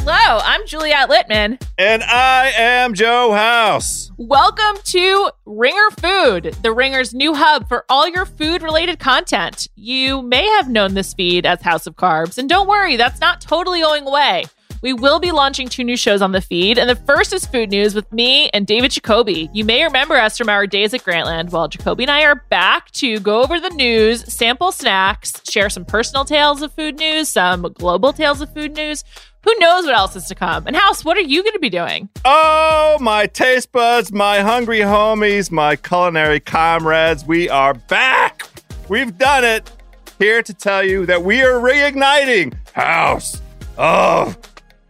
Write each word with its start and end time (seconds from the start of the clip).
Hello, 0.00 0.38
I'm 0.44 0.64
Juliet 0.64 1.10
Litman. 1.10 1.60
And 1.76 2.04
I 2.04 2.52
am 2.56 2.94
Joe 2.94 3.32
House. 3.32 4.12
Welcome 4.16 4.80
to 4.84 5.30
Ringer 5.44 5.90
Food, 6.00 6.56
the 6.62 6.72
Ringer's 6.72 7.12
new 7.12 7.34
hub 7.34 7.68
for 7.68 7.84
all 7.88 8.08
your 8.08 8.24
food 8.24 8.62
related 8.62 9.00
content. 9.00 9.66
You 9.74 10.22
may 10.22 10.46
have 10.50 10.70
known 10.70 10.94
this 10.94 11.12
feed 11.14 11.44
as 11.44 11.60
House 11.62 11.88
of 11.88 11.96
Carbs, 11.96 12.38
and 12.38 12.48
don't 12.48 12.68
worry, 12.68 12.96
that's 12.96 13.20
not 13.20 13.40
totally 13.40 13.80
going 13.80 14.06
away. 14.06 14.44
We 14.80 14.92
will 14.92 15.18
be 15.18 15.32
launching 15.32 15.68
two 15.68 15.82
new 15.82 15.96
shows 15.96 16.22
on 16.22 16.32
the 16.32 16.40
feed, 16.40 16.78
and 16.78 16.88
the 16.88 16.94
first 16.94 17.32
is 17.32 17.44
Food 17.44 17.70
News 17.70 17.94
with 17.94 18.10
me 18.12 18.48
and 18.50 18.66
David 18.66 18.92
Jacoby. 18.92 19.50
You 19.52 19.64
may 19.64 19.82
remember 19.82 20.14
us 20.14 20.38
from 20.38 20.48
our 20.48 20.66
days 20.66 20.94
at 20.94 21.02
Grantland. 21.02 21.50
Well, 21.50 21.66
Jacoby 21.66 22.04
and 22.04 22.10
I 22.10 22.22
are 22.22 22.36
back 22.48 22.90
to 22.92 23.18
go 23.18 23.42
over 23.42 23.58
the 23.58 23.70
news, 23.70 24.32
sample 24.32 24.70
snacks, 24.70 25.42
share 25.50 25.68
some 25.68 25.84
personal 25.84 26.24
tales 26.24 26.62
of 26.62 26.72
food 26.72 26.96
news, 26.98 27.28
some 27.28 27.62
global 27.74 28.12
tales 28.12 28.40
of 28.40 28.52
food 28.54 28.76
news. 28.76 29.02
Who 29.44 29.54
knows 29.58 29.84
what 29.84 29.96
else 29.96 30.14
is 30.14 30.26
to 30.26 30.34
come? 30.34 30.66
And 30.66 30.76
House, 30.76 31.04
what 31.04 31.16
are 31.16 31.22
you 31.22 31.42
going 31.42 31.54
to 31.54 31.58
be 31.58 31.70
doing? 31.70 32.08
Oh, 32.24 32.98
my 33.00 33.26
taste 33.26 33.72
buds, 33.72 34.12
my 34.12 34.40
hungry 34.40 34.80
homies, 34.80 35.50
my 35.50 35.74
culinary 35.74 36.40
comrades, 36.40 37.24
we 37.24 37.48
are 37.48 37.74
back. 37.74 38.48
We've 38.88 39.16
done 39.16 39.44
it. 39.44 39.70
Here 40.18 40.42
to 40.42 40.52
tell 40.52 40.84
you 40.84 41.06
that 41.06 41.22
we 41.22 41.42
are 41.42 41.60
reigniting 41.60 42.54
House 42.72 43.40
of 43.76 44.36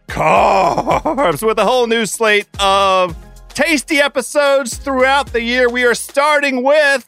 Carbs 0.09 1.45
with 1.45 1.59
a 1.59 1.63
whole 1.63 1.87
new 1.87 2.05
slate 2.05 2.47
of 2.59 3.15
tasty 3.49 3.99
episodes 3.99 4.77
throughout 4.77 5.31
the 5.31 5.41
year. 5.41 5.69
We 5.69 5.85
are 5.85 5.93
starting 5.93 6.63
with 6.63 7.07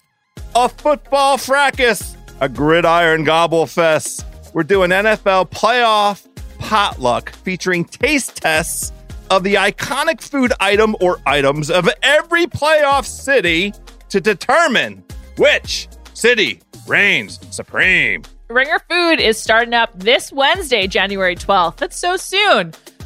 a 0.55 0.69
football 0.69 1.37
fracas, 1.37 2.15
a 2.39 2.47
gridiron 2.47 3.23
gobble 3.23 3.65
fest. 3.65 4.25
We're 4.53 4.63
doing 4.63 4.91
NFL 4.91 5.49
playoff 5.49 6.27
potluck 6.59 7.31
featuring 7.31 7.85
taste 7.85 8.37
tests 8.37 8.91
of 9.29 9.43
the 9.43 9.55
iconic 9.55 10.21
food 10.21 10.53
item 10.59 10.95
or 11.01 11.19
items 11.25 11.71
of 11.71 11.89
every 12.03 12.45
playoff 12.45 13.05
city 13.05 13.73
to 14.09 14.21
determine 14.21 15.03
which 15.37 15.87
city 16.13 16.61
reigns 16.85 17.39
supreme. 17.49 18.23
Ringer 18.49 18.79
Food 18.89 19.21
is 19.21 19.37
starting 19.37 19.73
up 19.73 19.97
this 19.97 20.31
Wednesday, 20.31 20.85
January 20.85 21.37
12th. 21.37 21.77
That's 21.77 21.97
so 21.97 22.17
soon. 22.17 22.73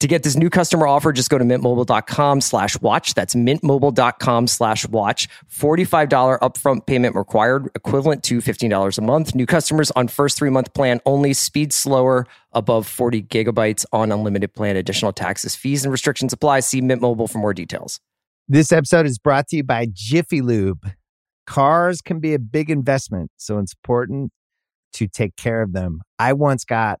To 0.00 0.08
get 0.08 0.22
this 0.22 0.34
new 0.34 0.48
customer 0.48 0.86
offer, 0.86 1.12
just 1.12 1.28
go 1.28 1.36
to 1.36 1.44
mintmobile.com 1.44 2.40
slash 2.40 2.80
watch. 2.80 3.12
That's 3.12 3.34
mintmobile.com 3.34 4.46
slash 4.46 4.88
watch. 4.88 5.28
$45 5.52 6.38
upfront 6.40 6.86
payment 6.86 7.14
required, 7.14 7.68
equivalent 7.74 8.24
to 8.24 8.38
$15 8.38 8.96
a 8.96 9.00
month. 9.02 9.34
New 9.34 9.44
customers 9.44 9.90
on 9.90 10.08
first 10.08 10.38
three 10.38 10.48
month 10.48 10.72
plan 10.72 11.02
only. 11.04 11.34
Speed 11.34 11.74
slower 11.74 12.26
above 12.52 12.86
40 12.86 13.24
gigabytes 13.24 13.84
on 13.92 14.10
unlimited 14.10 14.54
plan. 14.54 14.76
Additional 14.76 15.12
taxes, 15.12 15.54
fees, 15.54 15.84
and 15.84 15.92
restrictions 15.92 16.32
apply. 16.32 16.60
See 16.60 16.80
Mint 16.80 17.02
Mobile 17.02 17.28
for 17.28 17.38
more 17.38 17.52
details. 17.52 18.00
This 18.48 18.72
episode 18.72 19.04
is 19.04 19.18
brought 19.18 19.48
to 19.48 19.56
you 19.56 19.64
by 19.64 19.86
Jiffy 19.92 20.40
Lube. 20.40 20.90
Cars 21.46 22.00
can 22.00 22.20
be 22.20 22.32
a 22.32 22.38
big 22.38 22.70
investment, 22.70 23.30
so 23.36 23.58
it's 23.58 23.74
important 23.84 24.32
to 24.94 25.06
take 25.06 25.36
care 25.36 25.60
of 25.60 25.72
them. 25.74 26.00
I 26.18 26.32
once 26.32 26.64
got 26.64 27.00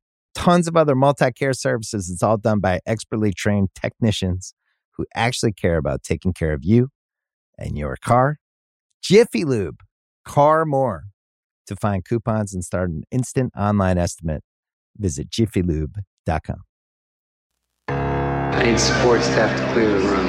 tons 0.35 0.67
of 0.67 0.75
other 0.75 0.95
multi 0.95 1.31
care 1.31 1.53
services. 1.53 2.09
It's 2.09 2.23
all 2.23 2.37
done 2.37 2.59
by 2.59 2.79
expertly 2.85 3.33
trained 3.33 3.69
technicians 3.75 4.53
who 4.97 5.05
actually 5.15 5.53
care 5.53 5.77
about 5.77 6.03
taking 6.03 6.33
care 6.33 6.53
of 6.53 6.63
you 6.63 6.89
and 7.57 7.77
your 7.77 7.97
car. 8.03 8.37
Jiffy 9.01 9.45
Lube, 9.45 9.81
car 10.25 10.65
more. 10.65 11.05
To 11.67 11.75
find 11.75 12.03
coupons 12.03 12.53
and 12.53 12.65
start 12.65 12.89
an 12.89 13.03
instant 13.11 13.53
online 13.55 13.97
estimate, 13.97 14.43
visit 14.97 15.29
jiffylube.com. 15.29 16.63
I 17.87 18.63
need 18.65 18.79
support 18.79 19.21
staff 19.21 19.57
to 19.57 19.73
clear 19.73 19.89
the 19.89 20.07
room. 20.07 20.27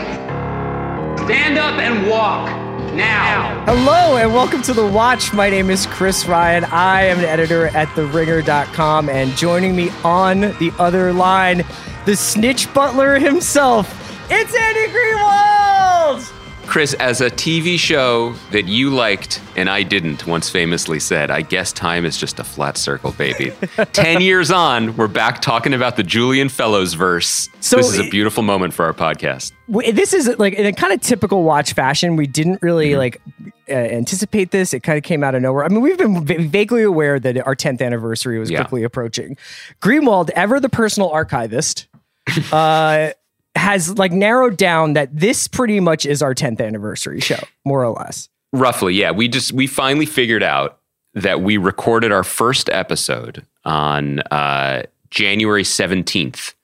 Stand 1.27 1.59
up 1.59 1.79
and 1.81 2.09
walk 2.09 2.62
now. 2.95 3.65
Hello 3.67 4.17
and 4.17 4.33
welcome 4.33 4.63
to 4.63 4.73
The 4.73 4.87
Watch. 4.87 5.33
My 5.33 5.49
name 5.49 5.71
is 5.71 5.87
Chris 5.87 6.27
Ryan. 6.27 6.65
I 6.65 7.05
am 7.05 7.19
an 7.19 7.25
editor 7.25 7.67
at 7.69 7.89
TheRinger.com 7.89 9.09
and 9.09 9.31
joining 9.37 9.75
me 9.75 9.91
on 10.05 10.41
the 10.41 10.73
other 10.79 11.13
line, 11.13 11.65
the 12.05 12.17
snitch 12.17 12.73
butler 12.75 13.19
himself, 13.19 13.99
it's 14.31 14.55
Andy 14.55 14.93
Greenwald! 14.93 16.42
Chris, 16.73 16.95
as 16.95 17.21
a 17.21 17.29
TV 17.29 17.79
show 17.79 18.33
that 18.51 18.65
you 18.65 18.89
liked 18.89 19.43
and 19.57 19.69
I 19.69 19.83
didn't 19.83 20.27
once 20.27 20.49
famously 20.49 20.99
said, 21.01 21.31
I 21.31 21.43
guess 21.43 21.71
time 21.71 22.07
is 22.07 22.17
just 22.17 22.39
a 22.41 22.45
flat 22.45 22.79
circle, 22.79 23.13
baby. 23.13 23.53
10 23.93 24.23
years 24.23 24.51
on, 24.51 24.97
we're 24.97 25.07
back 25.07 25.43
talking 25.43 25.75
about 25.75 25.97
the 25.97 26.03
Julian 26.03 26.49
Fellowes 26.49 26.95
verse. 26.95 27.51
So 27.61 27.77
this 27.77 27.93
is 27.93 27.99
a 27.99 28.09
beautiful 28.09 28.43
moment 28.43 28.73
for 28.73 28.87
our 28.87 28.95
podcast. 28.95 29.53
This 29.69 30.15
is 30.15 30.35
like 30.39 30.55
in 30.55 30.65
a 30.65 30.73
kind 30.73 30.95
of 30.95 31.03
typical 31.03 31.43
watch 31.43 31.75
fashion. 31.75 32.17
We 32.17 32.27
didn't 32.27 32.63
really 32.63 32.97
like 32.97 33.21
uh, 33.69 33.73
anticipate 33.75 34.51
this. 34.51 34.73
It 34.73 34.81
kind 34.81 34.97
of 34.97 35.05
came 35.05 35.23
out 35.23 35.35
of 35.35 35.43
nowhere. 35.43 35.67
I 35.67 35.69
mean, 35.69 35.83
we've 35.83 35.99
been 35.99 36.25
v- 36.25 36.47
vaguely 36.47 36.85
aware 36.85 37.21
that 37.21 37.47
our 37.47 37.55
10th 37.55 37.83
anniversary 37.83 38.39
was 38.39 38.51
Yeah. 38.51 38.63
quickly 38.63 38.83
approaching. 38.83 39.37
Greenwald, 39.83 40.31
ever 40.31 40.59
the 40.59 40.71
personal 40.71 41.11
archivist, 41.11 41.87
uh, 42.51 43.11
has 43.55 43.99
like 43.99 44.13
narrowed 44.13 44.57
down 44.57 44.95
that 44.95 45.15
this 45.15 45.47
pretty 45.47 45.81
much 45.81 46.07
is 46.07 46.23
our 46.23 46.35
10th 46.35 46.61
anniversary 46.61 47.21
show, 47.21 47.39
more 47.65 47.85
or 47.85 47.91
less. 47.95 48.29
Roughly, 48.53 48.95
yeah. 48.95 49.11
We 49.11 49.29
just 49.29 49.53
we 49.53 49.67
finally 49.67 50.07
figured 50.07 50.43
out 50.43 50.79
that 51.15 51.43
we 51.43 51.57
recorded 51.57 52.13
our 52.13 52.25
first 52.25 52.69
episode 52.71 53.47
on 53.65 54.21
uh, 54.31 54.83
January 55.11 55.63
17th, 55.63 56.55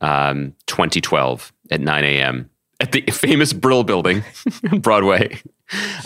um, 0.00 0.54
2012 0.66 1.52
at 1.70 1.80
9 1.80 2.04
a.m. 2.04 2.50
at 2.80 2.92
the 2.92 3.02
famous 3.02 3.52
Brill 3.52 3.84
Building, 3.84 4.22
Broadway. 4.80 5.40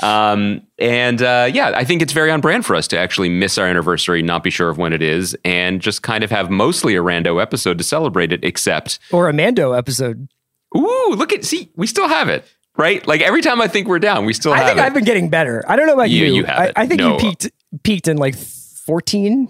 Um, 0.03 0.63
and 0.79 1.23
uh, 1.23 1.51
yeah, 1.53 1.73
I 1.75 1.85
think 1.85 2.03
it's 2.03 2.13
very 2.13 2.31
on 2.31 2.41
brand 2.41 2.67
for 2.67 2.77
us 2.77 2.87
to 2.89 2.99
actually 2.99 3.29
miss 3.29 3.59
our 3.59 3.67
anniversary, 3.67 4.23
not 4.23 4.43
be 4.43 4.51
sure 4.51 4.69
of 4.69 4.79
when 4.79 4.93
it 4.93 5.03
is, 5.03 5.37
and 5.45 5.81
just 5.81 6.03
kind 6.03 6.23
of 6.25 6.31
have 6.31 6.51
mostly 6.51 6.97
a 6.97 7.01
rando 7.03 7.41
episode 7.41 7.79
to 7.79 7.85
celebrate 7.85 8.33
it, 8.33 8.45
except 8.45 8.99
Or 9.13 9.29
a 9.29 9.33
Mando 9.33 9.73
episode. 9.73 10.29
Ooh, 10.77 11.15
look 11.17 11.33
at 11.33 11.45
see, 11.45 11.71
we 11.77 11.87
still 11.87 12.09
have 12.09 12.29
it, 12.29 12.45
right? 12.77 13.07
Like 13.07 13.21
every 13.21 13.41
time 13.43 13.61
I 13.61 13.69
think 13.69 13.87
we're 13.89 13.99
down, 14.01 14.25
we 14.27 14.33
still 14.33 14.53
I 14.53 14.59
have 14.59 14.67
think 14.67 14.79
it. 14.79 14.83
I've 14.85 14.95
been 14.95 15.05
getting 15.05 15.31
better. 15.31 15.65
I 15.69 15.77
don't 15.77 15.87
know 15.87 15.95
about 15.95 16.11
You- 16.11 16.27
you. 16.27 16.35
you 16.35 16.45
have 16.45 16.59
I. 16.77 16.83
I 16.83 16.87
think 16.87 17.01
No. 17.01 17.13
you 17.13 17.19
peaked 17.19 17.51
peaked 17.83 18.09
in 18.09 18.17
like 18.17 18.35
14. 18.37 19.49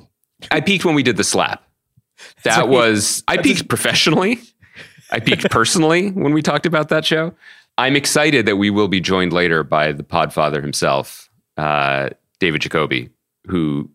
I 0.51 0.61
peaked 0.61 0.85
when 0.85 0.95
we 0.95 1.03
did 1.03 1.17
the 1.17 1.25
slap. 1.25 1.63
That 2.45 2.69
was 2.69 3.25
I 3.27 3.39
peaked 3.39 3.69
professionally. 3.69 4.39
I 5.11 5.21
peaked 5.21 5.51
personally 5.51 6.11
when 6.11 6.33
we 6.33 6.43
talked 6.43 6.67
about 6.67 6.89
that 6.91 7.05
show. 7.05 7.35
I'm 7.77 7.97
excited 7.97 8.47
that 8.47 8.57
we 8.57 8.71
will 8.71 8.89
be 8.89 9.01
joined 9.01 9.33
later 9.33 9.65
by 9.65 9.93
the 9.93 10.05
Podfather 10.05 10.61
himself, 10.63 11.29
uh, 11.57 12.11
David 12.39 12.63
Jacoby, 12.63 13.11
who 13.47 13.91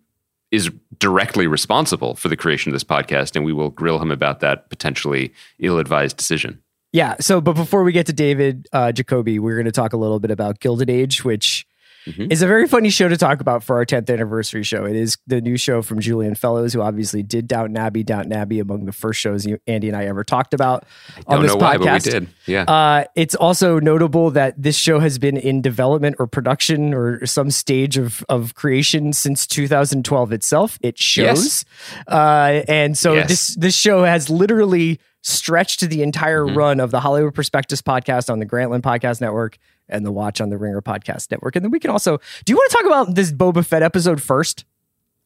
is 0.52 0.70
directly 0.98 1.48
responsible 1.48 2.16
for 2.16 2.28
the 2.28 2.36
creation 2.36 2.72
of 2.72 2.74
this 2.74 2.84
podcast, 2.84 3.36
and 3.36 3.46
we 3.46 3.54
will 3.54 3.70
grill 3.70 4.00
him 4.00 4.12
about 4.12 4.40
that 4.42 4.70
potentially 4.70 5.32
ill-advised 5.60 6.18
decision. 6.18 6.62
Yeah. 6.92 7.16
So, 7.20 7.40
but 7.40 7.54
before 7.54 7.84
we 7.84 7.92
get 7.92 8.08
to 8.08 8.14
David 8.14 8.68
uh, 8.74 8.92
Jacoby, 8.92 9.38
we're 9.38 9.56
going 9.56 9.66
to 9.66 9.72
talk 9.72 9.94
a 9.94 9.98
little 9.98 10.20
bit 10.20 10.32
about 10.32 10.60
Gilded 10.60 10.90
Age, 10.90 11.24
which 11.24 11.68
Mhm. 12.12 12.32
is 12.32 12.42
a 12.42 12.48
very 12.48 12.68
funny 12.68 12.90
show 12.90 13.08
to 13.08 13.18
talk 13.18 13.42
about 13.42 13.64
for 13.64 13.76
our 13.78 13.86
10th 13.86 14.10
anniversary 14.10 14.64
show. 14.64 14.86
It 14.86 14.96
is 14.96 15.18
the 15.28 15.42
new 15.42 15.58
show 15.58 15.82
from 15.82 16.00
Julian 16.00 16.36
Fellowes, 16.36 16.74
who 16.74 16.82
obviously 16.82 17.24
did 17.24 17.48
Downton 17.48 17.78
Abbey. 17.78 18.04
Downton 18.04 18.34
Abbey 18.34 18.60
among 18.60 18.86
the 18.86 18.92
first 18.92 19.20
shows 19.20 19.46
you, 19.46 19.60
Andy 19.68 19.88
and 19.88 19.98
I 19.98 20.06
ever 20.06 20.24
talked 20.24 20.54
about 20.54 20.86
on 21.28 21.38
Don't 21.38 21.44
this 21.44 21.54
know 21.54 21.58
why, 21.60 21.78
podcast. 21.78 21.82
but 21.84 22.06
we 22.06 22.12
did. 22.12 22.28
Yeah. 22.46 22.64
Uh, 22.64 23.04
it's 23.16 23.36
also 23.36 23.80
notable 23.80 24.32
that 24.32 24.62
this 24.62 24.76
show 24.78 25.00
has 25.00 25.18
been 25.18 25.38
in 25.38 25.62
development 25.62 26.16
or 26.20 26.28
production 26.28 26.94
or 26.94 27.26
some 27.26 27.52
stage 27.52 27.98
of, 27.98 28.24
of 28.30 28.56
creation 28.56 29.14
since 29.14 29.46
2012 29.48 30.32
itself. 30.34 30.78
It 30.82 30.98
shows, 30.98 31.66
uh, 32.08 32.62
and 32.68 32.98
so 32.98 33.14
Yes. 33.14 33.28
this 33.28 33.56
this 33.56 33.76
show 33.76 34.04
has 34.04 34.30
literally 34.30 35.00
stretched 35.22 35.82
the 35.90 36.02
entire 36.02 36.44
Mhm. 36.46 36.56
run 36.56 36.80
of 36.80 36.92
the 36.92 37.02
Hollywood 37.02 37.34
Prospectus 37.34 37.82
podcast 37.82 38.30
on 38.32 38.40
the 38.40 38.46
Grantland 38.46 38.82
Podcast 38.82 39.20
Network 39.22 39.58
and 39.90 40.06
the 40.06 40.12
Watch 40.12 40.40
on 40.42 40.50
the 40.50 40.58
Ringer 40.58 40.82
Podcast 40.82 41.32
Network. 41.32 41.56
And 41.56 41.64
then 41.64 41.72
we 41.72 41.80
can 41.80 41.90
also. 41.92 42.18
Do 42.46 42.52
you 42.54 42.56
want 42.58 42.72
to 42.72 42.78
talk 42.78 42.86
about 42.86 43.16
this 43.16 43.32
Boba 43.32 43.66
Fett 43.66 43.84
episode 43.84 44.22
first? 44.22 44.66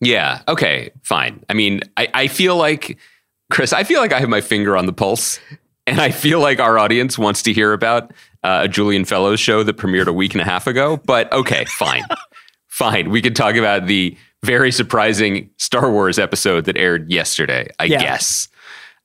Yeah. 0.02 0.42
Okay. 0.48 0.92
Fine. 1.04 1.44
I 1.50 1.54
mean, 1.54 1.82
I, 1.98 2.08
I 2.14 2.28
feel 2.28 2.56
like, 2.58 2.98
Chris, 3.52 3.72
I 3.74 3.84
feel 3.84 4.02
like 4.02 4.12
I 4.14 4.20
have 4.20 4.30
my 4.30 4.42
finger 4.42 4.76
on 4.76 4.86
the 4.86 4.94
pulse. 4.94 5.40
And 5.86 6.00
I 6.00 6.12
feel 6.12 6.40
like 6.40 6.60
our 6.60 6.78
audience 6.80 7.18
wants 7.18 7.42
to 7.44 7.52
hear 7.54 7.74
about 7.74 8.12
uh, 8.44 8.62
a 8.64 8.68
Julian 8.70 9.04
Fellowes 9.06 9.40
show 9.42 9.64
that 9.64 9.76
premiered 9.78 10.08
a 10.08 10.14
week 10.14 10.34
and 10.34 10.42
a 10.42 10.46
half 10.46 10.66
ago. 10.66 10.98
But 11.06 11.32
okay, 11.34 11.66
fine. 11.78 12.04
fine. 12.68 13.10
We 13.10 13.22
could 13.22 13.36
talk 13.36 13.56
about 13.56 13.86
the 13.88 14.18
very 14.44 14.72
surprising 14.72 15.50
Star 15.58 15.92
Wars 15.92 16.18
episode 16.20 16.66
that 16.66 16.78
aired 16.78 17.12
yesterday, 17.12 17.68
I 17.80 17.86
Yeah. 17.86 18.00
guess. 18.02 18.48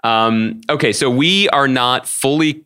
Um, 0.04 0.60
okay. 0.70 0.92
So 0.92 1.10
we 1.10 1.48
are 1.50 1.66
not 1.68 2.06
fully. 2.06 2.64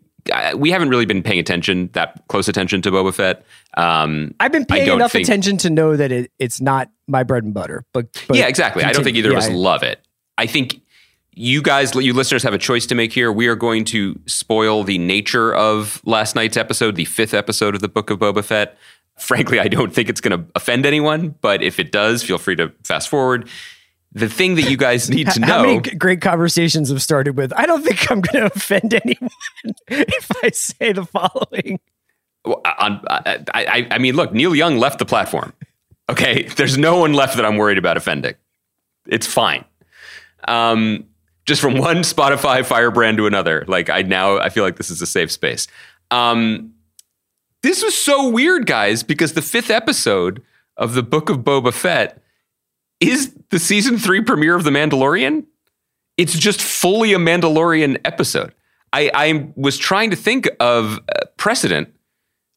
We 0.54 0.70
haven't 0.70 0.88
really 0.88 1.06
been 1.06 1.22
paying 1.22 1.40
attention, 1.40 1.90
that 1.94 2.22
close 2.28 2.48
attention 2.48 2.82
to 2.82 2.90
Boba 2.90 3.12
Fett. 3.12 3.44
Um, 3.76 4.34
I've 4.38 4.52
been 4.52 4.64
paying 4.64 4.88
enough 4.90 5.12
think- 5.12 5.26
attention 5.26 5.56
to 5.58 5.70
know 5.70 5.96
that 5.96 6.12
it, 6.12 6.30
it's 6.38 6.60
not 6.60 6.90
my 7.08 7.22
bread 7.24 7.44
and 7.44 7.52
butter. 7.52 7.84
But, 7.92 8.06
but 8.28 8.36
yeah, 8.36 8.46
exactly. 8.46 8.84
I 8.84 8.92
don't 8.92 9.04
think 9.04 9.16
either 9.16 9.30
continue. 9.30 9.38
of 9.38 9.44
us 9.44 9.50
Yeah, 9.50 9.70
love 9.70 9.82
it. 9.82 10.00
I 10.38 10.46
think 10.46 10.80
you 11.34 11.62
guys, 11.62 11.94
you 11.94 12.12
listeners, 12.12 12.42
have 12.42 12.54
a 12.54 12.58
choice 12.58 12.86
to 12.86 12.94
make 12.94 13.12
here. 13.12 13.32
We 13.32 13.48
are 13.48 13.56
going 13.56 13.84
to 13.86 14.18
spoil 14.26 14.84
the 14.84 14.98
nature 14.98 15.54
of 15.54 16.00
last 16.04 16.34
night's 16.34 16.56
episode, 16.56 16.94
the 16.96 17.04
fifth 17.06 17.34
episode 17.34 17.74
of 17.74 17.80
the 17.80 17.88
Book 17.88 18.10
of 18.10 18.18
Boba 18.18 18.44
Fett. 18.44 18.76
Frankly, 19.18 19.58
I 19.60 19.68
don't 19.68 19.92
think 19.92 20.08
it's 20.08 20.20
going 20.20 20.38
to 20.38 20.50
offend 20.54 20.86
anyone, 20.86 21.34
but 21.40 21.62
if 21.62 21.78
it 21.78 21.92
does, 21.92 22.22
feel 22.22 22.38
free 22.38 22.56
to 22.56 22.72
fast 22.84 23.08
forward. 23.08 23.48
The 24.14 24.28
thing 24.28 24.56
that 24.56 24.70
you 24.70 24.76
guys 24.76 25.08
need 25.08 25.30
to 25.30 25.40
know. 25.40 25.46
How 25.46 25.62
many 25.62 25.80
great 25.80 26.20
conversations 26.20 26.90
have 26.90 27.02
started 27.02 27.36
with? 27.36 27.52
I 27.56 27.64
don't 27.64 27.82
think 27.82 28.10
I'm 28.10 28.20
going 28.20 28.44
to 28.48 28.54
offend 28.54 28.92
anyone 28.92 29.30
if 29.88 30.30
I 30.42 30.50
say 30.50 30.92
the 30.92 31.04
following. 31.04 31.80
Well, 32.44 32.60
I, 32.64 33.40
I, 33.54 33.86
I 33.90 33.98
mean, 33.98 34.16
look, 34.16 34.32
Neil 34.32 34.54
Young 34.54 34.78
left 34.78 34.98
the 34.98 35.06
platform. 35.06 35.52
Okay, 36.10 36.42
there's 36.56 36.76
no 36.76 36.98
one 36.98 37.12
left 37.14 37.36
that 37.36 37.46
I'm 37.46 37.56
worried 37.56 37.78
about 37.78 37.96
offending. 37.96 38.34
It's 39.06 39.26
fine. 39.26 39.64
Um, 40.48 41.06
just 41.46 41.60
from 41.60 41.78
one 41.78 41.98
Spotify 41.98 42.64
firebrand 42.64 43.16
to 43.18 43.26
another, 43.26 43.64
like 43.68 43.88
I 43.88 44.02
now 44.02 44.38
I 44.38 44.48
feel 44.48 44.64
like 44.64 44.76
this 44.76 44.90
is 44.90 45.00
a 45.00 45.06
safe 45.06 45.30
space. 45.30 45.68
Um, 46.10 46.74
this 47.62 47.82
was 47.82 47.96
so 47.96 48.28
weird, 48.28 48.66
guys, 48.66 49.02
because 49.02 49.34
the 49.34 49.42
fifth 49.42 49.70
episode 49.70 50.42
of 50.76 50.94
the 50.94 51.02
Book 51.02 51.30
of 51.30 51.38
Boba 51.38 51.72
Fett 51.72 52.21
is 53.02 53.34
the 53.50 53.58
season 53.58 53.98
three 53.98 54.22
premiere 54.22 54.54
of 54.54 54.64
The 54.64 54.70
Mandalorian. 54.70 55.44
It's 56.16 56.38
just 56.38 56.60
fully 56.60 57.12
a 57.12 57.18
Mandalorian 57.18 58.00
episode. 58.04 58.54
I, 58.92 59.10
I 59.14 59.48
was 59.56 59.78
trying 59.78 60.10
to 60.10 60.16
think 60.16 60.48
of 60.60 60.98
uh, 60.98 61.24
precedent 61.36 61.94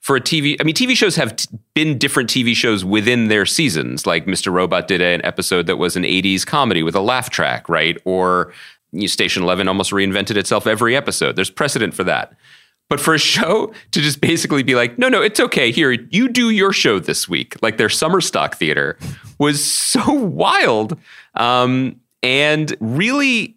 for 0.01 0.15
a 0.15 0.21
TV. 0.21 0.55
I 0.59 0.63
mean, 0.63 0.75
TV 0.75 0.95
shows 0.95 1.15
have 1.15 1.35
t- 1.35 1.47
been 1.73 1.97
different 1.97 2.29
TV 2.29 2.55
shows 2.55 2.83
within 2.83 3.29
their 3.29 3.45
seasons. 3.45 4.05
Like 4.05 4.25
Mr. 4.25 4.51
Robot 4.51 4.87
did 4.87 5.01
an 5.01 5.23
episode 5.25 5.65
that 5.67 5.77
was 5.77 5.95
an 5.95 6.03
80s 6.03 6.45
comedy 6.45 6.83
with 6.83 6.95
a 6.95 6.99
laugh 6.99 7.29
track, 7.29 7.69
right? 7.69 7.97
Or 8.05 8.53
you 8.91 9.01
know, 9.01 9.07
Station 9.07 9.43
11 9.43 9.67
almost 9.67 9.91
reinvented 9.91 10.37
itself 10.37 10.67
every 10.67 10.95
episode. 10.95 11.35
There's 11.35 11.49
precedent 11.49 11.93
for 11.93 12.03
that. 12.03 12.33
But 12.87 12.99
for 12.99 13.15
a 13.15 13.19
show 13.19 13.73
to 13.91 14.01
just 14.01 14.21
basically 14.21 14.61
be 14.61 14.75
like, 14.75 14.99
no, 14.99 15.09
no, 15.09 15.21
it's 15.21 15.39
okay. 15.39 15.71
Here, 15.71 15.91
you 15.91 16.29
do 16.29 16.51
your 16.51 16.71
show 16.71 16.99
this 16.99 17.27
week, 17.27 17.55
like 17.61 17.77
their 17.77 17.89
summer 17.89 18.21
stock 18.21 18.55
theater, 18.55 18.97
was 19.39 19.63
so 19.63 20.13
wild. 20.13 20.97
Um, 21.33 21.99
and 22.21 22.75
really, 22.79 23.55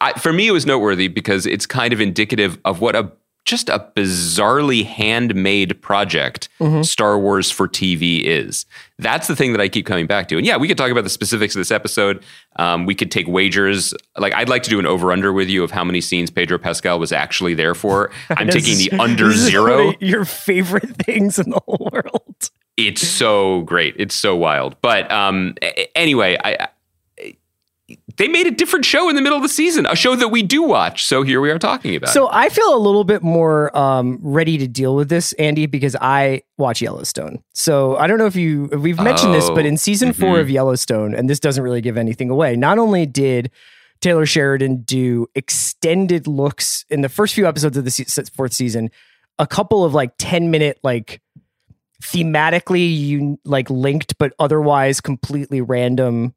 I, 0.00 0.14
for 0.14 0.32
me, 0.32 0.48
it 0.48 0.52
was 0.52 0.64
noteworthy 0.64 1.08
because 1.08 1.46
it's 1.46 1.66
kind 1.66 1.92
of 1.92 2.00
indicative 2.00 2.58
of 2.64 2.80
what 2.80 2.96
a 2.96 3.12
just 3.44 3.68
a 3.68 3.84
bizarrely 3.96 4.84
handmade 4.84 5.80
project 5.82 6.48
Star 6.82 7.18
Wars 7.18 7.50
for 7.50 7.66
TV 7.66 8.22
is. 8.22 8.66
That's 8.98 9.26
the 9.26 9.34
thing 9.34 9.52
that 9.52 9.60
I 9.60 9.68
keep 9.68 9.84
coming 9.84 10.06
back 10.06 10.28
to. 10.28 10.36
And 10.36 10.46
yeah, 10.46 10.56
we 10.56 10.68
could 10.68 10.78
talk 10.78 10.90
about 10.92 11.04
the 11.04 11.10
specifics 11.10 11.56
of 11.56 11.60
this 11.60 11.72
episode. 11.72 12.22
Um, 12.56 12.86
we 12.86 12.94
could 12.94 13.10
take 13.10 13.26
wagers. 13.26 13.94
Like 14.16 14.32
I'd 14.34 14.48
like 14.48 14.62
to 14.64 14.70
do 14.70 14.78
an 14.78 14.86
over 14.86 15.10
under 15.10 15.32
with 15.32 15.48
you 15.48 15.64
of 15.64 15.72
how 15.72 15.82
many 15.82 16.00
scenes 16.00 16.30
Pedro 16.30 16.58
Pascal 16.58 16.98
was 17.00 17.10
actually 17.10 17.54
there 17.54 17.74
for. 17.74 18.12
I'm 18.30 18.48
taking 18.48 18.78
the 18.78 18.92
under 18.98 19.32
zero. 19.32 19.94
your 20.00 20.24
favorite 20.24 20.96
things 21.04 21.38
in 21.38 21.50
the 21.50 21.60
whole 21.66 21.90
world. 21.92 22.50
It's 22.76 23.06
so 23.06 23.62
great. 23.62 23.94
It's 23.98 24.14
so 24.14 24.34
wild. 24.36 24.80
But 24.80 25.10
um, 25.12 25.54
anyway, 25.94 26.38
I, 26.42 26.56
I 26.58 26.68
they 28.16 28.28
made 28.28 28.46
a 28.46 28.50
different 28.50 28.84
show 28.84 29.08
in 29.08 29.16
the 29.16 29.22
middle 29.22 29.36
of 29.36 29.42
the 29.42 29.48
season, 29.48 29.86
a 29.86 29.96
show 29.96 30.14
that 30.16 30.28
we 30.28 30.42
do 30.42 30.62
watch. 30.62 31.04
So 31.04 31.22
here 31.22 31.40
we 31.40 31.50
are 31.50 31.58
talking 31.58 31.94
about. 31.96 32.10
it. 32.10 32.12
So 32.12 32.28
I 32.30 32.48
feel 32.48 32.74
a 32.74 32.78
little 32.78 33.04
bit 33.04 33.22
more 33.22 33.76
um, 33.76 34.18
ready 34.22 34.58
to 34.58 34.66
deal 34.68 34.94
with 34.94 35.08
this, 35.08 35.32
Andy, 35.34 35.66
because 35.66 35.96
I 36.00 36.42
watch 36.58 36.82
Yellowstone. 36.82 37.42
So 37.54 37.96
I 37.96 38.06
don't 38.06 38.18
know 38.18 38.26
if 38.26 38.36
you 38.36 38.68
we've 38.72 39.00
mentioned 39.00 39.34
this, 39.34 39.48
but 39.50 39.64
Oh, 39.64 39.68
in 39.68 39.76
season 39.76 40.12
four 40.12 40.36
mhm. 40.36 40.40
of 40.40 40.50
Yellowstone, 40.50 41.14
and 41.14 41.28
this 41.30 41.40
doesn't 41.40 41.62
really 41.62 41.80
give 41.80 41.96
anything 41.96 42.30
away. 42.30 42.56
Not 42.56 42.78
only 42.78 43.06
did 43.06 43.50
Taylor 44.00 44.26
Sheridan 44.26 44.82
do 44.82 45.26
extended 45.34 46.26
looks 46.26 46.84
in 46.90 47.02
the 47.02 47.08
first 47.08 47.34
few 47.34 47.46
episodes 47.46 47.76
of 47.76 47.84
the 47.84 47.90
se- 47.90 48.24
fourth 48.34 48.52
season, 48.52 48.90
a 49.38 49.46
couple 49.46 49.84
of 49.84 49.94
like 49.94 50.12
ten 50.18 50.50
minute 50.50 50.78
like 50.82 51.20
thematically 52.02 52.96
you 52.98 53.38
like 53.44 53.70
linked 53.70 54.18
but 54.18 54.32
otherwise 54.38 55.00
completely 55.00 55.60
random 55.60 56.34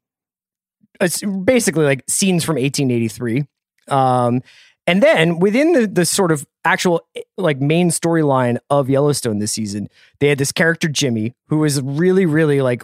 it's 1.00 1.22
basically 1.22 1.84
like 1.84 2.02
scenes 2.08 2.44
from 2.44 2.56
1883 2.56 3.44
um 3.88 4.42
and 4.86 5.02
then 5.02 5.38
within 5.38 5.72
the 5.72 5.86
the 5.86 6.04
sort 6.04 6.30
of 6.30 6.46
actual 6.64 7.06
like 7.36 7.60
main 7.60 7.90
storyline 7.90 8.58
of 8.70 8.88
Yellowstone 8.88 9.38
this 9.40 9.52
season, 9.52 9.88
they 10.20 10.28
had 10.28 10.38
this 10.38 10.52
character 10.52 10.88
Jimmy 10.88 11.34
who 11.48 11.58
was 11.58 11.82
really 11.82 12.24
really 12.24 12.60
like 12.62 12.82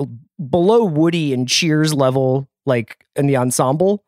below 0.51 0.85
Woody 0.85 1.33
and 1.33 1.49
Cheers 1.49 1.95
level 1.95 2.49
like 2.67 3.05
in 3.15 3.27
the 3.27 3.37
ensemble. 3.37 4.05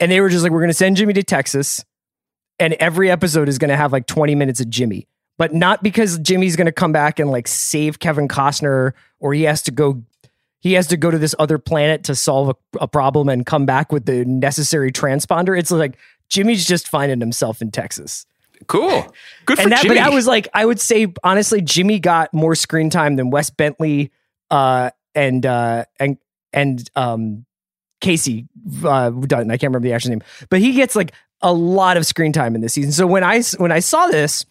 And 0.00 0.12
they 0.12 0.20
were 0.20 0.28
just 0.28 0.44
like 0.44 0.52
we're 0.52 0.60
going 0.60 0.70
to 0.70 0.74
send 0.74 0.96
Jimmy 0.96 1.14
to 1.14 1.24
Texas 1.24 1.84
and 2.60 2.74
every 2.74 3.10
episode 3.10 3.48
is 3.48 3.58
going 3.58 3.70
to 3.70 3.76
have 3.76 3.92
like 3.92 4.06
20 4.06 4.34
minutes 4.36 4.60
of 4.60 4.70
Jimmy. 4.70 5.08
But 5.36 5.54
not 5.54 5.82
because 5.82 6.18
Jimmy's 6.18 6.56
going 6.56 6.66
to 6.66 6.72
come 6.72 6.92
back 6.92 7.18
and 7.20 7.30
like 7.30 7.46
save 7.46 7.98
Kevin 7.98 8.28
Costner 8.28 8.92
or 9.20 9.34
he 9.34 9.44
has 9.44 9.62
to 9.62 9.72
go 9.72 10.02
he 10.60 10.72
has 10.74 10.86
to 10.88 10.96
go 10.96 11.10
to 11.10 11.18
this 11.18 11.34
other 11.38 11.58
planet 11.58 12.04
to 12.04 12.14
solve 12.14 12.48
a, 12.48 12.78
a 12.80 12.88
problem 12.88 13.28
and 13.28 13.46
come 13.46 13.66
back 13.66 13.92
with 13.92 14.06
the 14.06 14.24
necessary 14.24 14.90
transponder. 14.92 15.58
It's 15.58 15.70
like 15.70 15.98
Jimmy's 16.28 16.66
just 16.66 16.88
finding 16.88 17.20
himself 17.20 17.62
in 17.62 17.70
Texas. 17.70 18.26
cool. 18.66 19.14
Good 19.46 19.58
for 19.58 19.62
And 19.62 19.72
that, 19.72 19.82
Jimmy. 19.82 19.94
but 19.96 20.00
that 20.02 20.12
was 20.12 20.26
like, 20.26 20.48
I 20.54 20.66
would 20.66 20.80
say 20.80 21.12
honestly, 21.22 21.60
Jimmy 21.60 21.98
got 22.00 22.34
more 22.34 22.54
screen 22.54 22.90
time 22.90 23.16
than 23.16 23.30
Wes 23.30 23.50
Bentley 23.50 24.10
uh, 24.50 24.90
and 25.14 25.44
uh, 25.46 25.84
and 26.00 26.18
and 26.52 26.90
um, 26.96 27.44
Casey 28.00 28.48
uh. 28.84 29.08
I 29.08 29.10
can't 29.10 29.62
remember 29.62 29.80
the 29.80 29.92
actor's 29.92 30.10
name, 30.10 30.22
but 30.48 30.60
he 30.60 30.72
gets 30.72 30.96
like 30.96 31.12
a 31.40 31.52
lot 31.52 31.96
of 31.96 32.06
screen 32.06 32.32
time 32.32 32.54
in 32.54 32.60
this 32.60 32.72
season. 32.72 32.92
So 32.92 33.06
when 33.06 33.22
I 33.22 33.42
when 33.58 33.72
I 33.72 33.78
saw 33.80 34.06
this, 34.08 34.44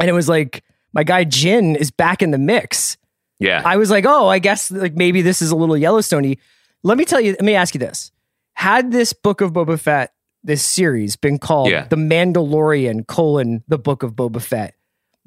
and 0.00 0.08
it 0.08 0.12
was 0.12 0.28
like 0.28 0.64
my 0.92 1.04
guy 1.04 1.24
Jin 1.24 1.76
is 1.76 1.90
back 1.90 2.22
in 2.22 2.30
the 2.30 2.38
mix. 2.38 2.96
Yeah. 3.38 3.62
I 3.64 3.76
was 3.76 3.90
like, 3.90 4.04
oh, 4.06 4.28
I 4.28 4.38
guess 4.38 4.70
like 4.70 4.94
maybe 4.94 5.22
this 5.22 5.42
is 5.42 5.50
a 5.50 5.56
little 5.56 5.76
Yellowstoney. 5.76 6.38
Let 6.82 6.98
me 6.98 7.04
tell 7.04 7.20
you, 7.20 7.32
let 7.32 7.42
me 7.44 7.54
ask 7.54 7.74
you 7.74 7.78
this. 7.80 8.12
Had 8.54 8.92
this 8.92 9.12
book 9.12 9.40
of 9.40 9.52
Boba 9.52 9.78
Fett, 9.80 10.12
this 10.42 10.62
series, 10.64 11.16
been 11.16 11.38
called 11.38 11.70
Yeah. 11.70 11.86
The 11.88 11.96
Mandalorian 11.96 13.06
colon 13.06 13.62
the 13.68 13.78
book 13.78 14.02
of 14.02 14.12
Boba 14.12 14.40
Fett, 14.42 14.74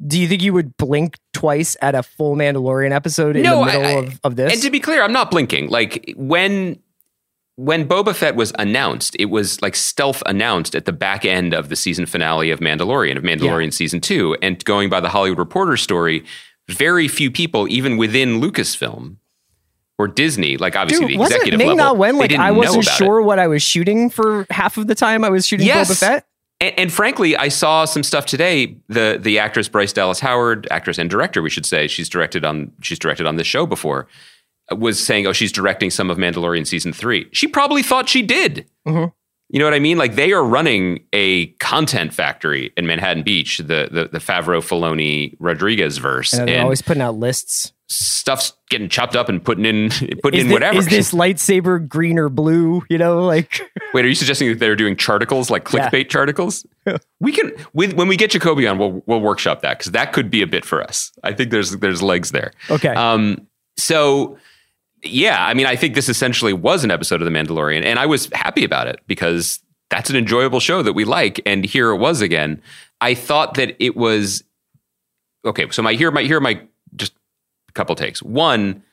do 0.06 0.20
you 0.20 0.28
think 0.28 0.42
you 0.44 0.54
would 0.54 0.78
blink 0.78 1.18
twice 1.34 1.76
at 1.82 1.96
a 1.96 2.04
full 2.04 2.36
Mandalorian 2.36 2.92
episode 2.92 3.36
in 3.36 3.42
No, 3.44 3.60
the 3.62 3.66
middle 3.66 3.82
I- 3.86 3.86
I- 3.86 3.92
of, 4.04 4.20
of 4.24 4.36
this? 4.36 4.54
And 4.54 4.62
to 4.62 4.70
be 4.70 4.80
clear, 4.80 5.02
I'm 5.04 5.12
not 5.14 5.32
blinking. 5.32 5.70
Like 5.70 6.14
when 6.16 6.80
when 7.56 7.88
Boba 7.88 8.14
Fett 8.16 8.36
was 8.36 8.54
announced, 8.60 9.16
it 9.18 9.26
was 9.32 9.60
like 9.64 9.76
stealth 9.76 10.22
announced 10.28 10.76
at 10.76 10.86
the 10.86 10.94
back 10.94 11.26
end 11.26 11.56
of 11.56 11.70
the 11.70 11.76
season 11.76 12.06
finale 12.06 12.52
of 12.52 12.60
Mandalorian, 12.60 13.18
of 13.18 13.24
Mandalorian 13.24 13.74
season 13.74 14.00
two. 14.00 14.38
And 14.44 14.64
going 14.64 14.90
by 14.92 15.00
the 15.00 15.10
Hollywood 15.10 15.40
Reporter 15.40 15.76
story, 15.76 16.24
very 16.70 17.08
few 17.08 17.32
people, 17.32 17.68
even 17.70 17.98
within 17.98 18.42
Lucasfilm 18.42 19.18
or 19.98 20.08
Disney, 20.08 20.58
like 20.58 20.76
obviously 20.76 21.08
Dude, 21.08 21.20
the 21.20 21.24
executive 21.24 21.58
Ming 21.58 21.78
level, 21.78 21.96
Wen 21.96 22.16
they 22.18 22.28
like 22.28 22.40
I 22.40 22.52
wasn't 22.52 22.86
sure 22.86 23.22
what 23.22 23.40
I 23.40 23.48
was 23.48 23.64
shooting 23.64 24.10
for 24.10 24.46
half 24.50 24.78
of 24.78 24.88
the 24.88 24.96
time 24.96 25.24
I 25.24 25.30
was 25.30 25.48
shooting 25.48 25.66
Yes. 25.66 25.90
Boba 25.90 26.00
Fett? 26.00 26.28
And, 26.60 26.74
and, 26.80 26.92
frankly, 26.92 27.38
I 27.38 27.50
saw 27.50 27.86
some 27.86 28.02
stuff 28.04 28.26
today. 28.26 28.78
The 28.88 29.20
the 29.22 29.38
actress 29.38 29.68
Bryce 29.68 29.94
Dallas 29.94 30.20
Howard, 30.20 30.68
actress 30.72 30.98
and 30.98 31.08
director, 31.10 31.42
we 31.44 31.52
should 31.52 31.68
say, 31.68 31.88
she's 31.88 32.10
directed 32.10 32.44
on 32.44 32.72
she's 32.82 32.98
directed 32.98 33.28
on 33.28 33.36
this 33.36 33.46
show 33.46 33.68
before, 33.68 34.08
was 34.72 35.00
saying, 35.00 35.28
"Oh, 35.28 35.34
she's 35.34 35.52
directing 35.52 35.92
some 35.92 36.10
of 36.10 36.18
Mandalorian 36.18 36.66
season 36.66 36.94
three. 36.94 37.28
She 37.32 37.48
probably 37.48 37.84
thought 37.84 38.10
she 38.10 38.24
did. 38.24 38.66
Mhm. 38.88 39.14
You 39.50 39.60
know 39.60 39.66
what 39.66 39.74
I 39.74 39.80
mean? 39.80 39.98
Like 39.98 40.16
they 40.16 40.34
are 40.34 40.44
running 40.44 41.04
a 41.14 41.48
content 41.60 42.14
factory 42.14 42.74
in 42.76 42.86
Manhattan 42.86 43.24
Beach, 43.24 43.60
the 43.60 43.88
the, 43.92 44.10
the 44.12 44.20
Favreau 44.20 44.60
Filoni 44.62 45.36
Rodriguez 45.40 45.98
verse, 46.00 46.34
And 46.34 46.48
they're 46.50 46.62
always 46.62 46.82
putting 46.82 47.02
out 47.02 47.16
lists. 47.16 47.72
stuff's 47.88 48.52
getting 48.70 48.90
chopped 48.90 49.16
up 49.16 49.30
and 49.30 49.42
putting 49.42 49.64
in 49.64 49.90
putting 50.22 50.40
Is, 50.40 50.44
in 50.44 50.50
thi- 50.50 50.54
whatever. 50.54 50.78
is 50.80 50.88
this 50.88 51.14
lightsaber 51.14 51.88
green 51.88 52.20
or 52.20 52.28
blue? 52.28 52.84
You 52.90 52.98
know, 52.98 53.24
like 53.26 53.62
Wait, 53.94 54.04
are 54.04 54.10
you 54.10 54.16
suggesting 54.16 54.50
that 54.50 54.60
they're 54.60 54.76
doing 54.76 54.98
charticles 54.98 55.50
like 55.50 55.64
clickbait 55.64 56.10
charticles? 56.10 56.66
we 57.22 57.32
can 57.32 57.54
with 57.72 57.94
when 57.94 58.10
we 58.10 58.18
get 58.18 58.32
Jacoby 58.32 58.68
on, 58.68 58.78
we'll 58.78 59.02
we'll 59.06 59.22
workshop 59.22 59.62
that 59.62 59.80
because 59.80 59.94
that 59.94 60.12
could 60.12 60.30
be 60.30 60.42
a 60.42 60.48
bit 60.48 60.66
for 60.66 60.84
us. 60.84 61.14
I 61.24 61.32
think 61.32 61.52
there's 61.52 61.72
there's 61.78 62.02
legs 62.02 62.32
there. 62.32 62.52
okay. 62.70 62.90
Um, 62.90 63.48
so 63.78 64.38
yeah, 65.04 65.46
I 65.46 65.54
mean, 65.54 65.66
I 65.66 65.76
think 65.76 65.96
this 65.96 66.10
essentially 66.10 66.54
was 66.54 66.84
an 66.84 66.92
episode 66.92 67.22
of 67.22 67.26
The 67.26 67.32
Mandalorian, 67.32 67.84
and 67.84 68.00
I 68.00 68.06
was 68.06 68.30
happy 68.34 68.64
about 68.64 68.88
it 68.88 69.00
because 69.08 69.60
that's 69.90 70.10
an 70.10 70.16
enjoyable 70.16 70.60
show 70.60 70.82
that 70.84 70.94
we 70.94 71.06
like. 71.06 71.40
And 71.46 71.64
here 71.66 71.92
it 71.92 71.98
was 71.98 72.22
again. 72.22 72.62
I 73.00 73.14
thought 73.14 73.54
that 73.56 73.76
it 73.84 73.96
was 73.96 74.44
okay. 75.46 75.70
So 75.72 75.82
my 75.82 75.94
here 75.94 76.12
my 76.12 76.24
here 76.24 76.38
are 76.38 76.42
my 76.42 76.62
just 76.96 77.14
a 77.70 77.72
couple 77.74 77.96
takes. 77.96 78.22
One, 78.24 78.84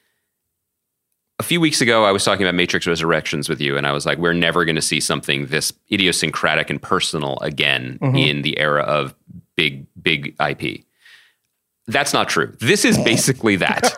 a 1.41 1.43
few 1.43 1.61
weeks 1.61 1.81
ago, 1.81 2.05
I 2.05 2.13
was 2.13 2.23
talking 2.25 2.47
about 2.47 2.55
Matrix 2.55 2.87
Resurrections 2.87 3.49
with 3.49 3.61
you, 3.61 3.77
and 3.77 3.87
I 3.87 3.93
was 3.93 4.07
like, 4.07 4.19
we're 4.19 4.33
never 4.35 4.65
going 4.65 4.77
to 4.77 4.83
see 4.83 5.01
something 5.01 5.47
this 5.47 5.73
idiosyncratic 5.91 6.71
and 6.71 6.81
personal 6.81 7.39
again 7.41 7.99
Mhm. 8.01 8.29
in 8.29 8.43
the 8.43 8.59
era 8.59 8.83
of 8.83 9.15
big 9.57 9.87
big 10.01 10.37
IP. 10.39 10.85
That's 11.87 12.15
not 12.15 12.29
true. 12.31 12.55
This 12.61 12.85
is 12.85 12.97
basically 12.99 13.57
that. 13.57 13.93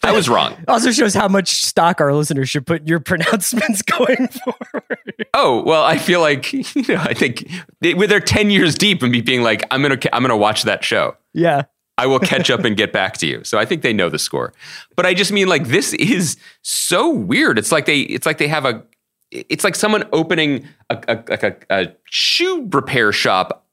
I 0.02 0.12
was 0.12 0.28
wrong. 0.28 0.56
also 0.66 0.90
shows 0.90 1.12
how 1.12 1.28
much 1.28 1.62
stock 1.64 2.00
our 2.00 2.14
listeners 2.14 2.48
should 2.48 2.66
put 2.66 2.80
in 2.82 2.86
your 2.86 3.00
pronouncements 3.10 3.82
going 3.82 4.28
forward. 4.28 5.26
Oh 5.34 5.62
well, 5.64 5.84
I 5.84 5.98
feel 5.98 6.20
like 6.20 6.52
you 6.74 6.82
know. 6.88 6.96
I 7.00 7.12
think 7.14 7.50
they, 7.80 7.94
with 7.94 8.08
they're 8.10 8.20
ten 8.20 8.50
years 8.50 8.74
deep 8.74 9.02
and 9.02 9.12
me 9.12 9.20
being 9.20 9.42
like, 9.42 9.64
I'm 9.70 9.82
gonna 9.82 9.98
I'm 10.12 10.22
gonna 10.22 10.36
watch 10.36 10.62
that 10.62 10.84
show. 10.84 11.16
yeah. 11.34 11.64
I 12.00 12.06
will 12.06 12.20
catch 12.20 12.48
up 12.48 12.64
and 12.64 12.76
get 12.76 12.92
back 12.92 13.16
to 13.16 13.26
you. 13.26 13.42
So 13.42 13.58
I 13.58 13.64
think 13.64 13.82
they 13.82 13.92
know 13.92 14.08
the 14.08 14.20
score. 14.20 14.52
But 14.94 15.04
I 15.04 15.14
just 15.14 15.32
mean 15.32 15.48
like 15.48 15.66
this 15.66 15.92
is 15.94 16.36
so 16.62 17.10
weird. 17.10 17.58
It's 17.58 17.72
like 17.72 17.86
they 17.86 18.02
it's 18.02 18.24
like 18.24 18.38
they 18.38 18.46
have 18.46 18.64
a 18.64 18.84
it's 19.32 19.64
like 19.64 19.74
someone 19.74 20.04
opening 20.12 20.64
a 20.90 20.96
a, 21.08 21.14
like 21.28 21.42
a, 21.42 21.56
a 21.70 21.86
shoe 22.04 22.68
repair 22.72 23.10
shop 23.10 23.66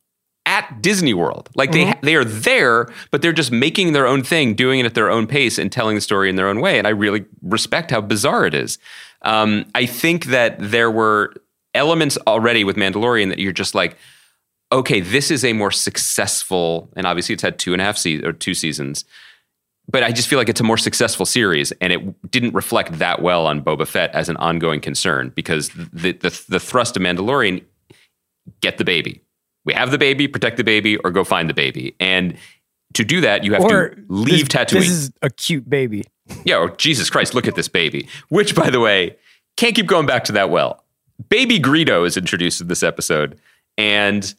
at 0.46 0.82
Disney 0.82 1.14
World. 1.14 1.50
Like 1.56 1.72
they 1.72 1.94
they 2.02 2.16
are 2.16 2.26
there, 2.26 2.88
but 3.12 3.22
they're 3.22 3.34
just 3.34 3.52
making 3.52 3.94
their 3.94 4.08
own 4.08 4.24
thing, 4.24 4.54
doing 4.54 4.80
it 4.80 4.86
at 4.86 4.94
their 4.94 5.10
own 5.10 5.28
pace, 5.28 5.58
and 5.58 5.72
telling 5.72 5.96
the 5.96 6.02
story 6.02 6.30
in 6.30 6.36
their 6.36 6.48
own 6.48 6.62
way. 6.62 6.78
And 6.78 6.88
I 6.88 6.92
really 6.92 7.26
respect 7.42 7.92
how 7.92 8.02
bizarre 8.02 8.46
it 8.46 8.54
is. 8.54 8.78
Um, 9.24 9.66
I 9.74 9.86
think 9.86 10.26
that 10.26 10.58
there 10.60 10.92
were 10.92 11.34
elements 11.74 12.18
already 12.28 12.64
with 12.64 12.76
Mandalorian 12.76 13.30
that 13.30 13.40
you're 13.40 13.52
just 13.52 13.76
like, 13.76 13.98
okay, 14.72 15.02
this 15.02 15.32
is 15.32 15.44
a 15.44 15.54
more 15.54 15.72
successful, 15.72 16.90
and 16.96 17.06
obviously 17.08 17.34
it's 17.34 17.44
had 17.44 17.58
two 17.58 17.74
and 17.74 17.82
a 17.82 17.86
half 17.86 17.98
se- 17.98 18.24
or 18.24 18.32
two 18.32 18.54
seasons. 18.54 19.04
But 19.88 20.04
I 20.04 20.12
just 20.12 20.28
feel 20.28 20.40
like 20.40 20.50
it's 20.50 20.62
a 20.62 20.64
more 20.64 20.78
successful 20.78 21.26
series, 21.26 21.72
and 21.74 21.94
it 21.94 22.32
didn't 22.32 22.54
reflect 22.54 22.98
that 23.00 23.22
well 23.22 23.46
on 23.46 23.64
Boba 23.64 23.88
Fett 23.88 24.14
as 24.14 24.30
an 24.30 24.38
ongoing 24.38 24.80
concern 24.80 25.32
because 25.36 25.70
the 25.70 26.14
the, 26.14 26.46
the 26.50 26.60
thrust 26.60 26.98
of 26.98 27.04
Mandalorian 27.04 27.64
get 28.62 28.78
the 28.78 28.86
baby. 28.86 29.22
We 29.66 29.74
have 29.74 29.92
the 29.92 29.98
baby, 29.98 30.28
protect 30.28 30.58
the 30.58 30.64
baby, 30.64 30.96
or 30.98 31.12
go 31.12 31.24
find 31.24 31.50
the 31.50 31.54
baby. 31.54 31.96
And 32.00 32.38
to 32.94 33.04
do 33.04 33.20
that, 33.22 33.44
you 33.44 33.54
have 33.54 33.64
Or 33.64 33.90
to 33.90 34.04
leave 34.08 34.48
this, 34.48 34.66
Tatooine. 34.66 34.80
This 34.82 34.90
is 34.90 35.12
a 35.22 35.30
cute 35.30 35.70
baby. 35.70 36.04
Yeah, 36.44 36.58
or 36.58 36.70
Jesus 36.78 37.10
Christ, 37.12 37.36
look 37.36 37.48
at 37.48 37.54
this 37.56 37.68
baby. 37.68 38.08
Which, 38.30 38.56
by 38.56 38.72
the 38.72 38.80
way, 38.80 39.16
can't 39.58 39.76
keep 39.76 39.86
going 39.86 40.08
back 40.08 40.24
to 40.24 40.32
that 40.32 40.50
well. 40.50 40.84
Baby 41.30 41.60
Greedo 41.60 42.06
is 42.06 42.18
introduced 42.18 42.62
in 42.62 42.68
this 42.68 42.82
episode, 42.82 43.40
and 43.78 44.34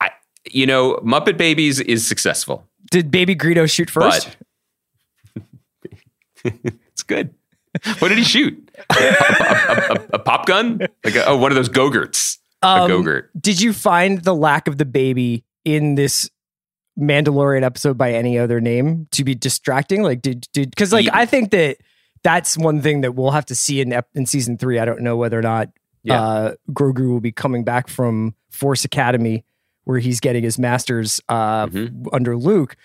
I, 0.00 0.10
you 0.52 0.66
know, 0.66 0.94
Muppet 1.04 1.36
Babies 1.36 1.80
is 1.80 2.06
successful. 2.06 2.64
Did 2.92 3.10
Baby 3.10 3.34
Greedo 3.34 3.68
shoot 3.68 3.90
first? 3.90 4.36
But 5.34 5.44
it's 6.92 7.02
good. 7.02 7.34
What 7.98 8.08
did 8.08 8.18
he 8.18 8.24
shoot? 8.24 8.70
A, 8.90 8.94
a- 8.96 9.92
a- 9.94 10.06
a 10.14 10.18
pop 10.20 10.46
gun? 10.46 10.78
Like 11.04 11.16
a, 11.16 11.26
oh, 11.26 11.36
one 11.36 11.50
of 11.50 11.56
those 11.56 11.68
go-gurts. 11.68 12.38
Um, 12.64 12.82
a 12.84 12.88
go-gurt. 12.88 13.30
Did 13.40 13.60
you 13.60 13.72
find 13.72 14.22
the 14.22 14.34
lack 14.34 14.68
of 14.68 14.78
the 14.78 14.84
baby 14.84 15.44
in 15.64 15.94
this 15.94 16.30
Mandalorian 16.98 17.62
episode 17.62 17.98
by 17.98 18.12
any 18.12 18.38
other 18.38 18.60
name 18.60 19.08
to 19.12 19.24
be 19.24 19.34
distracting? 19.34 20.02
Like, 20.02 20.22
did 20.22 20.46
did 20.52 20.70
because 20.70 20.92
like 20.92 21.06
Yeah. 21.06 21.16
I 21.16 21.26
think 21.26 21.50
that 21.50 21.78
that's 22.22 22.56
one 22.56 22.80
thing 22.80 23.00
that 23.02 23.14
we'll 23.14 23.32
have 23.32 23.46
to 23.46 23.54
see 23.54 23.80
in 23.80 24.00
in 24.14 24.26
season 24.26 24.56
three. 24.58 24.78
I 24.78 24.84
don't 24.84 25.00
know 25.00 25.16
whether 25.16 25.38
or 25.38 25.42
not 25.42 25.70
Yeah. 26.04 26.22
uh, 26.22 26.54
Grogu 26.70 27.08
will 27.08 27.20
be 27.20 27.32
coming 27.32 27.64
back 27.64 27.88
from 27.88 28.34
Force 28.50 28.84
Academy 28.84 29.44
where 29.84 29.98
he's 29.98 30.20
getting 30.20 30.42
his 30.44 30.58
master's 30.58 31.20
uh, 31.28 31.66
Mhm. 31.66 32.06
under 32.12 32.36
Luke. 32.36 32.76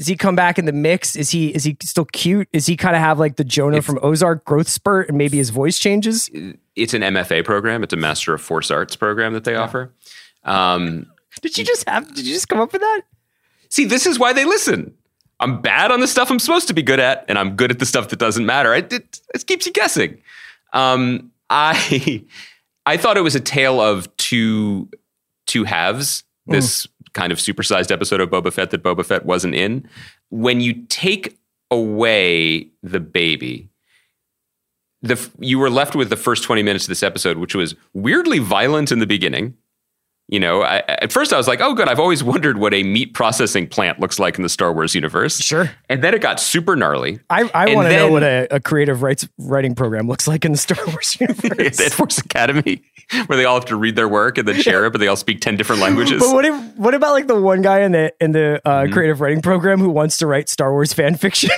Does 0.00 0.06
he 0.06 0.16
come 0.16 0.34
back 0.34 0.58
in 0.58 0.64
the 0.64 0.72
mix? 0.72 1.14
Is 1.14 1.28
he 1.28 1.54
is 1.54 1.62
he 1.62 1.76
still 1.82 2.06
cute? 2.06 2.48
Is 2.54 2.64
he 2.64 2.74
kind 2.74 2.96
of 2.96 3.02
have 3.02 3.18
like 3.18 3.36
the 3.36 3.44
Jonah 3.44 3.76
It's- 3.76 3.84
from 3.84 3.98
Ozark 4.02 4.46
growth 4.46 4.66
spurt 4.66 5.10
and 5.10 5.18
maybe 5.18 5.36
his 5.36 5.50
voice 5.50 5.78
changes? 5.78 6.30
It's 6.74 6.94
an 6.94 7.02
MFA 7.02 7.44
program. 7.44 7.82
It's 7.82 7.92
a 7.92 7.98
Master 7.98 8.32
of 8.32 8.40
Force 8.40 8.70
Arts 8.70 8.96
program 8.96 9.34
that 9.34 9.44
they 9.44 9.56
offer. 9.56 9.92
Um, 10.42 11.04
Did 11.42 11.58
you 11.58 11.64
just 11.66 11.86
have? 11.86 12.08
Did 12.14 12.26
you 12.26 12.32
just 12.32 12.48
come 12.48 12.60
up 12.60 12.72
with 12.72 12.80
that? 12.80 13.02
See, 13.68 13.84
this 13.84 14.06
is 14.06 14.18
why 14.18 14.32
they 14.32 14.46
listen. 14.46 14.94
I'm 15.38 15.60
bad 15.60 15.90
on 15.90 16.00
the 16.00 16.08
stuff 16.08 16.30
I'm 16.30 16.38
supposed 16.38 16.68
to 16.68 16.72
be 16.74 16.82
good 16.82 16.98
at, 16.98 17.26
and 17.28 17.38
I'm 17.38 17.54
good 17.54 17.70
at 17.70 17.78
the 17.78 17.84
stuff 17.84 18.08
that 18.08 18.18
doesn't 18.18 18.46
matter. 18.46 18.74
It, 18.74 18.90
it, 18.94 19.20
it 19.34 19.46
keeps 19.46 19.66
you 19.66 19.72
guessing. 19.72 20.22
Um, 20.72 21.30
I 21.50 22.24
I 22.86 22.96
thought 22.96 23.18
it 23.18 23.22
was 23.22 23.34
a 23.34 23.40
tale 23.40 23.82
of 23.82 24.16
two 24.16 24.88
two 25.44 25.64
halves. 25.64 26.24
This 26.46 26.86
kind 27.12 27.32
of 27.32 27.38
supersized 27.38 27.90
episode 27.90 28.20
of 28.20 28.30
Boba 28.30 28.52
Fett 28.52 28.70
that 28.70 28.82
Boba 28.82 29.04
Fett 29.04 29.24
wasn't 29.24 29.54
in. 29.54 29.88
When 30.30 30.60
you 30.60 30.84
take 30.88 31.38
away 31.70 32.68
the 32.82 33.00
baby, 33.00 33.70
the 35.02 35.30
you 35.38 35.58
were 35.58 35.70
left 35.70 35.94
with 35.94 36.10
the 36.10 36.16
first 36.16 36.44
20 36.44 36.62
minutes 36.62 36.84
of 36.84 36.88
this 36.88 37.02
episode, 37.02 37.38
which 37.38 37.54
was 37.54 37.74
weirdly 37.94 38.38
violent 38.38 38.92
in 38.92 38.98
the 38.98 39.06
beginning. 39.06 39.54
You 40.30 40.38
know, 40.38 40.62
I, 40.62 40.78
at 40.86 41.10
first 41.12 41.32
I 41.32 41.36
was 41.36 41.48
like, 41.48 41.60
"Oh, 41.60 41.74
good." 41.74 41.88
I've 41.88 41.98
always 41.98 42.22
wondered 42.32 42.56
what 42.58 42.72
a 42.72 42.84
meat 42.84 43.14
processing 43.14 43.66
plant 43.66 43.98
looks 43.98 44.20
like 44.20 44.36
in 44.36 44.42
the 44.44 44.48
Star 44.48 44.72
Wars 44.72 44.94
universe. 44.94 45.38
Sure. 45.40 45.68
And 45.88 46.04
then 46.04 46.14
it 46.14 46.22
got 46.22 46.38
super 46.38 46.76
gnarly 46.76 47.18
I, 47.28 47.50
I 47.52 47.74
want 47.74 47.88
to 47.88 47.96
know 47.96 48.12
what 48.12 48.22
a, 48.22 48.46
a 48.52 48.60
creative 48.60 49.02
rights 49.02 49.28
writing 49.38 49.74
program 49.74 50.06
looks 50.06 50.28
like 50.28 50.44
in 50.44 50.52
the 50.52 50.58
Star 50.58 50.78
Wars 50.86 51.16
universe. 51.20 51.80
at 51.80 51.92
Force 51.92 52.18
Academy, 52.18 52.80
where 53.26 53.36
they 53.36 53.44
all 53.44 53.56
have 53.56 53.64
to 53.66 53.76
read 53.76 53.96
their 53.96 54.08
work 54.08 54.38
and 54.38 54.46
then 54.46 54.54
share 54.62 54.86
it, 54.86 54.92
but 54.92 55.00
they 55.00 55.08
all 55.08 55.16
speak 55.16 55.40
ten 55.40 55.56
different 55.56 55.82
languages. 55.82 56.22
but 56.22 56.32
what 56.32 56.44
if, 56.44 56.76
what 56.76 56.94
about 56.94 57.10
like 57.10 57.26
the 57.26 57.40
one 57.40 57.60
guy 57.60 57.80
in 57.80 57.90
the 57.90 58.12
in 58.20 58.30
the 58.30 58.60
uh, 58.64 58.70
Mm-hmm. 58.84 58.92
creative 58.92 59.20
writing 59.20 59.42
program 59.42 59.80
who 59.80 59.90
wants 59.90 60.16
to 60.18 60.28
write 60.28 60.48
Star 60.48 60.70
Wars 60.72 60.92
fan 60.92 61.16
fiction? 61.16 61.50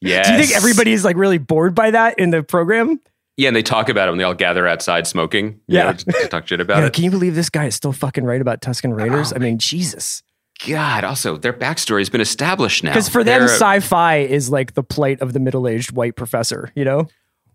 yes. 0.00 0.28
Do 0.28 0.34
you 0.34 0.38
think 0.38 0.56
everybody 0.56 0.92
is 0.92 1.04
like 1.04 1.16
really 1.16 1.38
bored 1.38 1.74
by 1.74 1.90
that 1.90 2.16
in 2.20 2.30
the 2.30 2.44
program? 2.44 3.00
Yeah, 3.36 3.48
and 3.48 3.56
they 3.56 3.62
talk 3.62 3.88
about 3.88 4.08
it 4.08 4.12
when 4.12 4.18
they 4.18 4.24
all 4.24 4.34
gather 4.34 4.66
outside 4.68 5.06
smoking. 5.06 5.60
Yeah. 5.66 5.84
know, 5.84 5.92
to, 5.94 6.04
to 6.04 6.28
talk 6.28 6.46
shit 6.46 6.60
about 6.60 6.78
Yeah, 6.78 6.86
it. 6.86 6.92
can 6.92 7.04
you 7.04 7.10
believe 7.10 7.34
this 7.34 7.50
guy 7.50 7.66
is 7.66 7.74
still 7.74 7.92
fucking 7.92 8.24
right 8.24 8.40
about 8.40 8.60
Tusken 8.60 8.90
oh 8.92 8.94
Raiders? 8.94 9.32
Oh 9.32 9.36
I 9.36 9.38
mean, 9.40 9.58
Jesus. 9.58 10.22
God, 10.68 11.02
also 11.02 11.36
their 11.36 11.52
backstory 11.52 11.98
has 11.98 12.08
been 12.08 12.20
established 12.20 12.84
now. 12.84 12.90
Because 12.92 13.08
for 13.08 13.24
them, 13.24 13.40
They're- 13.40 13.48
sci-fi 13.48 14.18
is 14.18 14.50
like 14.50 14.74
the 14.74 14.84
plight 14.84 15.20
of 15.20 15.32
the 15.32 15.40
middle-aged 15.40 15.90
white 15.92 16.14
professor. 16.14 16.70
You 16.76 16.84
know? 16.84 17.08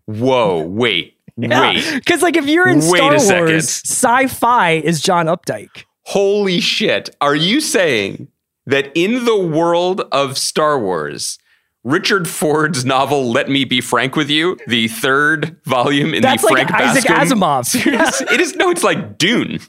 whoa, 0.06 0.62
wait, 0.62 1.16
wait, 1.36 1.84
Because 1.94 2.20
like 2.22 2.36
if 2.36 2.46
you're 2.46 2.68
in 2.68 2.80
Wait 2.80 2.98
Star 2.98 3.18
second. 3.18 3.44
Wars, 3.46 3.68
sci-fi 3.68 4.72
is 4.72 5.00
John 5.00 5.26
Updike. 5.26 5.84
holy 6.02 6.60
shit! 6.60 7.08
Are 7.22 7.34
you 7.34 7.60
saying 7.60 8.28
that 8.66 8.90
in 8.94 9.24
the 9.24 9.38
world 9.38 10.02
of 10.12 10.36
Star 10.36 10.78
Wars? 10.78 11.38
Richard 11.84 12.28
Ford's 12.28 12.84
novel 12.84 13.30
"Let 13.30 13.48
Me 13.48 13.64
Be 13.64 13.80
Frank 13.80 14.16
with 14.16 14.28
You," 14.30 14.58
the 14.66 14.88
third 14.88 15.56
volume 15.64 16.14
in 16.14 16.22
That's 16.22 16.42
the 16.42 16.52
like 16.52 16.68
Frank 16.68 16.82
Isaac 16.82 17.04
Bascombe 17.04 17.62
Asimov. 17.62 17.66
series. 17.66 18.20
it 18.32 18.40
is 18.40 18.54
no, 18.56 18.70
it's 18.70 18.84
like 18.84 19.18
Dune. 19.18 19.60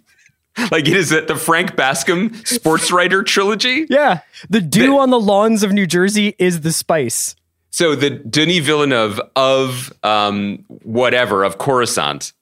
Like 0.70 0.88
it 0.88 0.98
is 0.98 1.10
the 1.12 1.36
Frank 1.38 1.75
Bascombe 1.75 2.46
sports 2.46 2.91
writer 2.91 3.24
trilogy. 3.24 3.86
Yeah. 3.89 4.20
The 4.50 4.60
dew 4.60 4.98
on 5.00 5.10
the 5.10 5.20
lawns 5.20 5.63
of 5.63 5.72
New 5.72 5.88
Jersey 5.88 6.36
is 6.38 6.62
the 6.62 6.74
spice. 6.74 7.36
So 7.70 7.96
the 7.96 8.10
Denis 8.10 8.60
Villeneuve 8.60 9.22
of 9.38 9.94
um, 10.03 10.65
whatever 10.84 11.46
of 11.46 11.58
Coruscant. 11.58 12.34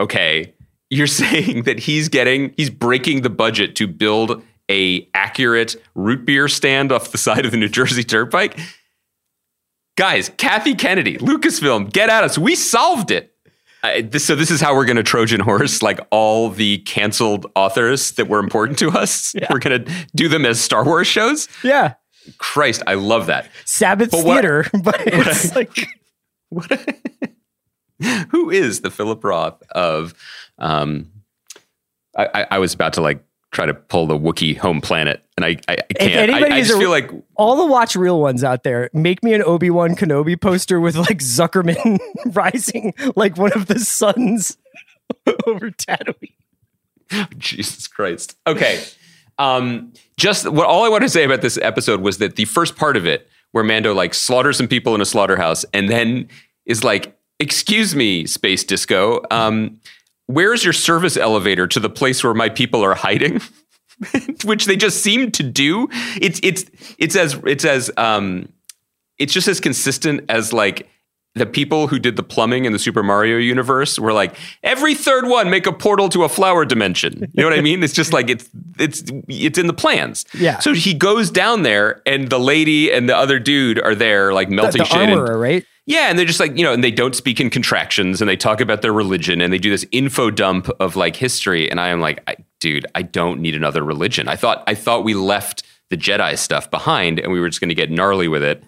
Okay, 0.00 0.52
you're 0.90 1.06
saying 1.06 1.62
that 1.62 1.78
he's 1.78 2.08
getting 2.08 2.52
he's 2.56 2.70
breaking 2.70 3.22
the 3.22 3.30
budget 3.30 3.76
to 3.76 3.86
build 3.86 4.42
a 4.68 5.08
accurate 5.14 5.76
root 5.94 6.24
beer 6.24 6.48
stand 6.48 6.90
off 6.90 7.12
the 7.12 7.18
side 7.18 7.44
of 7.44 7.52
the 7.52 7.56
New 7.56 7.68
Jersey 7.68 8.02
Turnpike. 8.02 8.58
Guys, 9.96 10.30
Kathy 10.38 10.74
Kennedy, 10.74 11.18
Lucasfilm, 11.18 11.92
get 11.92 12.08
at 12.08 12.24
us. 12.24 12.38
We 12.38 12.54
solved 12.54 13.10
it. 13.10 13.34
I, 13.84 14.02
this, 14.02 14.24
so 14.24 14.34
this 14.36 14.50
is 14.50 14.60
how 14.60 14.74
we're 14.74 14.84
going 14.84 14.96
to 14.96 15.02
Trojan 15.02 15.40
horse 15.40 15.82
like 15.82 15.98
all 16.10 16.48
the 16.50 16.78
canceled 16.78 17.46
authors 17.56 18.12
that 18.12 18.28
were 18.28 18.38
important 18.38 18.78
to 18.78 18.90
us. 18.90 19.34
We're 19.50 19.58
going 19.58 19.84
to 19.84 19.92
do 20.14 20.28
them 20.28 20.46
as 20.46 20.60
Star 20.60 20.84
Wars 20.84 21.08
shows. 21.08 21.48
Yeah. 21.64 21.94
Christ, 22.38 22.84
I 22.86 22.94
love 22.94 23.26
that. 23.26 23.50
Sabbath 23.64 24.12
But 24.12 24.24
what- 24.24 24.34
theater, 24.34 24.66
but 24.84 25.00
it's 25.04 25.56
like 25.56 25.76
Who 28.30 28.50
is 28.50 28.82
the 28.82 28.90
Philip 28.90 29.22
Roth 29.24 29.60
of? 29.72 30.14
Um, 30.58 31.10
I, 32.16 32.28
I, 32.34 32.46
I 32.52 32.58
was 32.60 32.74
about 32.74 32.92
to 32.94 33.00
like 33.00 33.24
try 33.52 33.66
to 33.66 33.74
pull 33.74 34.06
the 34.06 34.18
Wookiee 34.18 34.56
home 34.56 34.80
planet, 34.80 35.22
and 35.36 35.44
I, 35.44 35.56
I, 35.68 35.74
I 35.74 35.94
can't. 35.94 36.30
I, 36.30 36.34
anybody 36.34 36.54
I 36.54 36.58
is 36.58 36.68
just 36.68 36.78
a- 36.78 36.80
feel 36.80 36.90
like 36.90 37.10
all 37.36 37.56
the 37.56 37.66
watch 37.66 37.94
real 37.94 38.20
ones 38.20 38.42
out 38.42 38.64
there. 38.64 38.90
Make 38.92 39.22
me 39.22 39.34
an 39.34 39.42
Obi 39.42 39.70
Wan 39.70 39.94
Kenobi 39.94 40.40
poster 40.40 40.80
with 40.80 40.96
like 40.96 41.18
Zuckerman 41.18 41.98
rising 42.34 42.94
like 43.14 43.36
one 43.36 43.52
of 43.52 43.66
the 43.66 43.78
suns 43.78 44.56
over 45.46 45.70
Tatooine. 45.70 46.32
Jesus 47.38 47.86
Christ. 47.86 48.36
Okay. 48.46 48.82
Um, 49.38 49.92
just 50.16 50.48
what 50.50 50.66
all 50.66 50.84
I 50.84 50.88
want 50.88 51.02
to 51.02 51.08
say 51.08 51.24
about 51.24 51.42
this 51.42 51.58
episode 51.58 52.00
was 52.00 52.18
that 52.18 52.36
the 52.36 52.44
first 52.46 52.76
part 52.76 52.96
of 52.96 53.06
it, 53.06 53.28
where 53.52 53.64
Mando 53.64 53.92
like 53.94 54.14
slaughters 54.14 54.56
some 54.56 54.68
people 54.68 54.94
in 54.94 55.00
a 55.00 55.04
slaughterhouse, 55.04 55.64
and 55.74 55.88
then 55.90 56.28
is 56.64 56.84
like, 56.84 57.16
"Excuse 57.38 57.94
me, 57.94 58.26
space 58.26 58.64
disco, 58.64 59.20
um, 59.30 59.78
where's 60.26 60.64
your 60.64 60.72
service 60.72 61.16
elevator 61.16 61.66
to 61.66 61.80
the 61.80 61.90
place 61.90 62.22
where 62.24 62.34
my 62.34 62.48
people 62.48 62.82
are 62.84 62.94
hiding?" 62.94 63.40
Which 64.44 64.64
they 64.64 64.76
just 64.76 65.02
seem 65.02 65.30
to 65.32 65.42
do. 65.42 65.88
It's 66.20 66.40
it's 66.42 66.64
it's 66.98 67.14
as 67.14 67.34
it's 67.44 67.64
as 67.64 67.90
um, 67.96 68.48
it's 69.18 69.32
just 69.32 69.46
as 69.48 69.60
consistent 69.60 70.24
as 70.28 70.52
like 70.52 70.88
the 71.34 71.46
people 71.46 71.86
who 71.86 71.98
did 71.98 72.16
the 72.16 72.22
plumbing 72.22 72.64
in 72.66 72.72
the 72.72 72.78
Super 72.78 73.02
Mario 73.02 73.38
universe 73.38 73.98
were 73.98 74.12
like, 74.12 74.34
every 74.62 74.94
third 74.94 75.26
one 75.28 75.48
make 75.48 75.66
a 75.66 75.72
portal 75.72 76.10
to 76.10 76.24
a 76.24 76.28
flower 76.28 76.64
dimension. 76.66 77.30
You 77.32 77.42
know 77.42 77.48
what 77.48 77.58
I 77.58 77.62
mean? 77.62 77.82
It's 77.82 77.94
just 77.94 78.12
like 78.12 78.28
it's 78.28 78.50
it's 78.78 79.02
it's 79.28 79.56
in 79.58 79.66
the 79.66 79.72
plans. 79.72 80.26
Yeah. 80.34 80.58
So 80.58 80.72
he 80.74 80.92
goes 80.94 81.30
down 81.30 81.62
there, 81.62 82.02
and 82.04 82.28
the 82.28 82.40
lady 82.40 82.92
and 82.92 83.08
the 83.08 83.16
other 83.16 83.38
dude 83.38 83.80
are 83.80 83.94
there, 83.94 84.32
like 84.34 84.50
melting 84.50 84.80
the 84.80 84.84
shit. 84.84 85.08
and- 85.08 85.40
right? 85.40 85.64
Yeah, 85.86 86.08
and 86.08 86.18
they're 86.18 86.26
just 86.26 86.38
like, 86.38 86.56
you 86.56 86.62
know, 86.62 86.72
and 86.72 86.84
they 86.84 86.92
don't 86.92 87.16
speak 87.16 87.40
in 87.40 87.50
contractions 87.50 88.20
and 88.20 88.28
they 88.28 88.36
talk 88.36 88.60
about 88.60 88.82
their 88.82 88.92
religion 88.92 89.40
and 89.40 89.52
they 89.52 89.58
do 89.58 89.70
this 89.70 89.84
info 89.90 90.30
dump 90.30 90.68
of 90.78 90.94
like 90.94 91.16
history. 91.16 91.68
And 91.68 91.80
I 91.80 91.88
am 91.88 92.00
like, 92.00 92.22
I, 92.28 92.36
dude, 92.60 92.86
I 92.94 93.02
don't 93.02 93.40
need 93.40 93.56
another 93.56 93.82
religion. 93.82 94.28
I 94.28 94.36
thought 94.36 94.62
I 94.68 94.74
thought 94.74 95.02
we 95.02 95.14
left 95.14 95.64
the 95.90 95.96
Jedi 95.96 96.38
stuff 96.38 96.70
behind 96.70 97.18
and 97.18 97.32
we 97.32 97.40
were 97.40 97.48
just 97.48 97.60
gonna 97.60 97.74
get 97.74 97.90
gnarly 97.90 98.28
with 98.28 98.44
it. 98.44 98.62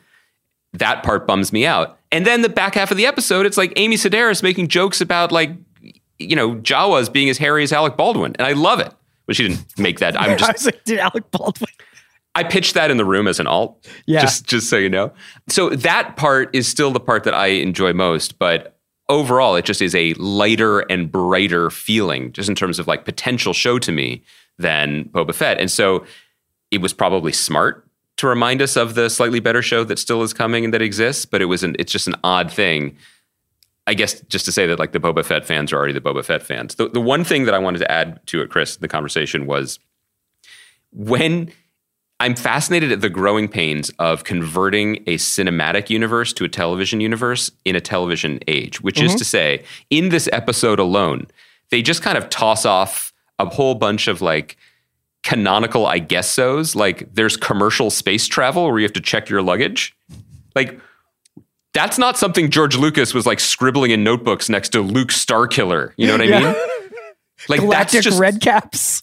That 0.72 1.04
part 1.04 1.26
bums 1.26 1.52
me 1.52 1.64
out. 1.64 1.98
And 2.10 2.26
then 2.26 2.42
the 2.42 2.48
back 2.48 2.74
half 2.74 2.90
of 2.90 2.96
the 2.96 3.06
episode, 3.06 3.46
it's 3.46 3.56
like 3.56 3.72
Amy 3.76 3.94
Sedaris 3.94 4.42
making 4.42 4.66
jokes 4.66 5.00
about 5.00 5.30
like, 5.30 5.52
you 6.18 6.34
know, 6.34 6.56
Jawas 6.56 7.12
being 7.12 7.28
as 7.28 7.38
hairy 7.38 7.62
as 7.62 7.72
Alec 7.72 7.96
Baldwin. 7.96 8.34
And 8.38 8.46
I 8.46 8.52
love 8.52 8.80
it. 8.80 8.92
But 9.26 9.36
she 9.36 9.48
didn't 9.48 9.78
make 9.78 10.00
that. 10.00 10.20
I'm 10.20 10.30
I 10.32 10.36
just 10.36 10.52
was 10.52 10.66
like, 10.66 10.82
did 10.84 10.98
Alec 10.98 11.30
Baldwin? 11.30 11.70
I 12.34 12.42
pitched 12.42 12.74
that 12.74 12.90
in 12.90 12.96
the 12.96 13.04
room 13.04 13.28
as 13.28 13.38
an 13.38 13.46
alt. 13.46 13.88
Yeah. 14.06 14.20
Just 14.20 14.46
just 14.46 14.68
so 14.68 14.76
you 14.76 14.88
know. 14.88 15.12
So 15.48 15.70
that 15.70 16.16
part 16.16 16.54
is 16.54 16.66
still 16.66 16.90
the 16.90 17.00
part 17.00 17.24
that 17.24 17.34
I 17.34 17.46
enjoy 17.46 17.92
most, 17.92 18.38
but 18.38 18.76
overall 19.08 19.54
it 19.54 19.64
just 19.64 19.82
is 19.82 19.94
a 19.94 20.14
lighter 20.14 20.80
and 20.80 21.12
brighter 21.12 21.70
feeling 21.70 22.32
just 22.32 22.48
in 22.48 22.54
terms 22.54 22.78
of 22.78 22.86
like 22.86 23.04
potential 23.04 23.52
show 23.52 23.78
to 23.78 23.92
me 23.92 24.22
than 24.58 25.04
Boba 25.06 25.34
Fett. 25.34 25.60
And 25.60 25.70
so 25.70 26.06
it 26.70 26.80
was 26.80 26.92
probably 26.92 27.32
smart 27.32 27.86
to 28.16 28.26
remind 28.26 28.62
us 28.62 28.76
of 28.76 28.94
the 28.94 29.08
slightly 29.10 29.40
better 29.40 29.62
show 29.62 29.84
that 29.84 29.98
still 29.98 30.22
is 30.22 30.32
coming 30.32 30.64
and 30.64 30.72
that 30.72 30.82
exists, 30.82 31.26
but 31.26 31.42
it 31.42 31.46
was 31.46 31.62
an 31.62 31.76
it's 31.78 31.92
just 31.92 32.08
an 32.08 32.14
odd 32.24 32.50
thing. 32.50 32.96
I 33.86 33.94
guess 33.94 34.20
just 34.22 34.46
to 34.46 34.52
say 34.52 34.66
that 34.66 34.78
like 34.78 34.92
the 34.92 35.00
Boba 35.00 35.24
Fett 35.24 35.44
fans 35.44 35.72
are 35.72 35.76
already 35.76 35.92
the 35.92 36.00
Boba 36.00 36.24
Fett 36.24 36.42
fans. 36.42 36.76
The 36.76 36.88
the 36.88 37.00
one 37.00 37.22
thing 37.24 37.44
that 37.44 37.54
I 37.54 37.58
wanted 37.58 37.78
to 37.80 37.90
add 37.90 38.24
to 38.26 38.40
it, 38.40 38.50
Chris, 38.50 38.76
the 38.76 38.88
conversation 38.88 39.46
was 39.46 39.78
when 40.92 41.52
I'm 42.20 42.34
fascinated 42.36 42.92
at 42.92 43.00
the 43.00 43.10
growing 43.10 43.48
pains 43.48 43.90
of 43.98 44.24
converting 44.24 44.96
a 45.06 45.16
cinematic 45.16 45.90
universe 45.90 46.32
to 46.34 46.44
a 46.44 46.48
television 46.48 47.00
universe 47.00 47.50
in 47.64 47.74
a 47.76 47.80
television 47.80 48.38
age, 48.46 48.80
which 48.80 49.00
is 49.00 49.10
mm-hmm. 49.12 49.18
to 49.18 49.24
say, 49.24 49.64
in 49.90 50.10
this 50.10 50.28
episode 50.32 50.78
alone, 50.78 51.26
they 51.70 51.82
just 51.82 52.02
kind 52.02 52.16
of 52.16 52.30
toss 52.30 52.64
off 52.64 53.12
a 53.38 53.46
whole 53.46 53.74
bunch 53.74 54.06
of 54.06 54.22
like 54.22 54.56
canonical 55.24 55.86
I 55.86 55.98
guess 55.98 56.30
so's. 56.30 56.76
Like 56.76 57.12
there's 57.12 57.36
commercial 57.36 57.90
space 57.90 58.26
travel 58.28 58.66
where 58.66 58.78
you 58.78 58.84
have 58.84 58.92
to 58.92 59.00
check 59.00 59.28
your 59.28 59.42
luggage. 59.42 59.96
Like 60.54 60.78
that's 61.72 61.98
not 61.98 62.16
something 62.16 62.50
George 62.50 62.76
Lucas 62.76 63.12
was 63.12 63.26
like 63.26 63.40
scribbling 63.40 63.90
in 63.90 64.04
notebooks 64.04 64.48
next 64.48 64.68
to 64.70 64.80
Luke 64.80 65.08
Starkiller. 65.08 65.92
You 65.96 66.06
know 66.06 66.12
what 66.14 66.20
I 66.20 66.24
Yeah. 66.24 66.40
mean? 66.40 66.54
Like 67.48 67.60
Galactic 67.60 67.92
that's 67.92 68.04
just 68.04 68.18
red 68.20 68.40
caps. 68.40 69.02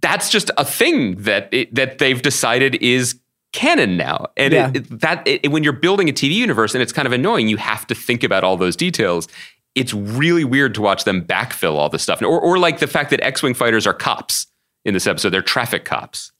That's 0.00 0.30
just 0.30 0.50
a 0.56 0.64
thing 0.64 1.16
that 1.22 1.48
it, 1.52 1.74
that 1.74 1.98
they've 1.98 2.20
decided 2.22 2.76
is 2.76 3.18
canon 3.52 3.96
now. 3.96 4.26
And 4.36 4.52
Yeah. 4.52 4.68
it, 4.74 4.76
it- 4.90 5.00
that 5.00 5.28
when 5.50 5.64
you're 5.64 5.72
building 5.72 6.08
a 6.08 6.12
TV 6.12 6.32
universe, 6.34 6.74
and 6.74 6.82
it's 6.82 6.92
kind 6.92 7.06
of 7.06 7.12
annoying, 7.12 7.48
you 7.48 7.56
have 7.56 7.86
to 7.88 7.94
think 7.94 8.22
about 8.22 8.44
all 8.44 8.56
those 8.56 8.76
details. 8.76 9.26
It's 9.74 9.94
really 9.94 10.44
weird 10.44 10.74
to 10.74 10.82
watch 10.82 11.04
them 11.04 11.22
backfill 11.24 11.74
all 11.74 11.88
this 11.88 12.02
stuff, 12.02 12.20
or 12.22 12.40
or 12.40 12.58
like 12.58 12.78
the 12.80 12.86
fact 12.86 13.10
that 13.10 13.20
X-wing 13.24 13.54
fighters 13.54 13.86
are 13.86 13.94
cops 13.94 14.46
in 14.84 14.94
this 14.94 15.06
episode. 15.06 15.30
They're 15.30 15.42
traffic 15.42 15.84
cops. 15.84 16.32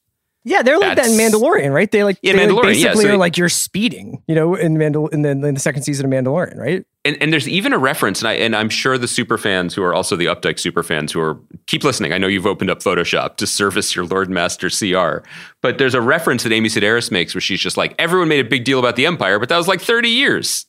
Yeah, 0.45 0.61
they're 0.61 0.79
like 0.79 0.95
that 0.95 1.07
in 1.07 1.13
Mandalorian, 1.13 1.73
right? 1.73 1.91
They 1.91 2.03
like 2.03 2.17
Yeah, 2.21 2.33
they 2.33 2.47
like 2.47 2.49
Mandalorian, 2.49 2.79
yeah, 2.79 2.87
basically 2.87 3.03
so 3.05 3.13
are 3.13 3.17
like 3.17 3.37
you're 3.37 3.49
speeding, 3.49 4.23
you 4.25 4.35
know, 4.35 4.55
in 4.55 4.77
Mandal 4.77 5.11
in 5.11 5.21
the, 5.21 5.29
in 5.29 5.53
the 5.53 5.59
second 5.59 5.83
season 5.83 6.05
of 6.05 6.11
Mandalorian, 6.11 6.57
right? 6.57 6.85
And, 7.03 7.17
and 7.21 7.33
there's 7.33 7.47
even 7.47 7.73
a 7.73 7.77
reference, 7.77 8.21
and, 8.21 8.29
I, 8.29 8.33
and 8.33 8.55
I'm 8.55 8.69
sure 8.69 8.97
the 8.97 9.07
super 9.07 9.37
fans 9.37 9.73
who 9.73 9.83
are 9.83 9.93
also 9.93 10.15
the 10.15 10.25
Updike 10.25 10.59
super 10.59 10.81
fans 10.81 11.11
who 11.11 11.19
are 11.19 11.39
keep 11.67 11.83
listening. 11.83 12.13
I 12.13 12.17
know 12.17 12.27
you've 12.27 12.45
opened 12.45 12.69
up 12.69 12.79
Photoshop 12.79 13.35
to 13.37 13.47
service 13.47 13.95
your 13.95 14.05
Lord 14.05 14.29
Master 14.29 14.69
CR, 14.69 15.27
but 15.61 15.77
there's 15.77 15.93
a 15.93 16.01
reference 16.01 16.43
that 16.43 16.53
Amy 16.53 16.69
Sedaris 16.69 17.11
makes 17.11 17.35
where 17.35 17.41
she's 17.41 17.59
just 17.59 17.77
like, 17.77 17.93
everyone 17.99 18.29
made 18.29 18.45
a 18.45 18.49
big 18.49 18.63
deal 18.63 18.79
about 18.79 18.95
the 18.95 19.05
Empire, 19.05 19.39
but 19.39 19.49
that 19.49 19.57
was 19.57 19.67
like 19.67 19.81
30 19.81 20.09
years. 20.09 20.65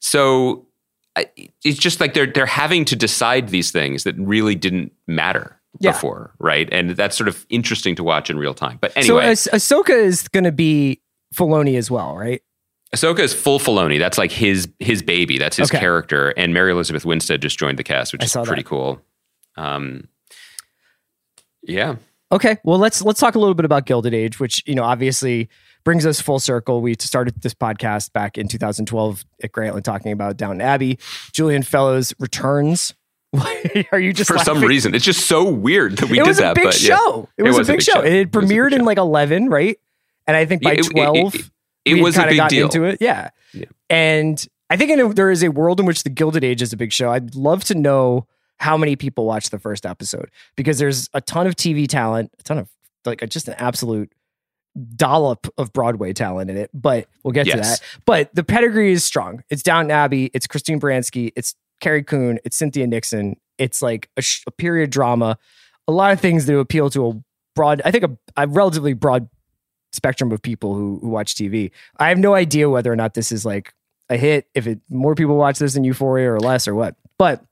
So 0.00 0.66
I, 1.16 1.30
it's 1.64 1.78
just 1.78 2.00
like 2.00 2.14
they're 2.14 2.26
they're 2.26 2.46
having 2.46 2.84
to 2.86 2.96
decide 2.96 3.48
these 3.48 3.70
things 3.70 4.04
that 4.04 4.14
really 4.18 4.54
didn't 4.54 4.92
matter 5.06 5.57
Yeah. 5.80 5.92
before, 5.92 6.34
right? 6.38 6.68
And 6.72 6.90
that's 6.90 7.16
sort 7.16 7.28
of 7.28 7.46
interesting 7.50 7.94
to 7.96 8.02
watch 8.04 8.30
in 8.30 8.38
real 8.38 8.54
time. 8.54 8.78
But 8.80 8.92
anyway, 8.96 9.34
So 9.34 9.50
Ah- 9.52 9.56
Ahsoka 9.56 9.90
is 9.90 10.26
going 10.28 10.44
to 10.44 10.52
be 10.52 11.00
Filoni 11.34 11.76
as 11.76 11.90
well, 11.90 12.16
right? 12.16 12.42
Ahsoka 12.96 13.18
is 13.20 13.34
full 13.34 13.58
Filoni. 13.58 13.98
That's 13.98 14.16
like 14.18 14.32
his 14.32 14.66
his 14.78 15.02
baby. 15.02 15.36
That's 15.38 15.56
his 15.58 15.70
Okay. 15.70 15.78
character. 15.78 16.30
And 16.36 16.54
Mary 16.54 16.72
Elizabeth 16.72 17.04
Winstead 17.04 17.42
just 17.42 17.58
joined 17.58 17.78
the 17.78 17.84
cast, 17.84 18.12
which 18.12 18.22
I 18.22 18.24
is 18.24 18.32
pretty 18.46 18.62
that. 18.62 18.68
cool. 18.68 19.00
Um, 19.56 20.08
yeah, 21.62 21.96
Okay, 22.30 22.58
well 22.62 22.78
let's 22.78 23.02
let's 23.02 23.20
talk 23.20 23.34
a 23.36 23.38
little 23.38 23.54
bit 23.54 23.64
about 23.64 23.86
Gilded 23.86 24.12
Age, 24.14 24.38
which 24.38 24.62
you 24.66 24.74
know 24.74 24.84
obviously 24.84 25.48
brings 25.84 26.04
us 26.04 26.20
full 26.20 26.38
circle. 26.38 26.82
We 26.82 26.94
started 27.00 27.40
this 27.42 27.54
podcast 27.54 28.12
back 28.12 28.36
in 28.36 28.48
2012 28.48 29.24
at 29.42 29.52
Grantland 29.52 29.82
talking 29.84 30.12
about 30.12 30.36
Downton 30.36 30.60
Abbey. 30.60 30.98
Julian 31.32 31.62
Fellowes 31.62 32.12
returns. 32.18 32.94
Are 33.92 33.98
you 34.00 34.12
just 34.12 34.30
for 34.30 34.38
some 34.38 34.60
reason, 34.62 34.94
it's 34.94 35.04
just 35.04 35.26
so 35.26 35.44
weird 35.48 35.98
that 35.98 36.08
we 36.08 36.20
it 36.20 36.24
did 36.24 36.36
that. 36.36 36.54
big 36.54 36.64
but 36.64 36.80
yeah. 36.80 36.96
show. 36.96 37.28
It, 37.36 37.42
was, 37.42 37.58
a 37.58 37.72
big, 37.72 37.82
show. 37.82 38.00
It 38.00 38.02
was 38.02 38.08
a 38.08 38.12
big 38.12 38.12
show. 38.14 38.18
It 38.20 38.30
premiered 38.32 38.72
in 38.72 38.84
like 38.84 38.98
11, 38.98 39.48
right? 39.48 39.78
And 40.26 40.36
I 40.36 40.46
think 40.46 40.62
by 40.62 40.72
It- 40.72 40.80
it- 40.80 40.86
it- 40.86 40.90
12, 40.90 41.34
it- 41.34 41.50
it 41.84 41.94
we 41.94 42.02
was 42.02 42.16
a 42.16 42.18
kind 42.20 42.28
of 42.28 42.32
big 42.32 42.38
got 42.38 42.50
deal. 42.50 42.64
into 42.66 42.84
it. 42.84 42.98
Yeah. 43.00 43.30
Yeah. 43.52 43.64
And 43.90 44.46
I 44.70 44.76
think 44.76 44.90
in 44.90 45.00
a, 45.00 45.12
there 45.12 45.30
is 45.30 45.42
a 45.42 45.48
world 45.50 45.80
in 45.80 45.86
which 45.86 46.02
the 46.02 46.10
Gilded 46.10 46.44
Age 46.44 46.60
is 46.62 46.72
a 46.72 46.76
big 46.76 46.92
show. 46.92 47.10
I'd 47.10 47.34
love 47.34 47.64
to 47.64 47.74
know 47.74 48.26
how 48.58 48.76
many 48.76 48.96
people 48.96 49.24
watched 49.24 49.50
the 49.50 49.58
first 49.58 49.86
episode 49.86 50.30
because 50.56 50.78
there's 50.78 51.08
a 51.14 51.20
ton 51.20 51.46
of 51.46 51.54
TV 51.56 51.86
talent, 51.86 52.30
a 52.38 52.42
ton 52.42 52.58
of 52.58 52.68
like 53.06 53.26
just 53.30 53.48
an 53.48 53.54
absolute 53.58 54.12
dollop 54.96 55.46
of 55.56 55.72
Broadway 55.72 56.12
talent 56.12 56.50
in 56.50 56.56
it. 56.56 56.70
But 56.74 57.08
we'll 57.22 57.32
get 57.32 57.46
to 57.46 57.56
that. 57.56 57.80
But 58.04 58.34
the 58.34 58.44
pedigree 58.44 58.92
is 58.92 59.04
strong. 59.04 59.42
It's 59.48 59.62
Downton 59.62 59.90
Abbey. 59.90 60.30
It's 60.34 60.46
Christine 60.46 60.80
Baranski. 60.80 61.32
It's 61.36 61.54
Carrie 61.80 62.02
Coon. 62.04 62.38
It's 62.44 62.56
Cynthia 62.56 62.86
Nixon. 62.86 63.36
It's 63.58 63.82
like 63.82 64.08
a, 64.16 64.22
sh- 64.22 64.44
a 64.46 64.50
period 64.50 64.90
drama. 64.90 65.38
A 65.86 65.92
lot 65.92 66.12
of 66.12 66.20
things 66.20 66.46
that 66.46 66.58
appeal 66.58 66.90
to 66.90 67.08
a 67.08 67.22
broad, 67.54 67.82
I 67.84 67.90
think 67.90 68.04
a, 68.04 68.18
a 68.36 68.46
relatively 68.46 68.92
broad 68.92 69.28
spectrum 69.92 70.32
of 70.32 70.42
people 70.42 70.74
who, 70.74 70.98
who 71.00 71.08
watch 71.08 71.34
TV. 71.34 71.70
I 71.98 72.08
have 72.08 72.18
no 72.18 72.34
idea 72.34 72.68
whether 72.68 72.92
or 72.92 72.96
not 72.96 73.14
this 73.14 73.32
is 73.32 73.44
like 73.44 73.72
a 74.10 74.16
hit, 74.16 74.46
if 74.54 74.66
it 74.66 74.80
more 74.90 75.14
people 75.14 75.36
watch 75.36 75.58
this 75.58 75.74
than 75.74 75.84
Euphoria 75.84 76.32
or 76.32 76.40
less 76.40 76.68
or 76.68 76.74
what. 76.74 76.96
But 77.18 77.42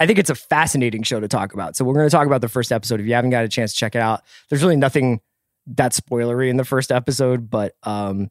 I 0.00 0.06
think 0.06 0.18
it's 0.18 0.30
a 0.30 0.34
fascinating 0.34 1.04
show 1.04 1.20
to 1.20 1.28
talk 1.28 1.54
about. 1.54 1.76
So 1.76 1.84
we're 1.84 1.94
going 1.94 2.06
to 2.06 2.10
talk 2.10 2.26
about 2.26 2.40
the 2.40 2.48
first 2.48 2.72
episode. 2.72 3.00
If 3.00 3.06
you 3.06 3.14
haven't 3.14 3.30
got 3.30 3.44
a 3.44 3.48
chance 3.48 3.72
to 3.72 3.78
check 3.78 3.94
it 3.94 4.02
out, 4.02 4.22
there's 4.48 4.62
really 4.62 4.76
nothing 4.76 5.20
that 5.66 5.92
spoilery 5.92 6.48
in 6.50 6.56
the 6.56 6.64
first 6.64 6.90
episode, 6.90 7.48
but 7.48 7.76
um 7.84 8.30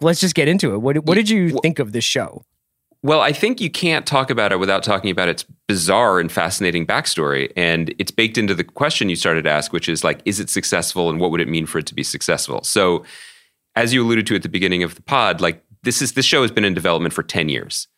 let's 0.00 0.20
just 0.20 0.34
get 0.34 0.48
into 0.48 0.74
it. 0.74 0.78
What 0.78 1.04
what 1.04 1.14
did 1.14 1.30
you 1.30 1.58
think 1.62 1.78
of 1.78 1.92
this 1.92 2.04
show? 2.04 2.44
Well, 3.02 3.20
I 3.20 3.32
think 3.32 3.60
you 3.60 3.70
can't 3.70 4.06
talk 4.06 4.30
about 4.30 4.52
it 4.52 4.58
without 4.58 4.82
talking 4.82 5.10
about 5.10 5.28
its 5.28 5.44
bizarre 5.68 6.18
and 6.18 6.30
fascinating 6.30 6.86
backstory. 6.86 7.52
And 7.56 7.94
it's 7.98 8.10
baked 8.10 8.36
into 8.38 8.54
the 8.54 8.64
question 8.64 9.08
you 9.08 9.16
started 9.16 9.42
to 9.44 9.50
ask, 9.50 9.72
which 9.72 9.88
is 9.88 10.02
like, 10.02 10.20
is 10.24 10.40
it 10.40 10.50
successful 10.50 11.08
and 11.10 11.20
what 11.20 11.30
would 11.30 11.40
it 11.40 11.48
mean 11.48 11.66
for 11.66 11.78
it 11.78 11.86
to 11.86 11.94
be 11.94 12.02
successful? 12.02 12.62
So, 12.64 13.04
as 13.74 13.92
you 13.92 14.02
alluded 14.04 14.26
to 14.28 14.34
at 14.34 14.42
the 14.42 14.48
beginning 14.48 14.82
of 14.82 14.94
the 14.94 15.02
pod, 15.02 15.40
like 15.40 15.62
this 15.82 16.00
is 16.00 16.12
this 16.14 16.24
show 16.24 16.42
has 16.42 16.50
been 16.50 16.64
in 16.64 16.74
development 16.74 17.12
for 17.14 17.22
10 17.22 17.48
years. 17.48 17.88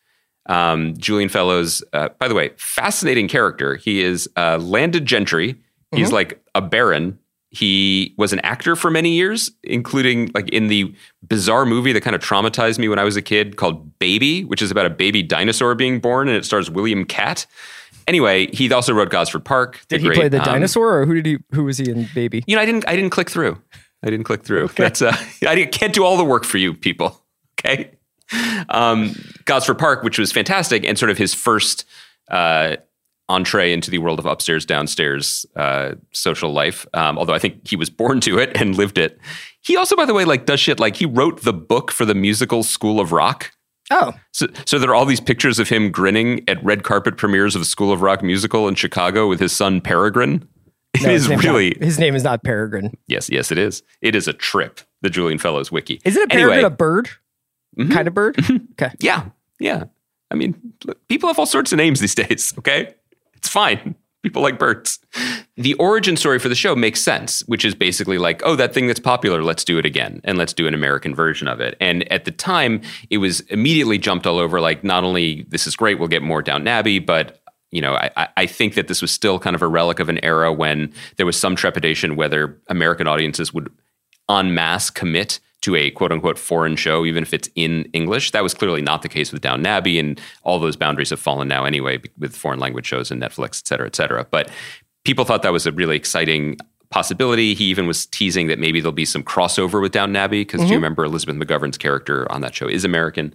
Um, 0.47 0.95
Julian 0.97 1.29
Fellowes, 1.29 1.83
uh, 1.93 2.09
by 2.19 2.27
the 2.27 2.33
way, 2.35 2.49
fascinating 2.57 3.27
character. 3.27 3.75
He 3.75 4.01
is 4.01 4.27
uh, 4.35 4.57
landed 4.57 5.05
gentry. 5.05 5.55
He's 5.91 6.07
Mm-hmm. 6.07 6.15
like 6.15 6.43
a 6.55 6.61
baron. 6.61 7.18
He 7.51 8.13
was 8.17 8.31
an 8.31 8.39
actor 8.41 8.75
for 8.75 8.91
many 8.91 9.13
years, 9.13 9.51
including 9.63 10.29
like 10.35 10.49
in 10.49 10.67
the 10.67 10.93
bizarre 11.27 11.65
movie 11.65 11.91
that 11.93 12.01
kind 12.01 12.15
of 12.15 12.21
traumatized 12.21 12.77
me 12.77 12.87
when 12.87 12.99
I 12.99 13.03
was 13.03 13.15
a 13.15 13.23
kid 13.23 13.57
called 13.57 13.97
Baby, 13.97 14.45
which 14.45 14.61
is 14.61 14.69
about 14.69 14.85
a 14.85 14.89
baby 14.89 15.23
dinosaur 15.23 15.73
being 15.73 15.99
born, 15.99 16.27
and 16.27 16.37
it 16.37 16.45
stars 16.45 16.69
William 16.69 17.05
Katt. 17.05 17.47
Anyway, 18.07 18.47
he 18.53 18.71
also 18.71 18.93
wrote 18.93 19.09
Gosford 19.09 19.45
Park. 19.45 19.81
Did 19.87 20.01
he 20.01 20.07
great, 20.07 20.17
play 20.17 20.27
the 20.29 20.39
um, 20.39 20.45
dinosaur, 20.45 20.99
or 20.99 21.05
who 21.05 21.15
did 21.15 21.25
he? 21.25 21.37
Who 21.53 21.63
was 21.63 21.77
he 21.77 21.89
in 21.89 22.07
Baby? 22.13 22.43
you 22.45 22.55
know, 22.55 22.61
I 22.61 22.65
didn't. 22.65 22.87
I 22.87 22.95
didn't 22.95 23.11
click 23.11 23.29
through. 23.29 23.59
I 24.03 24.09
didn't 24.09 24.25
click 24.25 24.43
through. 24.43 24.67
That's. 24.75 25.01
Uh, 25.01 25.15
I 25.47 25.65
can't 25.65 25.93
do 25.93 26.03
all 26.03 26.17
the 26.17 26.23
work 26.23 26.45
for 26.45 26.57
you, 26.57 26.73
people. 26.73 27.19
Okay. 27.59 27.91
Um, 28.69 29.15
Gosford 29.45 29.79
Park, 29.79 30.03
which 30.03 30.19
was 30.19 30.31
fantastic, 30.31 30.85
and 30.85 30.99
sort 30.99 31.09
of 31.09 31.17
his 31.17 31.33
first 31.33 31.85
uh, 32.29 32.77
entree 33.29 33.71
into 33.71 33.89
the 33.91 33.99
world 33.99 34.19
of 34.19 34.25
upstairs, 34.25 34.65
downstairs 34.65 35.45
uh, 35.55 35.93
social 36.11 36.51
life. 36.51 36.85
Um, 36.93 37.17
although 37.17 37.33
I 37.33 37.39
think 37.39 37.67
he 37.67 37.75
was 37.75 37.89
born 37.89 38.19
to 38.21 38.37
it 38.39 38.59
and 38.59 38.75
lived 38.75 38.97
it. 38.97 39.19
He 39.61 39.77
also, 39.77 39.95
by 39.95 40.05
the 40.05 40.13
way, 40.13 40.25
like 40.25 40.45
does 40.45 40.59
shit 40.59 40.79
like 40.79 40.95
he 40.97 41.05
wrote 41.05 41.41
the 41.43 41.53
book 41.53 41.91
for 41.91 42.05
the 42.05 42.15
musical 42.15 42.63
School 42.63 42.99
of 42.99 43.11
Rock. 43.11 43.51
Oh, 43.91 44.13
So, 44.33 44.47
so 44.65 44.77
there 44.77 44.89
are 44.91 44.95
all 44.95 45.05
these 45.05 45.19
pictures 45.21 45.57
of 45.59 45.69
him 45.69 45.91
grinning 45.91 46.43
at 46.47 46.63
red 46.63 46.83
carpet 46.83 47.17
premieres 47.17 47.55
of 47.55 47.61
the 47.61 47.65
School 47.65 47.91
of 47.91 48.01
Rock 48.01 48.21
musical 48.21 48.67
in 48.67 48.75
Chicago 48.75 49.27
with 49.27 49.39
his 49.39 49.51
son 49.51 49.79
Peregrine. 49.81 50.47
It 50.95 51.03
no, 51.03 51.09
is 51.11 51.21
his 51.23 51.29
name's 51.29 51.43
not- 51.45 51.51
really 51.53 51.77
his 51.79 51.99
name 51.99 52.15
is 52.15 52.23
not 52.23 52.43
Peregrine. 52.43 52.91
Yes, 53.07 53.29
yes, 53.29 53.51
it 53.51 53.59
is. 53.59 53.83
It 54.01 54.15
is 54.15 54.27
a 54.27 54.33
trip. 54.33 54.81
The 55.01 55.09
Julian 55.11 55.37
Fellowes 55.37 55.71
wiki. 55.71 56.01
Is 56.03 56.15
it 56.17 56.23
a 56.23 56.27
peregrine 56.27 56.53
Anyway, 56.53 56.65
a 56.67 56.69
bird? 56.71 57.09
Mhm. 57.77 57.91
Kind 57.93 58.07
of 58.07 58.13
bird? 58.15 58.37
okay. 58.71 58.91
Yeah, 58.99 59.25
yeah. 59.59 59.83
I 60.31 60.35
mean, 60.35 60.55
look, 60.85 61.07
people 61.07 61.27
have 61.29 61.37
all 61.39 61.45
sorts 61.45 61.71
of 61.71 61.77
names 61.77 61.99
these 61.99 62.15
days. 62.15 62.53
Okay, 62.57 62.95
it's 63.39 63.49
fine. 63.49 63.95
People 64.21 64.41
like 64.41 64.59
birds. 64.59 64.99
The 65.55 65.75
origin 65.75 66.17
story 66.17 66.39
for 66.39 66.49
the 66.49 66.55
show 66.55 66.75
makes 66.75 66.99
sense, 66.99 67.39
which 67.47 67.63
is 67.63 67.73
basically 67.73 68.17
like, 68.17 68.41
oh, 68.43 68.55
that 68.57 68.73
thing 68.73 68.87
that's 68.87 68.99
popular, 68.99 69.41
let's 69.41 69.63
do 69.63 69.77
it 69.77 69.85
again, 69.85 70.19
and 70.25 70.37
let's 70.37 70.51
do 70.53 70.67
an 70.67 70.73
American 70.73 71.15
version 71.15 71.47
of 71.47 71.61
it. 71.61 71.77
And 71.79 72.09
at 72.11 72.25
the 72.25 72.31
time, 72.31 72.81
it 73.09 73.19
was 73.19 73.39
immediately 73.49 73.97
jumped 73.97 74.27
all 74.27 74.37
over. 74.37 74.59
Like, 74.59 74.83
not 74.83 75.05
only 75.05 75.45
this 75.47 75.65
is 75.65 75.77
great, 75.77 75.99
we'll 75.99 76.09
get 76.09 76.21
more 76.21 76.41
Downton 76.41 76.67
Abbey, 76.67 76.99
but 76.99 77.41
you 77.71 77.81
know, 77.81 77.93
I, 77.93 78.09
I- 78.17 78.27
I 78.37 78.45
think 78.45 78.73
that 78.73 78.87
this 78.89 79.01
was 79.01 79.11
still 79.11 79.39
kind 79.39 79.55
of 79.55 79.61
a 79.61 79.67
relic 79.67 79.99
of 79.99 80.09
an 80.09 80.23
era 80.23 80.51
when 80.51 80.91
there 81.17 81.25
was 81.25 81.39
some 81.39 81.55
trepidation 81.55 82.15
whether 82.17 82.59
American 82.67 83.07
audiences 83.07 83.53
would 83.53 83.69
en 84.29 84.53
masse 84.53 84.89
commit 84.89 85.39
to 85.61 85.75
a 85.75 85.91
quote 85.91 86.11
unquote 86.11 86.39
foreign 86.39 86.75
show, 86.75 87.05
even 87.05 87.23
if 87.23 87.33
it's 87.33 87.49
in 87.55 87.85
English. 87.93 88.31
That 88.31 88.43
was 88.43 88.53
clearly 88.53 88.81
not 88.81 89.01
the 89.01 89.09
case 89.09 89.31
with 89.31 89.41
Downton 89.41 89.65
Abbey, 89.65 89.99
and 89.99 90.19
all 90.43 90.59
those 90.59 90.75
boundaries 90.75 91.09
have 91.09 91.19
fallen 91.19 91.47
now 91.47 91.65
anyway 91.65 91.99
with 92.17 92.35
foreign 92.35 92.59
language 92.59 92.85
shows 92.85 93.11
and 93.11 93.21
Netflix, 93.21 93.61
et 93.61 93.67
cetera, 93.67 93.87
et 93.87 93.95
cetera. 93.95 94.25
But 94.29 94.49
people 95.03 95.25
thought 95.25 95.41
that 95.43 95.53
was 95.53 95.65
a 95.65 95.71
really 95.71 95.95
exciting 95.95 96.57
possibility. 96.89 97.53
He 97.53 97.65
even 97.65 97.87
was 97.87 98.05
teasing 98.07 98.47
that 98.47 98.59
maybe 98.59 98.81
there'll 98.81 98.91
be 98.91 99.05
some 99.05 99.23
crossover 99.23 99.81
with 99.81 99.91
Downton 99.91 100.15
Abbey 100.15 100.41
because 100.41 100.61
do 100.61 100.65
you 100.65 100.71
mm-hmm. 100.71 100.75
remember 100.75 101.03
Elizabeth 101.03 101.35
McGovern's 101.35 101.77
character 101.77 102.29
on 102.31 102.41
that 102.41 102.55
show 102.55 102.67
is 102.67 102.83
American? 102.83 103.33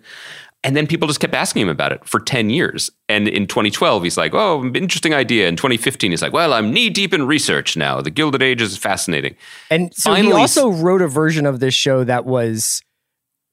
And 0.64 0.74
then 0.74 0.86
people 0.86 1.06
just 1.06 1.20
kept 1.20 1.34
asking 1.34 1.62
him 1.62 1.68
about 1.68 1.92
it 1.92 2.04
for 2.08 2.18
10 2.18 2.48
years. 2.48 2.90
And 3.08 3.28
in 3.28 3.46
2012, 3.46 4.02
he's 4.02 4.16
like, 4.16 4.32
oh, 4.34 4.64
interesting 4.74 5.12
idea. 5.12 5.46
In 5.46 5.56
2015, 5.56 6.10
he's 6.10 6.22
like, 6.22 6.32
well, 6.32 6.54
I'm 6.54 6.72
knee 6.72 6.88
deep 6.88 7.12
in 7.12 7.26
research 7.26 7.76
now. 7.76 8.00
The 8.00 8.10
Gilded 8.10 8.42
Age 8.42 8.62
is 8.62 8.76
fascinating. 8.78 9.36
And 9.70 9.94
so 9.94 10.14
he 10.14 10.32
also 10.32 10.70
wrote 10.70 11.02
a 11.02 11.06
version 11.06 11.44
of 11.44 11.60
this 11.60 11.74
show 11.74 12.02
that 12.04 12.24
was 12.24 12.82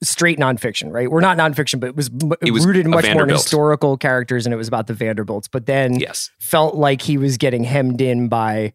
straight 0.01 0.39
nonfiction, 0.39 0.91
right? 0.91 1.11
We're 1.11 1.19
not 1.19 1.37
nonfiction, 1.37 1.81
but 1.81 1.89
it 1.89 1.95
was, 1.97 2.09
It 2.41 2.51
was 2.51 2.65
rooted 2.65 2.87
much 2.87 3.11
more 3.11 3.23
in 3.23 3.29
historical 3.29 3.97
characters, 3.97 4.45
and 4.45 4.53
it 4.53 4.57
was 4.57 4.69
about 4.69 4.87
the 4.87 4.93
Vanderbilts. 4.93 5.49
But 5.49 5.65
then 5.65 5.99
Yes. 5.99 6.31
felt 6.39 6.75
like 6.75 7.01
he 7.01 7.17
was 7.17 7.37
getting 7.37 7.65
hemmed 7.65 7.99
in 8.01 8.29
by, 8.29 8.71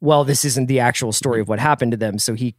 well, 0.00 0.24
this 0.24 0.44
isn't 0.44 0.66
the 0.66 0.78
actual 0.78 1.12
story 1.12 1.40
of 1.40 1.48
what 1.48 1.58
happened 1.58 1.90
to 1.90 1.98
them. 1.98 2.20
So 2.20 2.34
he 2.34 2.54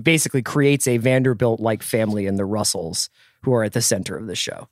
basically 0.00 0.42
creates 0.42 0.86
a 0.86 0.96
Vanderbilt 0.98 1.58
like 1.60 1.82
family 1.82 2.26
in 2.26 2.36
the 2.36 2.44
Russells 2.44 3.10
who 3.42 3.52
are 3.52 3.64
at 3.64 3.72
the 3.72 3.82
center 3.82 4.16
of 4.16 4.26
the 4.26 4.36
show. 4.36 4.68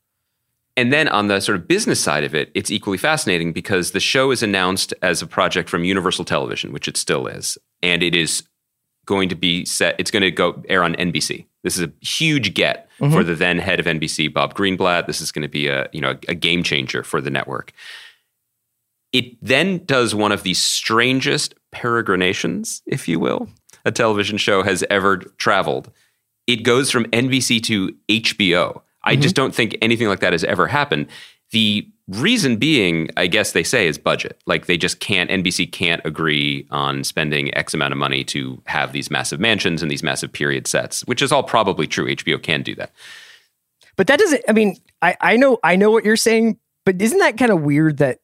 And 0.77 0.93
then 0.93 1.09
on 1.09 1.29
the 1.29 1.41
sort 1.41 1.57
of 1.57 1.69
business 1.69 2.01
side 2.01 2.25
of 2.25 2.35
it, 2.35 2.51
it's 2.55 2.71
equally 2.71 2.99
fascinating 2.99 3.53
because 3.53 3.93
the 3.93 4.01
show 4.01 4.31
is 4.33 4.43
announced 4.43 4.93
as 5.03 5.23
a 5.23 5.27
project 5.27 5.69
from 5.69 5.85
Universal 5.85 6.25
Television, 6.25 6.73
which 6.73 6.89
it 6.89 6.97
still 6.97 7.27
is, 7.27 7.57
and 7.83 8.03
it 8.03 8.15
is 8.15 8.43
going 9.07 9.29
to 9.29 9.35
be 9.35 9.65
set. 9.65 9.95
It's 9.99 10.11
going 10.11 10.23
to 10.23 10.31
go 10.31 10.63
air 10.69 10.83
on 10.83 10.95
NBC. 10.95 11.47
This 11.63 11.77
is 11.79 11.83
a 11.83 11.93
huge 12.05 12.55
get 12.55 12.89
mm-hmm. 12.99 13.13
for 13.13 13.23
the 13.23 13.35
then 13.35 13.59
head 13.59 13.79
of 13.79 13.87
NBC, 13.87 14.33
Bob 14.33 14.55
Greenblatt. 14.55 15.07
This 15.07 15.21
is 15.21 15.31
going 15.31 15.43
to 15.43 15.49
be 15.49 15.69
a 15.69 15.89
you 15.93 16.01
know 16.01 16.19
a 16.29 16.35
game 16.35 16.63
changer 16.63 17.03
for 17.03 17.21
the 17.21 17.31
network. 17.31 17.73
It 19.13 19.37
then 19.41 19.85
does 19.85 20.13
one 20.13 20.33
of 20.33 20.43
the 20.43 20.55
strangest 20.55 21.55
peregrinations, 21.71 22.83
if 22.85 23.07
you 23.07 23.21
will, 23.21 23.49
a 23.85 23.93
television 23.93 24.39
show 24.39 24.65
has 24.65 24.85
ever 24.91 25.19
traveled. 25.19 25.93
It 26.49 26.65
goes 26.65 26.91
from 26.91 27.05
NBC 27.07 27.63
to 27.65 27.95
HBO. 28.09 28.83
I 29.05 29.17
just 29.17 29.35
mm-hmm. 29.35 29.45
don't 29.45 29.55
think 29.55 29.77
anything 29.81 30.09
like 30.09 30.21
that 30.21 30.33
has 30.33 30.45
ever 30.45 30.67
happened. 30.67 31.07
The 31.51 31.89
reason 32.09 32.57
being, 32.57 33.11
I 33.17 33.27
guess 33.27 33.53
they 33.53 33.63
say, 33.63 33.87
is 33.87 33.99
budget. 33.99 34.41
Like 34.47 34.67
they 34.67 34.77
just 34.77 35.01
can't, 35.01 35.31
NBC 35.31 35.71
can't 35.71 36.03
agree 36.05 36.67
on 36.71 37.05
spending 37.05 37.55
X 37.57 37.75
amount 37.75 37.93
of 37.93 37.99
money 37.99 38.25
to 38.25 38.61
have 38.67 38.93
these 38.93 39.11
massive 39.11 39.41
mansions 39.41 39.83
and 39.83 39.91
these 39.91 40.03
massive 40.03 40.33
period 40.33 40.67
sets, 40.67 41.03
which 41.03 41.23
is 41.23 41.33
all 41.33 41.43
probably 41.43 41.87
true. 41.87 42.07
HBO 42.07 42.43
can 42.43 42.63
do 42.63 42.75
that. 42.75 42.93
But 43.97 44.09
that 44.09 44.19
doesn't. 44.19 44.43
I 44.49 44.53
mean, 44.53 44.77
I 45.03 45.17
I 45.21 45.37
know 45.37 45.59
I 45.63 45.77
know 45.77 45.91
what 45.91 46.05
you're 46.05 46.17
saying, 46.17 46.59
but 46.85 47.01
isn't 47.01 47.19
that 47.19 47.39
kind 47.39 47.53
of 47.53 47.63
weird 47.63 47.99
that 47.99 48.19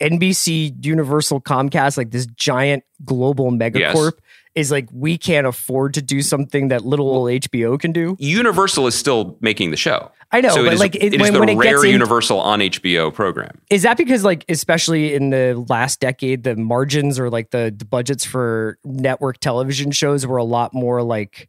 NBC, 0.00 0.84
Universal, 0.84 1.42
Comcast, 1.42 1.96
like 1.96 2.10
this 2.10 2.26
giant 2.26 2.84
global 3.04 3.50
megacorp, 3.50 4.12
is 4.54 4.70
like 4.70 4.88
we 4.92 5.16
can't 5.16 5.46
afford 5.46 5.94
to 5.94 6.02
do 6.02 6.20
something 6.22 6.68
that 6.68 6.84
little 6.84 7.08
old 7.08 7.28
HBO 7.30 7.78
can 7.80 7.92
do? 7.92 8.16
Universal 8.18 8.86
is 8.86 8.94
still 8.94 9.36
making 9.40 9.70
the 9.70 9.76
show. 9.76 10.10
I 10.30 10.40
know, 10.40 10.50
So 10.50 10.60
it 10.62 10.64
but 10.64 10.72
is- 10.74 10.80
like 10.80 10.94
it, 10.94 11.02
it 11.04 11.14
is 11.14 11.20
when, 11.20 11.32
the 11.34 11.40
when 11.40 11.48
it 11.50 11.56
rare 11.56 11.72
gets 11.74 11.84
in, 11.84 11.90
Universal 11.90 12.38
on 12.40 12.60
HBO 12.60 13.12
program. 13.12 13.58
is 13.70 13.82
that 13.82 13.96
because 13.96 14.24
like 14.24 14.44
especially 14.48 15.14
in 15.14 15.30
the 15.30 15.64
last 15.68 16.00
decade, 16.00 16.42
the 16.44 16.56
margins 16.56 17.18
or 17.18 17.30
like 17.30 17.50
the, 17.50 17.74
the 17.76 17.84
budgets 17.84 18.24
for 18.24 18.78
network 18.84 19.38
television 19.38 19.90
shows 19.90 20.26
were 20.26 20.36
a 20.38 20.44
lot 20.44 20.72
more 20.74 21.02
like 21.02 21.48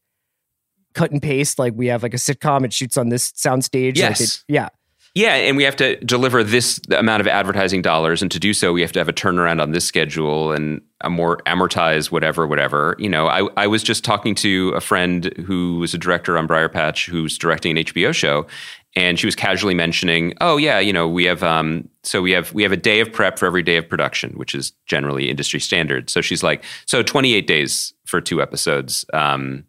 cut 0.94 1.12
and 1.12 1.22
paste. 1.22 1.58
Like 1.60 1.74
we 1.76 1.88
have 1.88 2.04
like 2.04 2.14
a 2.14 2.18
sitcom, 2.18 2.64
it 2.66 2.72
shoots 2.74 2.98
on 2.98 3.10
this 3.10 3.32
soundstage. 3.32 3.96
Like 3.96 3.98
Yes. 3.98 4.22
it, 4.22 4.44
yeah. 4.48 4.70
Yeah, 5.16 5.36
and 5.36 5.56
we 5.56 5.64
have 5.64 5.76
to 5.76 5.98
deliver 5.98 6.44
this 6.44 6.82
amount 6.90 7.22
of 7.22 7.28
advertising 7.28 7.84
dollars, 7.84 8.24
and 8.24 8.32
to 8.32 8.40
do 8.40 8.52
so, 8.52 8.74
we 8.74 8.82
have 8.82 8.92
to 8.94 9.00
have 9.00 9.08
a 9.08 9.14
turnaround 9.14 9.62
on 9.62 9.72
this 9.72 9.86
schedule 9.86 10.52
and 10.52 10.82
more 11.08 11.38
amortized 11.46 12.12
whatever, 12.12 12.48
whatever. 12.48 12.96
You 12.98 13.10
know, 13.10 13.28
I, 13.28 13.48
I 13.56 13.68
was 13.68 13.84
just 13.84 14.04
talking 14.04 14.34
to 14.36 14.70
a 14.70 14.82
friend 14.82 15.32
who 15.46 15.78
was 15.78 15.94
a 15.94 16.00
director 16.00 16.36
on 16.36 16.48
Briarpatch, 16.48 17.08
who's 17.08 17.38
directing 17.38 17.78
an 17.78 17.84
HBO 17.84 18.12
show, 18.12 18.48
and 18.96 19.20
she 19.20 19.28
was 19.28 19.36
casually 19.36 19.76
mentioning, 19.76 20.34
"Oh 20.42 20.58
yeah, 20.58 20.80
you 20.80 20.92
know, 20.94 21.08
we 21.08 21.26
have 21.26 21.44
um, 21.44 21.88
so 22.02 22.20
we 22.20 22.32
have 22.32 22.52
we 22.54 22.64
have 22.64 22.72
a 22.72 22.78
day 22.78 23.00
of 23.00 23.14
prep 23.14 23.38
for 23.38 23.46
every 23.46 23.62
day 23.62 23.78
of 23.78 23.88
production, 23.88 24.32
which 24.32 24.56
is 24.56 24.72
generally 24.88 25.30
industry 25.30 25.60
standard." 25.60 26.10
So 26.10 26.22
she's 26.22 26.42
like, 26.42 26.64
"So 26.88 27.04
28 27.04 27.46
days 27.46 27.94
for 28.06 28.20
two 28.20 28.42
episodes." 28.42 29.06
Um, 29.14 29.66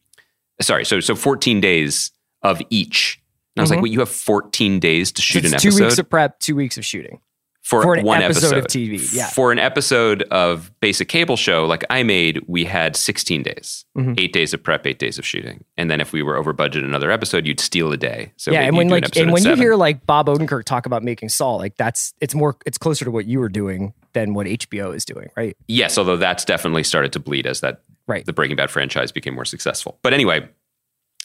sorry, 0.62 0.86
so 0.86 1.00
so 1.00 1.14
14 1.14 1.60
days 1.60 2.12
of 2.42 2.62
each. 2.70 3.20
And 3.56 3.60
I 3.60 3.62
was 3.62 3.70
like, 3.70 3.80
"Wait, 3.82 3.92
you 3.92 4.00
have 4.00 4.08
14 4.08 4.80
days 4.80 5.12
to 5.12 5.22
shoot 5.22 5.44
It's 5.44 5.52
an 5.54 5.58
two 5.60 5.74
weeks 5.78 5.98
of 5.98 6.08
prep, 6.10 6.40
two 6.40 6.56
weeks 6.56 6.76
of 6.76 6.84
shooting. 6.84 7.20
for, 7.62 7.80
for 7.82 7.94
an 7.94 8.04
one 8.04 8.20
episode 8.20 8.48
episode, 8.48 8.58
of 8.58 8.66
TV, 8.66 9.14
yeah. 9.16 9.28
For 9.30 9.50
an 9.50 9.58
episode 9.58 10.22
of 10.24 10.70
basic 10.80 11.08
cable 11.08 11.36
show 11.36 11.64
like 11.64 11.82
I 11.88 12.02
made, 12.02 12.42
we 12.46 12.66
had 12.66 12.94
16 12.94 13.42
days, 13.42 13.86
Mhm. 13.96 14.20
eight 14.20 14.34
days 14.34 14.52
of 14.52 14.62
prep, 14.62 14.86
eight 14.86 14.98
days 14.98 15.18
of 15.18 15.24
shooting, 15.24 15.64
and 15.78 15.90
then 15.90 15.98
if 16.00 16.12
we 16.12 16.22
were 16.22 16.36
over 16.36 16.52
budget 16.52 16.84
another 16.84 17.10
episode, 17.10 17.46
you'd 17.46 17.60
steal 17.60 17.90
a 17.90 17.96
day. 17.96 18.32
So 18.36 18.50
yeah, 18.52 18.60
and 18.62 18.76
when 18.76 18.88
do 18.88 18.94
an 18.96 19.00
like 19.02 19.16
and 19.16 19.32
when 19.32 19.42
you 19.44 19.54
hear 19.56 19.76
like 19.76 20.04
Bob 20.04 20.26
Odenkirk 20.26 20.64
talk 20.64 20.84
about 20.84 21.02
making 21.02 21.30
Saul, 21.30 21.56
like 21.56 21.76
that's 21.78 22.12
it's 22.20 22.34
more 22.34 22.56
it's 22.66 22.76
closer 22.76 23.06
to 23.06 23.10
what 23.10 23.24
you 23.24 23.38
were 23.40 23.48
doing 23.48 23.94
than 24.12 24.34
what 24.34 24.46
HBO 24.46 24.94
is 24.94 25.04
doing, 25.06 25.30
right? 25.36 25.56
yes, 25.66 25.96
although 25.96 26.16
that's 26.18 26.44
definitely 26.44 26.82
started 26.84 27.12
to 27.14 27.18
bleed 27.20 27.46
as 27.46 27.60
that 27.60 27.80
Right. 28.06 28.26
the 28.26 28.34
Breaking 28.34 28.56
Bad 28.56 28.70
franchise 28.70 29.10
became 29.10 29.32
more 29.34 29.46
successful. 29.46 29.98
But 30.02 30.12
anyway. 30.12 30.48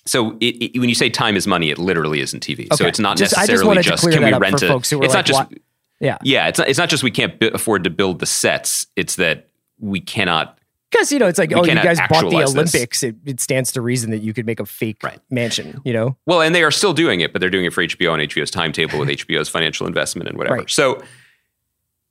So 0.06 0.38
it, 0.40 0.76
it- 0.76 0.80
when 0.80 0.90
you 0.90 0.96
say 0.96 1.10
time 1.10 1.36
is 1.36 1.46
money, 1.48 1.70
it 1.70 1.78
literally 1.78 2.20
isn't 2.22 2.42
TV. 2.46 2.68
So 2.76 2.86
it's 2.86 3.00
not 3.00 3.18
Just- 3.18 3.36
just 3.36 3.48
necessarily 3.50 3.82
just 3.82 4.02
clear 4.04 4.14
can 4.20 4.24
we 4.26 4.34
rent 4.38 4.64
it? 4.64 4.72
it's 4.72 4.92
like, 4.94 5.12
not 5.14 5.26
just 5.26 5.40
what- 5.40 5.54
Yeah, 6.00 6.18
yeah. 6.24 6.48
It's 6.48 6.60
not, 6.60 6.68
it's 6.70 6.80
not 6.80 6.90
just 6.90 7.04
we 7.04 7.12
can't 7.12 7.40
bi- 7.40 7.52
afford 7.54 7.84
to 7.84 7.90
build 7.90 8.20
the 8.20 8.26
sets. 8.26 8.88
It's 8.96 9.16
that 9.18 9.50
we 9.80 10.00
cannot 10.00 10.58
because 10.92 11.12
you 11.12 11.20
know 11.20 11.28
it's 11.28 11.38
like 11.38 11.54
oh, 11.54 11.64
you 11.64 11.76
guys 11.76 12.00
bought 12.10 12.30
the. 12.32 12.44
Olympics. 12.44 13.04
It, 13.04 13.16
it 13.26 13.40
stands 13.40 13.72
to 13.74 13.82
reason 13.82 14.10
that 14.12 14.20
you 14.20 14.34
could 14.34 14.46
make 14.48 14.60
a 14.60 14.66
fake 14.66 15.04
Right. 15.04 15.20
mansion. 15.30 15.80
You 15.86 15.94
know, 15.94 16.18
Well, 16.26 16.42
and 16.42 16.56
they 16.56 16.64
are 16.64 16.72
still 16.72 16.94
doing 16.94 17.20
it, 17.22 17.32
but 17.32 17.40
they're 17.42 17.50
doing 17.52 17.66
it 17.66 17.74
for 17.74 17.84
HBO 17.84 18.12
on 18.12 18.20
HBO's 18.20 18.50
timetable 18.50 18.98
with 18.98 19.08
HBO's 19.28 19.48
financial 19.50 19.86
investment 19.86 20.28
and 20.30 20.38
whatever. 20.38 20.56
Right. 20.58 20.70
So 20.70 21.02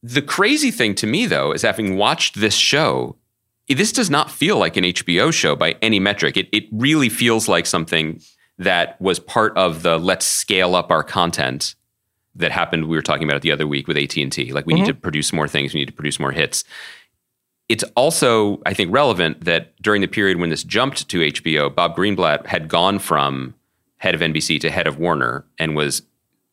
the 0.03 0.23
crazy 0.23 0.71
thing 0.71 0.95
to 0.97 1.07
me, 1.07 1.27
though, 1.27 1.51
is 1.53 1.63
having 1.63 1.97
watched 1.97 2.39
this 2.41 2.55
show, 2.55 3.17
this 3.69 3.93
does 3.93 4.09
not 4.11 4.31
feel 4.31 4.57
like 4.59 4.77
an 4.77 4.85
HBO 4.85 5.33
show 5.33 5.55
by 5.55 5.77
any 5.83 6.01
metric. 6.01 6.37
It, 6.37 6.49
it 6.53 6.65
really 6.73 7.09
feels 7.09 7.49
like 7.49 7.67
something 7.67 8.21
that 8.59 9.01
was 9.01 9.19
part 9.19 9.57
of 9.57 9.83
the 9.83 9.99
let's 9.99 10.27
scale 10.27 10.75
up 10.75 10.91
our 10.91 11.03
content 11.05 11.75
that 12.35 12.51
happened. 12.51 12.89
We 12.89 12.97
were 12.97 13.03
talking 13.03 13.25
about 13.25 13.37
it 13.37 13.43
the 13.43 13.53
other 13.53 13.67
week 13.67 13.87
with 13.87 13.97
AT 13.97 14.17
and 14.17 14.33
T. 14.33 14.53
Like 14.53 14.67
we 14.67 14.73
Mm-hmm. 14.75 14.83
need 14.83 14.89
to 14.89 14.95
produce 14.95 15.33
more 15.33 15.47
things. 15.49 15.75
We 15.75 15.81
need 15.81 15.87
to 15.89 15.93
produce 15.93 16.19
more 16.19 16.33
hits. 16.33 16.65
It's 17.69 17.85
also, 17.97 18.63
I 18.65 18.73
think, 18.73 18.91
relevant 18.93 19.45
that 19.45 19.81
during 19.83 20.01
the 20.01 20.09
period 20.09 20.39
when 20.39 20.49
this 20.49 20.65
jumped 20.65 21.09
to 21.11 21.19
HBO, 21.19 21.75
Bob 21.75 21.95
Greenblatt 21.95 22.47
had 22.47 22.69
gone 22.69 22.99
from 22.99 23.55
head 23.99 24.15
of 24.15 24.23
NBC 24.23 24.59
to 24.61 24.71
head 24.71 24.87
of 24.87 24.99
Warner 24.99 25.45
and 25.59 25.77
was 25.77 26.03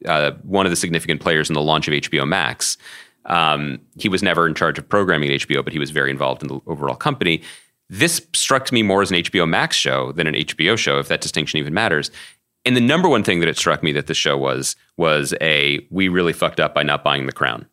uh, 0.05 0.31
one 0.43 0.65
of 0.65 0.71
the 0.71 0.75
significant 0.75 1.21
players 1.21 1.49
in 1.49 1.53
the 1.53 1.61
launch 1.61 1.87
of 1.87 1.93
HBO 1.93 2.27
Max. 2.27 2.77
Um, 3.25 3.79
he 3.97 4.09
was 4.09 4.21
never 4.21 4.47
in 4.47 4.53
charge 4.53 4.77
of 4.77 4.87
programming 4.87 5.31
at 5.31 5.41
HBO, 5.41 5.63
but 5.63 5.73
he 5.73 5.79
was 5.79 5.91
very 5.91 6.11
involved 6.11 6.41
in 6.41 6.47
the 6.47 6.59
overall 6.67 6.95
company. 6.95 7.41
This 7.89 8.25
struck 8.33 8.71
me 8.71 8.83
more 8.83 9.01
as 9.01 9.11
an 9.11 9.17
HBO 9.17 9.47
Max 9.47 9.75
show 9.75 10.11
than 10.11 10.27
an 10.27 10.35
HBO 10.35 10.77
show, 10.77 10.99
if 10.99 11.07
that 11.07 11.21
distinction 11.21 11.59
even 11.59 11.73
matters. 11.73 12.11
And 12.65 12.75
the 12.75 12.81
number 12.81 13.07
one 13.07 13.23
thing 13.23 13.39
that 13.41 13.49
it 13.49 13.57
struck 13.57 13.83
me 13.83 13.91
that 13.91 14.07
the 14.07 14.13
show 14.15 14.37
was 14.37 14.75
was 14.97 15.33
a 15.39 15.85
we 15.91 16.07
really 16.07 16.33
fucked 16.33 16.59
up 16.59 16.73
by 16.73 16.83
not 16.83 17.03
buying 17.03 17.27
the 17.27 17.31
crown. 17.31 17.67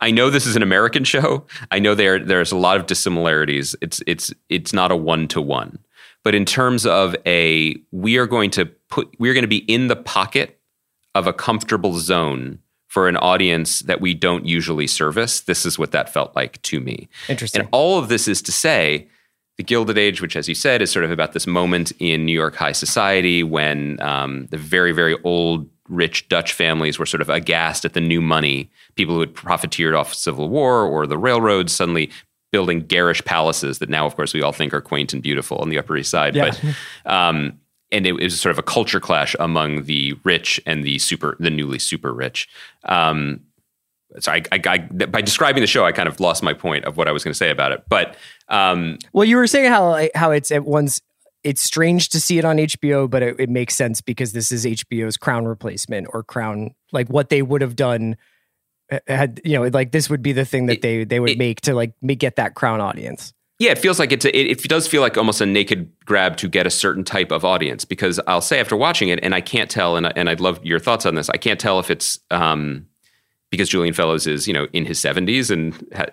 I 0.00 0.10
know 0.10 0.30
this 0.30 0.46
is 0.46 0.56
an 0.56 0.62
American 0.62 1.04
show. 1.04 1.46
I 1.70 1.78
know 1.80 1.94
there 1.94 2.18
there's 2.18 2.52
a 2.52 2.56
lot 2.56 2.76
of 2.76 2.86
dissimilarities. 2.86 3.74
It's 3.80 4.02
it's 4.06 4.32
it's 4.48 4.72
not 4.72 4.92
a 4.92 4.96
one 4.96 5.26
to 5.28 5.40
one. 5.40 5.78
But 6.22 6.34
in 6.34 6.44
terms 6.44 6.86
of 6.86 7.16
a 7.26 7.76
we 7.90 8.16
are 8.18 8.26
going 8.26 8.50
to 8.52 8.66
put 8.88 9.14
we're 9.18 9.34
going 9.34 9.42
to 9.42 9.48
be 9.48 9.64
in 9.72 9.88
the 9.88 9.96
pocket 9.96 10.60
of 11.14 11.26
a 11.26 11.32
comfortable 11.32 11.98
zone 11.98 12.58
for 12.94 13.08
an 13.08 13.16
audience 13.16 13.80
that 13.80 14.00
we 14.00 14.14
don't 14.14 14.46
usually 14.46 14.86
service. 14.86 15.40
This 15.40 15.66
is 15.66 15.76
what 15.76 15.90
that 15.90 16.08
felt 16.08 16.36
like 16.36 16.62
to 16.62 16.78
me. 16.78 17.08
Interesting. 17.28 17.62
And 17.62 17.68
all 17.72 17.98
of 17.98 18.08
this 18.08 18.28
is 18.28 18.40
to 18.42 18.52
say 18.52 19.08
the 19.56 19.64
Gilded 19.64 19.98
Age, 19.98 20.22
which, 20.22 20.36
as 20.36 20.48
you 20.48 20.54
said, 20.54 20.80
is 20.80 20.92
sort 20.92 21.04
of 21.04 21.10
about 21.10 21.32
this 21.32 21.44
moment 21.44 21.90
in 21.98 22.24
New 22.24 22.32
York 22.32 22.54
high 22.54 22.70
society 22.70 23.42
when 23.42 24.00
um, 24.00 24.46
the 24.52 24.56
very, 24.56 24.92
very 24.92 25.20
old, 25.24 25.68
rich 25.88 26.28
Dutch 26.28 26.52
families 26.52 26.96
were 26.96 27.04
sort 27.04 27.20
of 27.20 27.28
aghast 27.28 27.84
at 27.84 27.94
the 27.94 28.00
new 28.00 28.20
money. 28.20 28.70
People 28.94 29.14
who 29.16 29.20
had 29.20 29.34
profiteered 29.34 29.96
off 29.96 30.14
Civil 30.14 30.48
War 30.48 30.82
or 30.82 31.04
the 31.04 31.18
railroads 31.18 31.72
suddenly 31.72 32.12
building 32.52 32.78
garish 32.78 33.24
palaces 33.24 33.80
that 33.80 33.88
now, 33.88 34.06
of 34.06 34.14
course, 34.14 34.32
we 34.32 34.40
all 34.40 34.52
think 34.52 34.72
are 34.72 34.80
quaint 34.80 35.12
and 35.12 35.20
beautiful 35.20 35.58
on 35.58 35.68
the 35.68 35.78
Upper 35.78 35.96
East 35.96 36.12
Side. 36.12 36.36
Yeah. 36.36 36.52
But 37.04 37.12
um, 37.12 37.58
and 37.94 38.06
it, 38.06 38.10
it 38.10 38.24
was 38.24 38.40
sort 38.40 38.50
of 38.50 38.58
a 38.58 38.62
culture 38.62 39.00
clash 39.00 39.34
among 39.40 39.84
the 39.84 40.14
rich 40.24 40.60
and 40.66 40.84
the 40.84 40.98
super, 40.98 41.36
the 41.40 41.50
newly 41.50 41.78
super 41.78 42.12
rich. 42.12 42.48
Um, 42.84 43.40
so 44.20 44.30
I, 44.32 44.42
I, 44.52 44.60
I, 44.66 44.78
by 44.78 45.22
describing 45.22 45.60
the 45.60 45.66
show, 45.66 45.84
I 45.84 45.92
kind 45.92 46.08
of 46.08 46.20
lost 46.20 46.42
my 46.42 46.52
point 46.54 46.84
of 46.84 46.96
what 46.96 47.08
I 47.08 47.12
was 47.12 47.24
going 47.24 47.32
to 47.32 47.38
say 47.38 47.50
about 47.50 47.72
it. 47.72 47.84
But 47.88 48.16
um, 48.48 48.98
Well, 49.12 49.24
you 49.24 49.36
were 49.36 49.46
saying 49.46 49.70
how 49.70 50.08
how 50.14 50.30
it's 50.30 50.50
at 50.52 50.64
once 50.64 51.00
it's 51.42 51.60
strange 51.62 52.08
to 52.10 52.20
see 52.20 52.38
it 52.38 52.44
on 52.44 52.56
HBO, 52.56 53.08
but 53.10 53.22
it, 53.22 53.36
it 53.38 53.50
makes 53.50 53.74
sense 53.74 54.00
because 54.00 54.32
this 54.32 54.50
is 54.52 54.64
HBO's 54.64 55.16
Crown 55.16 55.44
replacement 55.46 56.06
or 56.12 56.22
Crown, 56.22 56.74
like 56.92 57.08
what 57.08 57.28
they 57.28 57.42
would 57.42 57.60
have 57.60 57.76
done 57.76 58.16
uh, 58.92 58.98
had 59.06 59.40
you 59.44 59.58
know, 59.58 59.66
like 59.68 59.90
this 59.92 60.08
would 60.08 60.22
be 60.22 60.32
the 60.32 60.44
thing 60.44 60.66
that 60.66 60.74
It- 60.76 60.82
they 60.82 61.04
they 61.04 61.20
would 61.20 61.30
it- 61.30 61.38
make 61.38 61.60
to 61.62 61.74
like 61.74 61.92
make, 62.00 62.18
get 62.20 62.36
that 62.36 62.54
Crown 62.54 62.80
audience. 62.80 63.32
Yeah, 63.60 63.70
it 63.70 63.78
feels 63.78 63.98
like 64.00 64.10
it's 64.10 64.24
a, 64.24 64.36
it, 64.36 64.50
it 64.64 64.68
does 64.68 64.88
feel 64.88 65.00
like 65.00 65.16
almost 65.16 65.40
a 65.40 65.46
naked 65.46 65.90
grab 66.04 66.36
to 66.38 66.48
get 66.48 66.66
a 66.66 66.70
certain 66.70 67.04
type 67.04 67.30
of 67.30 67.44
audience 67.44 67.84
because 67.84 68.18
I'll 68.26 68.40
say 68.40 68.58
after 68.58 68.76
watching 68.76 69.10
it, 69.10 69.20
and 69.22 69.32
I 69.34 69.40
can't 69.40 69.70
tell, 69.70 69.96
and 69.96 70.08
I- 70.08 70.12
and 70.16 70.28
I'd 70.28 70.40
love 70.40 70.58
your 70.64 70.80
thoughts 70.80 71.06
on 71.06 71.14
this. 71.14 71.30
I 71.30 71.36
can't 71.36 71.60
tell 71.60 71.78
if 71.78 71.88
it's 71.88 72.18
um, 72.32 72.86
because 73.50 73.68
Julian 73.68 73.94
Fellowes 73.94 74.26
is 74.26 74.48
you 74.48 74.54
know 74.54 74.66
in 74.72 74.84
his 74.84 74.98
seventies 74.98 75.50
and 75.52 75.72
ha- 75.94 76.06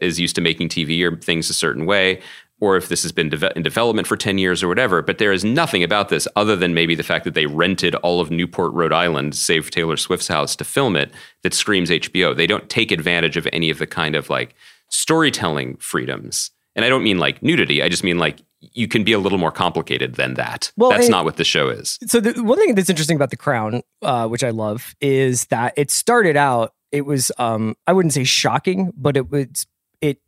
is 0.00 0.20
used 0.20 0.36
to 0.36 0.40
making 0.40 0.68
TV 0.68 1.02
or 1.02 1.16
things 1.16 1.50
a 1.50 1.54
certain 1.54 1.84
way, 1.84 2.20
or 2.60 2.76
if 2.76 2.88
this 2.88 3.02
has 3.02 3.10
been 3.10 3.28
deve- 3.28 3.52
in 3.56 3.64
development 3.64 4.06
for 4.06 4.16
ten 4.16 4.38
years 4.38 4.62
or 4.62 4.68
whatever. 4.68 5.02
But 5.02 5.18
there 5.18 5.32
is 5.32 5.44
nothing 5.44 5.82
about 5.82 6.10
this 6.10 6.28
other 6.36 6.54
than 6.54 6.74
maybe 6.74 6.94
the 6.94 7.02
fact 7.02 7.24
that 7.24 7.34
they 7.34 7.46
rented 7.46 7.96
all 7.96 8.20
of 8.20 8.30
Newport, 8.30 8.72
Rhode 8.72 8.92
Island, 8.92 9.34
save 9.34 9.72
Taylor 9.72 9.96
Swift's 9.96 10.28
house, 10.28 10.54
to 10.54 10.64
film 10.64 10.94
it. 10.94 11.10
That 11.42 11.54
screams 11.54 11.90
HBO. 11.90 12.36
They 12.36 12.46
don't 12.46 12.68
take 12.70 12.92
advantage 12.92 13.36
of 13.36 13.48
any 13.52 13.68
of 13.68 13.78
the 13.78 13.86
kind 13.88 14.14
of 14.14 14.30
like 14.30 14.54
storytelling 14.90 15.76
freedoms. 15.78 16.52
And 16.76 16.84
I 16.84 16.88
don't 16.88 17.02
mean 17.02 17.18
like 17.18 17.42
nudity. 17.42 17.82
I 17.82 17.88
just 17.88 18.04
mean 18.04 18.18
like 18.18 18.42
you 18.72 18.88
can 18.88 19.04
be 19.04 19.12
a 19.12 19.18
little 19.18 19.38
more 19.38 19.52
complicated 19.52 20.14
than 20.14 20.34
that. 20.34 20.72
Well, 20.76 20.90
That's 20.90 21.08
not 21.08 21.24
what 21.24 21.36
the 21.36 21.44
show 21.44 21.68
is. 21.68 21.98
So 22.06 22.20
the 22.20 22.42
one 22.42 22.58
thing 22.58 22.74
that's 22.74 22.90
interesting 22.90 23.16
about 23.16 23.30
the 23.30 23.36
Crown, 23.36 23.82
uh, 24.02 24.26
which 24.28 24.42
I 24.42 24.50
love, 24.50 24.94
is 25.00 25.46
that 25.46 25.74
it 25.76 25.90
started 25.90 26.36
out. 26.36 26.72
It 26.92 27.02
was 27.06 27.30
um, 27.38 27.76
I 27.86 27.92
wouldn't 27.92 28.14
say 28.14 28.24
shocking, 28.24 28.92
but 28.96 29.16
it 29.16 29.30
was 29.30 29.66
it 30.00 30.20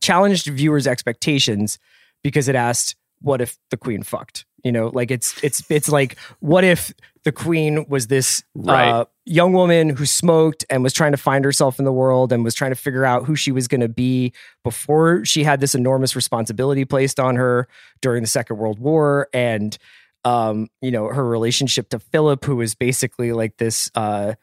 challenged 0.00 0.46
viewers' 0.46 0.86
expectations 0.86 1.78
because 2.22 2.48
it 2.48 2.54
asked, 2.54 2.96
"What 3.20 3.40
if 3.40 3.58
the 3.70 3.76
Queen 3.76 4.02
fucked?" 4.02 4.46
You 4.64 4.72
know, 4.72 4.90
like 4.92 5.10
it's 5.10 5.42
it's 5.42 5.62
it's 5.70 5.88
like, 5.88 6.16
what 6.40 6.64
if 6.64 6.92
the 7.24 7.32
Queen 7.32 7.84
was 7.88 8.06
this 8.06 8.42
uh, 8.68 9.04
young 9.24 9.52
woman 9.52 9.90
who 9.90 10.06
smoked 10.06 10.64
and 10.70 10.82
was 10.82 10.92
trying 10.92 11.12
to 11.12 11.18
find 11.18 11.44
herself 11.44 11.78
in 11.78 11.84
the 11.84 11.92
world 11.92 12.32
and 12.32 12.44
was 12.44 12.54
trying 12.54 12.70
to 12.72 12.76
figure 12.76 13.04
out 13.04 13.24
who 13.24 13.36
she 13.36 13.52
was 13.52 13.68
going 13.68 13.80
to 13.80 13.88
be 13.88 14.32
before 14.64 15.24
she 15.24 15.44
had 15.44 15.60
this 15.60 15.74
enormous 15.74 16.16
responsibility 16.16 16.84
placed 16.84 17.20
on 17.20 17.36
her 17.36 17.68
during 18.00 18.22
the 18.22 18.28
Second 18.28 18.58
World 18.58 18.78
War 18.78 19.28
and 19.32 19.78
um, 20.24 20.68
you 20.80 20.90
know, 20.90 21.08
her 21.08 21.26
relationship 21.26 21.88
to 21.90 21.98
Philip, 21.98 22.44
who 22.44 22.56
was 22.56 22.74
basically 22.74 23.32
like 23.32 23.56
this, 23.56 23.90
uh, 23.94 24.34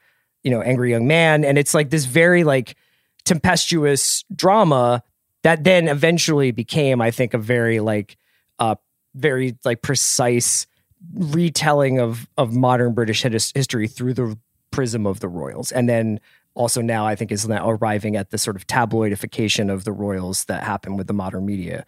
you 0.43 0.51
know, 0.51 0.61
angry 0.61 0.91
young 0.91 1.07
man. 1.07 1.45
And 1.45 1.57
it's 1.57 1.73
like 1.73 1.89
this 1.89 2.05
very 2.05 2.43
like 2.43 2.75
tempestuous 3.25 4.23
drama 4.33 5.03
that 5.43 5.63
then 5.63 5.87
eventually 5.87 6.51
became, 6.51 7.01
I 7.01 7.11
think, 7.11 7.33
a 7.33 7.37
very 7.37 7.79
like, 7.79 8.17
uh, 8.59 8.75
very 9.15 9.57
like 9.65 9.81
precise 9.81 10.67
retelling 11.13 11.99
of 11.99 12.27
of 12.37 12.53
modern 12.53 12.93
British 12.93 13.23
his- 13.23 13.51
history 13.55 13.87
through 13.87 14.13
the 14.13 14.37
prism 14.71 15.05
of 15.05 15.19
the 15.19 15.27
royals, 15.27 15.71
and 15.71 15.87
then 15.89 16.19
also 16.55 16.81
now 16.81 17.05
I 17.05 17.15
think 17.15 17.31
is 17.31 17.47
now 17.47 17.69
arriving 17.69 18.15
at 18.15 18.31
the 18.31 18.37
sort 18.37 18.55
of 18.55 18.67
tabloidification 18.67 19.71
of 19.71 19.83
the 19.83 19.91
royals 19.91 20.45
that 20.45 20.63
happened 20.63 20.97
with 20.97 21.07
the 21.07 21.13
modern 21.13 21.45
media. 21.45 21.85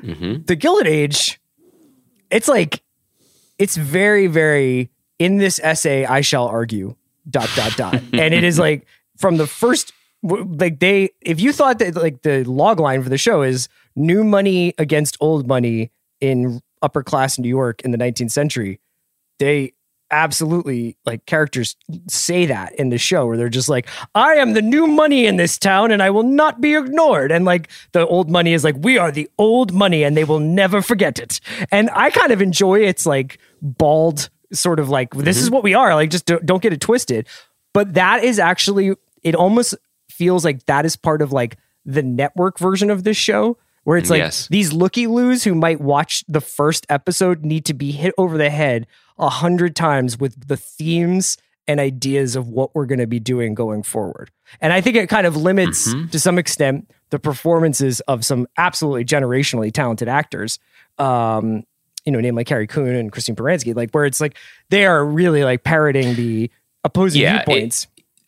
hmm 0.00 0.36
The 0.46 0.56
Gilded 0.56 0.86
Age, 0.86 1.40
it's 2.30 2.48
like 2.48 2.82
it's 3.58 3.76
very 3.76 4.26
very 4.26 4.90
in 5.18 5.38
this 5.38 5.60
essay 5.62 6.04
I 6.04 6.20
shall 6.20 6.46
argue 6.46 6.96
dot 7.28 7.50
dot 7.56 7.76
dot, 7.76 7.94
and 8.12 8.34
it 8.34 8.44
is 8.44 8.58
like 8.58 8.86
from 9.16 9.36
the 9.36 9.46
first 9.46 9.92
like 10.22 10.78
they 10.78 11.10
if 11.20 11.40
you 11.40 11.52
thought 11.52 11.78
that 11.80 11.96
like 11.96 12.22
the 12.22 12.44
log 12.44 12.78
line 12.78 13.02
for 13.02 13.08
the 13.08 13.18
show 13.18 13.42
is 13.42 13.68
new 13.96 14.22
money 14.24 14.72
against 14.78 15.16
old 15.20 15.46
money 15.48 15.90
in 16.22 16.60
upper 16.80 17.02
class 17.02 17.38
New 17.38 17.48
York 17.48 17.82
in 17.82 17.90
the 17.90 17.98
19th 17.98 18.30
century, 18.30 18.80
they 19.38 19.74
absolutely 20.10 20.96
like 21.04 21.24
characters 21.26 21.74
say 22.06 22.46
that 22.46 22.74
in 22.74 22.90
the 22.90 22.98
show 22.98 23.26
where 23.26 23.38
they're 23.38 23.48
just 23.48 23.70
like 23.70 23.88
i 24.14 24.34
am 24.34 24.52
the 24.52 24.60
new 24.60 24.86
money 24.86 25.24
in 25.24 25.38
this 25.38 25.56
town 25.56 25.90
and 25.90 26.02
i 26.02 26.10
will 26.10 26.22
not 26.22 26.60
be 26.60 26.74
ignored. 26.74 27.32
And 27.32 27.46
like 27.46 27.70
the 27.92 28.06
old 28.06 28.30
money 28.30 28.52
is 28.52 28.62
like 28.62 28.76
we 28.78 28.98
are 28.98 29.10
the 29.10 29.28
old 29.38 29.72
money 29.72 30.04
and 30.04 30.14
they 30.14 30.24
will 30.24 30.38
never 30.38 30.82
forget 30.82 31.18
it. 31.18 31.40
And 31.70 31.88
i 31.94 32.10
kind 32.10 32.30
of 32.30 32.42
enjoy 32.42 32.80
its 32.80 33.06
like 33.06 33.38
bald 33.62 34.28
sort 34.52 34.78
of 34.78 34.90
like 34.90 35.14
this 35.14 35.38
is 35.38 35.46
mm-hmm. 35.46 35.54
what 35.54 35.64
we 35.64 35.72
are 35.72 35.94
like 35.94 36.10
just 36.10 36.26
don't, 36.26 36.44
don't 36.44 36.62
get 36.62 36.74
it 36.74 36.80
twisted. 36.80 37.26
But 37.72 37.94
that 37.94 38.22
is 38.22 38.38
actually 38.38 38.94
it 39.22 39.34
almost 39.34 39.74
feels 40.10 40.44
like 40.44 40.66
that 40.66 40.84
is 40.84 40.94
part 40.94 41.22
of 41.22 41.32
like 41.32 41.56
the 41.86 42.02
network 42.02 42.58
version 42.58 42.90
of 42.90 43.02
this 43.02 43.16
show 43.16 43.56
where 43.84 43.98
it's 43.98 44.10
like 44.10 44.18
Yes. 44.18 44.48
these 44.48 44.72
looky 44.72 45.06
loos 45.06 45.44
who 45.44 45.54
might 45.54 45.80
watch 45.80 46.24
the 46.28 46.40
first 46.40 46.86
episode 46.88 47.44
need 47.44 47.64
to 47.66 47.74
be 47.74 47.90
hit 47.92 48.14
over 48.18 48.38
the 48.38 48.50
head 48.50 48.86
a 49.18 49.28
hundred 49.28 49.74
times 49.76 50.18
with 50.18 50.48
the 50.48 50.56
themes 50.56 51.36
and 51.68 51.78
ideas 51.80 52.34
of 52.36 52.48
what 52.48 52.74
we're 52.74 52.86
going 52.86 52.98
to 52.98 53.06
be 53.06 53.20
doing 53.20 53.54
going 53.54 53.82
forward. 53.82 54.30
And 54.60 54.72
I 54.72 54.80
think 54.80 54.96
it 54.96 55.08
kind 55.08 55.26
of 55.26 55.36
limits 55.36 55.92
to 56.10 56.18
some 56.18 56.38
extent 56.38 56.90
the 57.10 57.18
performances 57.20 58.00
of 58.02 58.24
some 58.24 58.46
absolutely 58.56 59.04
generationally 59.04 59.72
talented 59.72 60.08
actors. 60.08 60.58
Um, 60.98 61.64
you 62.04 62.10
know, 62.12 62.18
name 62.20 62.34
like 62.34 62.46
Carrie 62.48 62.66
Coon 62.66 62.94
and 62.96 63.12
Christine 63.12 63.36
Baranski, 63.36 63.76
like 63.76 63.90
where 63.92 64.04
it's 64.06 64.20
like 64.20 64.36
they 64.70 64.84
are 64.86 65.04
really 65.04 65.44
like 65.44 65.62
parroting 65.62 66.14
the 66.16 66.50
opposing 66.84 67.22
Yeah, 67.22 67.40
it- 67.42 67.46
viewpoints. 67.46 67.86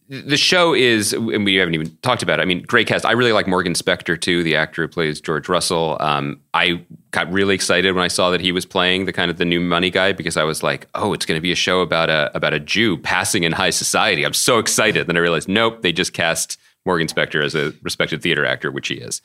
The 0.08 0.36
show 0.36 0.74
is, 0.74 1.14
and 1.14 1.46
we 1.46 1.54
haven't 1.54 1.72
even 1.72 1.96
talked 2.02 2.22
about 2.22 2.38
it. 2.38 2.42
I 2.42 2.44
mean, 2.44 2.62
great 2.62 2.86
cast. 2.86 3.06
I 3.06 3.12
really 3.12 3.32
like 3.32 3.46
Morgan 3.48 3.72
Spector 3.72 4.20
too, 4.20 4.42
the 4.42 4.54
actor 4.54 4.82
who 4.82 4.88
plays 4.88 5.18
George 5.18 5.48
Russell. 5.48 5.96
Um, 5.98 6.40
I 6.52 6.84
got 7.10 7.32
really 7.32 7.54
excited 7.54 7.94
when 7.94 8.04
I 8.04 8.08
saw 8.08 8.28
that 8.30 8.42
he 8.42 8.52
was 8.52 8.66
playing 8.66 9.06
the 9.06 9.14
kind 9.14 9.30
of 9.30 9.38
the 9.38 9.46
new 9.46 9.60
money 9.60 9.88
guy 9.88 10.12
because 10.12 10.36
I 10.36 10.44
was 10.44 10.62
like, 10.62 10.88
oh, 10.94 11.14
it's 11.14 11.24
going 11.24 11.38
to 11.38 11.42
be 11.42 11.52
a 11.52 11.56
show 11.56 11.80
about 11.80 12.10
a 12.10 12.30
about 12.36 12.52
a 12.52 12.60
Jew 12.60 12.98
passing 12.98 13.44
in 13.44 13.52
high 13.52 13.70
society. 13.70 14.24
I'm 14.24 14.34
so 14.34 14.58
excited. 14.58 15.06
Then 15.06 15.16
I 15.16 15.20
realized, 15.20 15.48
nope, 15.48 15.80
they 15.80 15.90
just 15.92 16.12
cast 16.12 16.60
Morgan 16.84 17.06
Spector 17.06 17.42
as 17.42 17.54
a 17.54 17.72
respected 17.82 18.20
theater 18.20 18.44
actor, 18.44 18.70
which 18.70 18.88
he 18.88 18.96
is, 18.96 19.22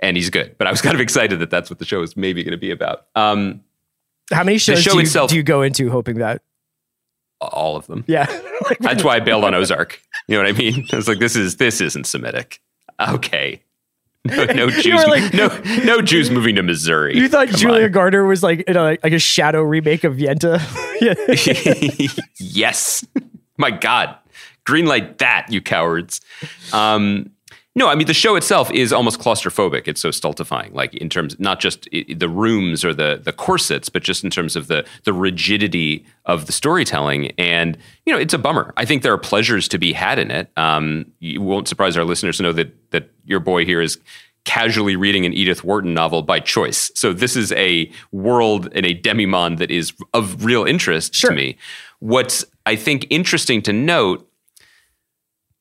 and 0.00 0.16
he's 0.16 0.30
good. 0.30 0.56
But 0.58 0.68
I 0.68 0.70
was 0.70 0.80
kind 0.80 0.94
of 0.94 1.00
excited 1.00 1.40
that 1.40 1.50
that's 1.50 1.70
what 1.70 1.80
the 1.80 1.84
show 1.84 2.02
is 2.02 2.16
maybe 2.16 2.44
going 2.44 2.52
to 2.52 2.56
be 2.56 2.70
about. 2.70 3.06
Um, 3.16 3.62
How 4.32 4.44
many 4.44 4.58
shows 4.58 4.80
show 4.80 4.92
do, 4.92 4.98
you, 4.98 5.02
itself- 5.02 5.30
do 5.30 5.36
you 5.36 5.42
go 5.42 5.62
into 5.62 5.90
hoping 5.90 6.18
that? 6.18 6.42
all 7.40 7.76
of 7.76 7.86
them. 7.86 8.04
Yeah. 8.06 8.26
Like, 8.68 8.78
That's 8.80 9.02
why 9.02 9.16
I 9.16 9.20
bailed 9.20 9.44
on 9.44 9.54
Ozark. 9.54 9.98
You 10.30 10.36
know 10.36 10.44
what 10.44 10.54
I 10.54 10.58
mean? 10.58 10.86
I 10.92 10.96
was 10.96 11.08
like, 11.08 11.18
this 11.18 11.34
is 11.34 11.56
this 11.56 11.80
isn't 11.80 12.06
Semitic. 12.06 12.60
Okay. 13.00 13.62
No, 14.26 14.44
no 14.44 14.68
Jews. 14.82 15.02
like- 15.06 15.32
no, 15.32 15.48
no 15.82 16.02
Jews 16.02 16.30
moving 16.30 16.54
to 16.56 16.62
Missouri. 16.62 17.16
you 17.16 17.26
thought 17.26 17.48
Come 17.48 17.58
Julia 17.58 17.86
on. 17.86 17.90
Garner 17.92 18.26
was 18.26 18.42
like 18.42 18.60
in 18.68 18.76
a, 18.76 18.98
like 19.02 19.14
a 19.14 19.18
shadow 19.18 19.62
remake 19.62 20.04
of 20.04 20.16
Yentl? 20.16 20.58
yes. 22.38 23.02
My 23.56 23.70
God. 23.70 24.14
Greenlight 24.68 25.16
that, 25.18 25.46
you 25.50 25.62
cowards. 25.62 26.20
Um, 26.74 27.30
no, 27.76 27.88
I 27.88 27.94
mean 27.94 28.06
the 28.06 28.14
show 28.14 28.34
itself 28.36 28.70
is 28.72 28.92
almost 28.92 29.20
claustrophobic. 29.20 29.86
It's 29.86 30.00
so 30.00 30.10
stultifying, 30.10 30.72
like 30.72 30.94
in 30.94 31.08
terms 31.08 31.36
not 31.38 31.60
just 31.60 31.88
the 31.90 32.28
rooms 32.28 32.84
or 32.84 32.92
the 32.92 33.20
the 33.22 33.32
corsets, 33.32 33.88
but 33.88 34.02
just 34.02 34.24
in 34.24 34.30
terms 34.30 34.56
of 34.56 34.66
the 34.66 34.84
the 35.04 35.12
rigidity 35.12 36.04
of 36.26 36.46
the 36.46 36.52
storytelling. 36.52 37.30
And 37.38 37.78
you 38.06 38.12
know, 38.12 38.18
it's 38.18 38.34
a 38.34 38.38
bummer. 38.38 38.72
I 38.76 38.84
think 38.84 39.02
there 39.02 39.12
are 39.12 39.18
pleasures 39.18 39.68
to 39.68 39.78
be 39.78 39.92
had 39.92 40.18
in 40.18 40.30
it. 40.30 40.50
Um, 40.56 41.06
you 41.20 41.40
won't 41.40 41.68
surprise 41.68 41.96
our 41.96 42.04
listeners 42.04 42.38
to 42.38 42.42
know 42.42 42.52
that 42.52 42.74
that 42.90 43.10
your 43.24 43.40
boy 43.40 43.64
here 43.64 43.80
is 43.80 43.98
casually 44.44 44.96
reading 44.96 45.26
an 45.26 45.32
Edith 45.34 45.62
Wharton 45.62 45.92
novel 45.94 46.22
by 46.22 46.40
choice. 46.40 46.90
So 46.94 47.12
this 47.12 47.36
is 47.36 47.52
a 47.52 47.92
world 48.10 48.68
and 48.74 48.86
a 48.86 48.94
demimonde 48.94 49.58
that 49.58 49.70
is 49.70 49.92
of 50.14 50.44
real 50.44 50.64
interest 50.64 51.14
Sure. 51.14 51.30
to 51.30 51.36
me. 51.36 51.56
What's 52.00 52.44
I 52.66 52.74
think 52.74 53.06
interesting 53.10 53.62
to 53.62 53.72
note 53.72 54.26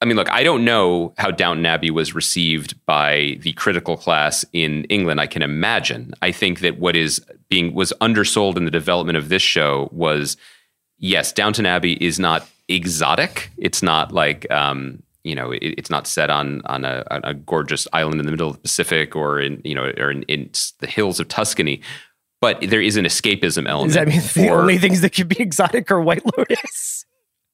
I 0.02 0.06
mean, 0.06 0.16
look, 0.16 0.32
I 0.32 0.44
don't 0.44 0.64
know 0.64 1.14
how 1.18 1.30
Downton 1.30 1.66
Abbey 1.66 1.92
was 1.92 2.16
received 2.16 2.74
by 2.86 3.38
the 3.42 3.52
critical 3.54 3.98
class 3.98 4.46
in 4.54 4.86
England. 4.86 5.20
I 5.20 5.28
can 5.28 5.42
imagine. 5.42 6.14
I 6.22 6.32
think 6.32 6.62
that 6.62 6.80
what 6.80 6.96
is 6.96 7.22
being 7.50 7.74
was 7.74 7.92
undersold 8.00 8.56
in 8.56 8.64
the 8.64 8.72
development 8.72 9.18
of 9.18 9.28
this 9.28 9.42
show 9.42 9.90
was 9.92 10.38
yes, 10.98 11.34
Downton 11.34 11.66
Abbey 11.66 11.94
is 11.94 12.18
not 12.18 12.48
exotic. 12.70 13.52
It's 13.58 13.84
not 13.84 14.14
like 14.14 14.50
um, 14.50 15.04
you 15.24 15.36
know, 15.36 15.52
it, 15.52 15.60
it's 15.62 15.90
not 15.90 16.08
set 16.08 16.30
on 16.30 16.62
on 16.66 16.86
a, 16.86 17.04
on 17.12 17.22
a 17.26 17.34
gorgeous 17.34 17.88
island 17.92 18.22
in 18.22 18.26
the 18.26 18.32
middle 18.32 18.50
of 18.50 18.56
the 18.56 18.62
Pacific 18.62 19.16
or 19.18 19.40
in 19.40 19.62
you 19.66 19.76
know 19.76 19.92
or 19.98 20.12
in, 20.12 20.24
in 20.24 20.50
the 20.80 20.88
hills 20.88 21.20
of 21.20 21.28
Tuscany. 21.28 21.82
But 22.42 22.62
there 22.62 22.82
is 22.82 22.96
an 22.96 23.04
escapism 23.04 23.68
element. 23.68 23.94
Does 23.94 23.96
that 23.96 24.08
mean 24.08 24.22
the 24.46 24.54
only 24.54 24.78
things 24.78 25.02
that 25.02 25.10
could 25.10 25.28
be 25.28 25.42
exotic 25.42 25.92
are 25.92 26.00
White 26.00 26.24
Lotus? 26.38 27.06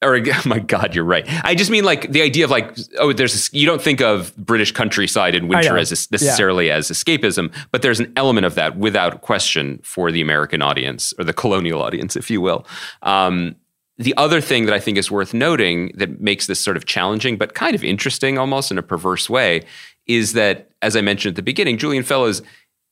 Or 0.05 0.17
oh 0.17 0.41
my 0.45 0.59
god 0.59 0.95
you're 0.95 1.03
right. 1.03 1.25
I 1.43 1.55
just 1.55 1.71
mean 1.71 1.83
like 1.83 2.11
the 2.11 2.21
idea 2.21 2.45
of 2.45 2.51
like 2.51 2.77
oh 2.99 3.13
there's 3.13 3.49
a, 3.49 3.57
you 3.57 3.65
don't 3.65 3.81
think 3.81 4.01
of 4.01 4.35
british 4.37 4.71
countryside 4.71 5.35
in 5.35 5.47
winter 5.47 5.77
as 5.77 5.91
a, 5.91 6.11
necessarily 6.11 6.69
as 6.71 6.89
escapism 6.89 7.53
but 7.71 7.81
there's 7.81 7.99
an 7.99 8.11
element 8.15 8.45
of 8.45 8.55
that 8.55 8.77
without 8.77 9.21
question 9.21 9.79
for 9.83 10.11
the 10.11 10.21
american 10.21 10.61
audience 10.61 11.13
or 11.17 11.23
the 11.23 11.33
colonial 11.33 11.81
audience 11.81 12.15
if 12.15 12.29
you 12.29 12.41
will. 12.41 12.65
Um, 13.01 13.55
the 13.97 14.13
other 14.17 14.41
thing 14.41 14.65
that 14.65 14.73
i 14.73 14.79
think 14.79 14.97
is 14.97 15.09
worth 15.09 15.33
noting 15.33 15.91
that 15.95 16.19
makes 16.19 16.47
this 16.47 16.59
sort 16.59 16.77
of 16.77 16.85
challenging 16.85 17.37
but 17.37 17.53
kind 17.53 17.75
of 17.75 17.83
interesting 17.83 18.37
almost 18.37 18.71
in 18.71 18.77
a 18.77 18.83
perverse 18.83 19.29
way 19.29 19.61
is 20.05 20.33
that 20.33 20.69
as 20.81 20.95
i 20.95 21.01
mentioned 21.01 21.31
at 21.31 21.35
the 21.35 21.41
beginning 21.41 21.77
julian 21.77 22.03
fellowes 22.03 22.41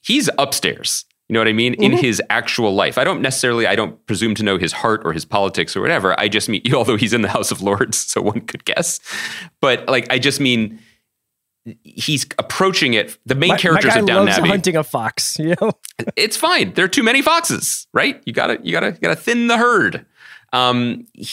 he's 0.02 0.30
upstairs 0.38 1.06
you 1.30 1.34
know 1.34 1.40
what 1.40 1.48
I 1.48 1.54
mean? 1.54 1.74
In 1.76 1.94
his 1.94 2.22
actual 2.30 2.76
life. 2.76 2.98
I 2.98 3.04
don't 3.04 3.22
necessarily, 3.22 3.66
I 3.66 3.76
don't 3.76 4.04
presume 4.08 4.36
to 4.36 4.44
know 4.44 4.58
his 4.58 4.72
heart 4.74 5.02
or 5.06 5.14
his 5.14 5.26
politics 5.26 5.76
or 5.76 5.82
whatever. 5.82 6.20
I 6.20 6.28
just 6.28 6.50
mean, 6.50 6.62
although 6.76 6.98
he's 6.98 7.14
in 7.14 7.22
the 7.22 7.30
House 7.30 7.50
of 7.52 7.62
Lords, 7.62 7.98
so 7.98 8.22
one 8.22 8.42
could 8.42 8.66
guess. 8.66 9.00
But 9.62 9.88
like, 9.88 10.12
I 10.12 10.20
just 10.20 10.40
mean, 10.40 10.80
he's 11.84 12.26
approaching 12.40 12.94
it. 12.94 13.18
The 13.26 13.36
main 13.36 13.50
My- 13.50 13.58
characters 13.58 13.96
my 13.96 14.02
guy 14.02 14.14
of 14.20 14.26
loves 14.26 14.38
Abbey. 14.38 14.50
hunting 14.50 14.76
a 14.76 14.84
fox. 14.84 15.38
You 15.40 15.56
know, 15.62 15.72
It's 16.16 16.36
fine. 16.38 16.74
There 16.74 16.86
are 16.86 16.90
too 16.90 17.04
many 17.04 17.22
foxes, 17.22 17.88
right? 17.94 18.22
You 18.26 18.34
gotta, 18.34 18.60
you 18.64 18.72
gotta, 18.74 18.88
you 18.92 19.00
gotta 19.02 19.16
thin 19.16 19.48
the 19.48 19.58
herd. 19.58 20.06
Um, 20.52 21.08
he, 21.14 21.26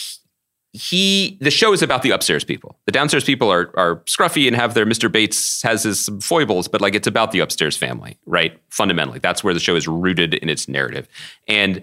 he, 0.72 1.36
the 1.40 1.50
show 1.50 1.72
is 1.72 1.82
about 1.82 2.02
the 2.02 2.10
upstairs 2.10 2.44
people. 2.44 2.76
The 2.86 2.92
downstairs 2.92 3.24
people 3.24 3.50
are 3.50 3.70
are 3.76 3.96
scruffy 4.06 4.46
and 4.46 4.54
have 4.54 4.74
their 4.74 4.86
Mr. 4.86 5.10
Bates 5.10 5.62
has 5.62 5.82
his 5.82 6.08
foibles, 6.20 6.68
but 6.68 6.80
like 6.80 6.94
it's 6.94 7.08
about 7.08 7.32
the 7.32 7.40
upstairs 7.40 7.76
family, 7.76 8.18
right? 8.26 8.60
Fundamentally, 8.68 9.18
that's 9.18 9.42
where 9.42 9.54
the 9.54 9.60
show 9.60 9.74
is 9.74 9.88
rooted 9.88 10.34
in 10.34 10.48
its 10.48 10.68
narrative, 10.68 11.08
and 11.48 11.82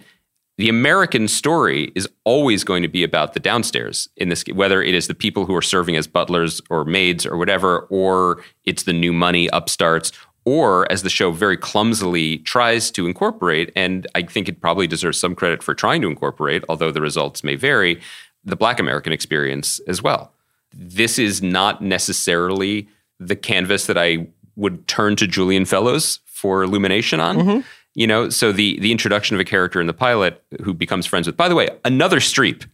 the 0.58 0.69
American 0.69 1.28
story 1.28 1.91
is 1.93 2.10
always 2.23 2.63
going 2.63 2.82
to 2.82 2.88
be 2.88 3.04
about 3.04 3.34
the 3.34 3.39
downstairs 3.39 4.10
in 4.17 4.30
this, 4.30 4.43
whether 4.54 4.82
it 4.82 4.95
is 4.95 5.08
the 5.08 5.13
people 5.13 5.45
who 5.45 5.56
are 5.56 5.62
serving 5.62 5.95
as 5.95 6.08
butlers 6.08 6.62
or 6.69 6.84
maids 6.84 7.28
or 7.28 7.38
whatever, 7.38 7.82
or 7.91 8.41
it's 8.65 8.84
the 8.84 8.93
new 8.93 9.13
money 9.13 9.50
upstarts, 9.54 10.12
or 10.45 10.91
as 10.91 11.04
the 11.04 11.10
show 11.10 11.32
very 11.32 11.58
clumsily 11.58 12.38
tries 12.39 12.89
to 12.89 13.06
incorporate, 13.06 13.71
and 13.76 14.08
I 14.15 14.23
think 14.23 14.47
it 14.47 14.62
probably 14.62 14.88
deserves 14.88 15.19
some 15.19 15.36
credit 15.36 15.62
for 15.62 15.76
trying 15.76 16.02
to 16.02 16.08
incorporate, 16.08 16.63
although 16.69 16.91
the 16.91 17.02
results 17.02 17.43
may 17.43 17.56
vary, 17.56 18.02
the 18.43 18.56
Black 18.56 18.80
American 18.80 19.13
experience 19.13 19.80
as 19.88 20.02
well. 20.02 20.34
This 20.73 21.17
is 21.17 21.41
not 21.41 21.82
necessarily 21.82 22.88
the 23.19 23.36
canvas 23.36 23.88
that 23.88 23.97
I 23.97 24.28
would 24.56 24.88
turn 24.88 25.15
to 25.17 25.28
Julian 25.28 25.65
Fellowes 25.65 26.19
for 26.26 26.63
illumination 26.63 27.19
on. 27.19 27.63
You 27.95 28.06
know, 28.06 28.30
so 28.30 28.52
the 28.52 28.80
the 28.80 28.91
introduction 28.91 29.36
of 29.36 29.39
a 29.39 29.43
character 29.43 29.82
in 29.82 29.88
the 29.88 29.93
pilot 29.93 30.43
who 30.63 30.73
becomes 30.73 31.06
friends 31.08 31.26
with. 31.26 31.36
By 31.36 31.50
the 31.50 31.56
way, 31.56 31.69
another 31.84 32.19
Streep. 32.19 32.67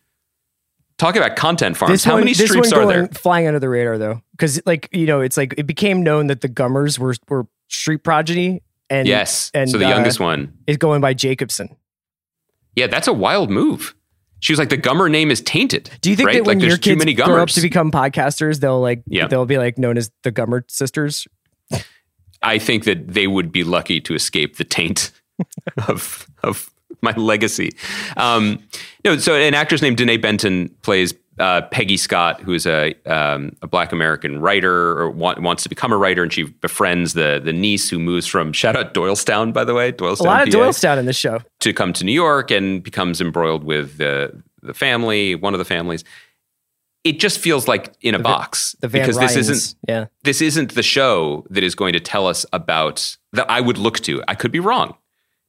Talk 0.98 1.16
about 1.16 1.36
content 1.38 1.76
farms. 1.78 2.04
How 2.04 2.14
one, 2.14 2.22
many 2.22 2.34
this 2.34 2.52
Streeps 2.52 2.76
are 2.76 2.86
there? 2.86 3.08
Flying 3.08 3.48
under 3.48 3.60
the 3.60 3.70
radar 3.70 3.98
though, 3.98 4.22
because 4.32 4.62
like 4.66 4.90
you 4.92 5.06
know, 5.06 5.22
it's 5.22 5.38
like 5.38 5.56
it 5.58 5.66
became 5.66 6.04
known 6.04 6.28
that 6.28 6.42
the 6.42 6.50
Gummers 6.50 7.00
were 7.00 7.16
were 7.30 7.48
Streep 7.70 8.04
progeny, 8.04 8.62
and 8.90 9.08
Yes. 9.08 9.50
and 9.54 9.70
so 9.70 9.78
the 9.78 9.86
uh, 9.86 9.90
youngest 9.90 10.20
one. 10.20 10.54
is 10.68 10.78
going 10.78 11.02
by 11.02 11.14
Jacobson. 11.14 11.76
Yeah, 12.76 12.88
that's 12.88 13.08
a 13.08 13.14
wild 13.14 13.50
move. 13.50 13.96
She 14.44 14.52
was 14.52 14.60
like, 14.60 14.68
the 14.68 14.78
Gummer 14.78 15.10
name 15.10 15.32
is 15.32 15.40
tainted. 15.40 15.90
Do 16.02 16.10
you 16.10 16.18
think 16.18 16.28
right? 16.28 16.34
that 16.36 16.44
when 16.46 16.60
like, 16.60 16.68
your 16.68 16.76
too 16.76 16.92
kids 16.92 17.00
many 17.00 17.14
grow 17.14 17.42
up 17.42 17.48
to 17.48 17.62
become 17.62 17.92
podcasters, 17.92 18.60
they'll 18.60 18.82
like 18.82 19.02
Yeah. 19.08 19.28
they'll 19.28 19.46
be 19.46 19.58
like 19.58 19.78
known 19.78 19.98
as 19.98 20.12
the 20.24 20.34
Gummer 20.34 20.70
sisters? 20.70 21.26
I 22.42 22.60
think 22.60 22.84
that 22.84 23.08
they 23.14 23.26
would 23.26 23.54
be 23.54 23.64
lucky 23.64 24.02
to 24.02 24.14
escape 24.14 24.58
the 24.58 24.66
taint 24.66 25.12
of 25.88 26.28
of 26.44 26.70
my 27.02 27.12
legacy. 27.16 27.72
Um, 28.18 28.60
no, 29.06 29.18
so 29.18 29.34
an 29.36 29.54
actress 29.54 29.82
named 29.82 29.96
Denée 29.96 30.22
Benton 30.22 30.76
plays 30.82 31.14
uh, 31.40 31.62
Peggy 31.72 31.98
Scott, 31.98 32.42
who 32.42 32.54
is 32.54 32.66
a 32.66 32.94
um, 33.06 33.56
a 33.62 33.68
Black 33.68 33.92
American 33.92 34.40
writer 34.40 34.92
or 35.00 35.10
wa- 35.10 35.36
wants 35.40 35.64
to 35.64 35.70
become 35.70 35.92
a 35.92 35.98
writer, 35.98 36.24
and 36.24 36.32
she 36.32 36.44
befriends 36.44 37.14
the 37.14 37.42
the 37.44 37.54
niece 37.54 37.90
who 37.90 38.00
moves 38.00 38.28
from 38.28 38.54
shout 38.62 38.76
out 38.76 38.94
Doylestown, 38.94 39.52
by 39.54 39.64
the 39.64 39.74
way, 39.74 39.92
Doylestown, 39.92 40.20
A 40.22 40.24
lot 40.24 40.48
of 40.48 40.54
PA, 40.54 40.60
Doylestown 40.60 40.98
in 41.00 41.06
this 41.06 41.18
show. 41.18 41.40
to 41.62 41.74
come 41.74 41.94
to 41.94 42.04
New 42.06 42.12
York 42.14 42.52
and 42.52 42.84
becomes 42.84 43.20
embroiled 43.22 43.64
with 43.64 43.98
the 43.98 44.44
the 44.62 44.74
family, 44.74 45.36
one 45.36 45.54
of 45.54 45.58
the 45.60 45.66
families. 45.66 46.04
It 47.04 47.20
just 47.20 47.40
feels 47.40 47.68
like 47.68 47.94
in 48.00 48.16
a 48.16 48.20
box 48.20 48.78
The 48.80 48.88
Van 48.88 49.02
because 49.02 49.18
Ryans. 49.18 49.34
this 49.36 49.50
isn't 49.50 49.80
yeah. 49.90 50.06
this 50.24 50.42
isn't 50.42 50.74
the 50.74 50.84
show 50.84 51.46
that 51.50 51.62
is 51.64 51.76
going 51.76 51.92
to 51.94 52.00
tell 52.00 52.28
us 52.28 52.46
about 52.54 53.18
that 53.34 53.50
I 53.52 53.60
would 53.60 53.78
look 53.78 54.00
to. 54.02 54.24
I 54.28 54.36
could 54.36 54.54
be 54.54 54.62
wrong, 54.62 54.96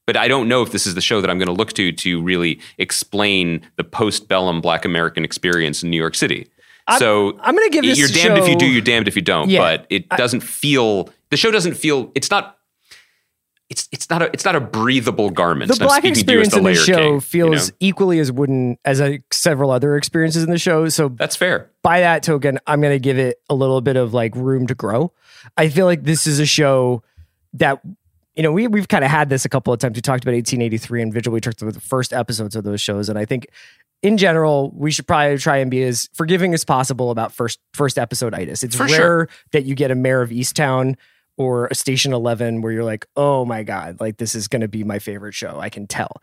but 0.07 0.17
I 0.17 0.29
don't 0.29 0.49
know 0.49 0.63
if 0.63 0.73
this 0.73 0.87
is 0.87 0.95
the 0.95 1.01
show 1.01 1.21
that 1.21 1.31
I'm 1.31 1.39
going 1.39 1.49
to 1.49 1.55
look 1.55 1.73
to 1.75 1.93
to 1.93 2.23
really 2.23 2.61
explain 2.79 3.63
the 3.77 3.85
post-bellum 3.85 4.61
Black 4.61 4.85
American 4.85 5.25
experience 5.25 5.83
in 5.83 5.91
New 5.91 5.97
York 5.97 6.15
City. 6.15 6.49
so 6.99 7.39
I'm 7.41 7.57
gonna 7.57 7.71
give 7.71 7.83
this 7.85 7.99
you're 7.99 8.09
damned 8.09 8.37
if 8.39 8.49
you 8.49 8.57
do, 8.57 8.67
you're 8.67 8.83
damned 8.83 9.09
if 9.09 9.17
you 9.17 9.23
don't. 9.23 9.49
Yeah, 9.49 9.61
but 9.61 9.87
it 9.89 10.09
doesn't 10.11 10.41
feel 10.43 11.09
the 11.31 11.37
show 11.37 11.51
doesn't 11.51 11.75
feel 11.75 12.13
it's 12.15 12.31
not. 12.31 12.59
It's, 13.71 13.89
it's 13.91 14.11
not 14.11 14.21
a 14.21 14.27
it's 14.27 14.45
not 14.45 14.55
a 14.55 14.61
breathable 14.61 15.31
garment. 15.31 15.69
The 15.69 15.83
I'm 15.83 15.89
black 15.89 16.03
speaking 16.03 16.27
to 16.27 16.33
you 16.33 16.41
as 16.41 16.49
experience 16.49 16.53
the 16.53 16.59
in 16.59 16.65
the 16.65 16.75
show 16.75 16.97
king, 16.97 17.15
you 17.15 17.21
feels 17.21 17.71
know? 17.71 17.77
equally 17.81 18.19
as 18.19 18.31
wooden 18.31 18.77
as 18.85 19.01
uh, 19.01 19.17
several 19.33 19.71
other 19.71 19.97
experiences 19.97 20.45
in 20.45 20.51
the 20.51 20.59
show. 20.59 20.91
So 20.91 21.09
that's 21.09 21.35
fair. 21.35 21.71
by 21.83 22.01
that 22.01 22.23
token, 22.23 22.61
I'm 22.67 22.83
going 22.83 22.95
to 22.95 23.01
give 23.01 23.19
it 23.19 23.41
a 23.49 23.55
little 23.55 23.81
bit 23.81 23.97
of 23.97 24.13
like 24.13 24.37
room 24.37 24.67
to 24.67 24.75
grow. 24.75 25.13
I 25.57 25.71
feel 25.71 25.87
like 25.87 26.03
this 26.05 26.27
is 26.27 26.39
a 26.39 26.47
show 26.47 27.03
that 27.55 27.81
you 28.37 28.43
know 28.43 28.53
we 28.53 28.67
we've 28.67 28.89
kind 28.89 29.05
of 29.05 29.11
had 29.11 29.29
this 29.29 29.45
a 29.45 29.49
couple 29.49 29.73
of 29.73 29.79
times. 29.81 29.95
We 29.97 30.01
talked 30.03 30.25
about 30.25 30.33
1883 30.35 31.03
and 31.03 31.13
Vigil. 31.13 31.33
We 31.33 31.41
talked 31.41 31.63
about 31.63 31.75
the 31.75 31.81
first 31.81 32.13
episodes 32.13 32.57
of 32.57 32.65
those 32.65 32.81
shows, 32.81 33.09
and 33.09 33.19
I 33.19 33.25
think 33.25 33.47
in 34.03 34.19
general 34.19 34.73
we 34.77 34.91
should 34.91 35.07
probably 35.07 35.39
try 35.39 35.59
and 35.59 35.71
be 35.71 35.83
as 35.83 36.09
forgiving 36.13 36.53
as 36.55 36.65
possible 36.65 37.11
about 37.11 37.33
first 37.33 37.59
first 37.73 37.99
episode 37.99 38.35
itis. 38.35 38.63
It's 38.63 38.77
For 38.77 38.85
rare 38.85 38.97
sure. 38.97 39.29
that 39.53 39.65
you 39.65 39.75
get 39.75 39.91
a 39.91 39.95
Mare 39.95 40.21
of 40.23 40.31
Easttown 40.31 40.97
or 41.37 41.67
a 41.67 41.75
Station 41.75 42.13
11 42.13 42.61
where 42.63 42.71
you're 42.73 42.85
like, 42.85 43.07
oh 43.17 43.45
my 43.45 43.63
god, 43.63 44.01
like 44.01 44.19
this 44.19 44.35
is 44.35 44.47
going 44.49 44.63
to 44.63 44.69
be 44.69 44.85
my 44.85 44.99
favorite 44.99 45.35
show. 45.35 45.59
I 45.59 45.69
can 45.69 45.87
tell 45.87 46.23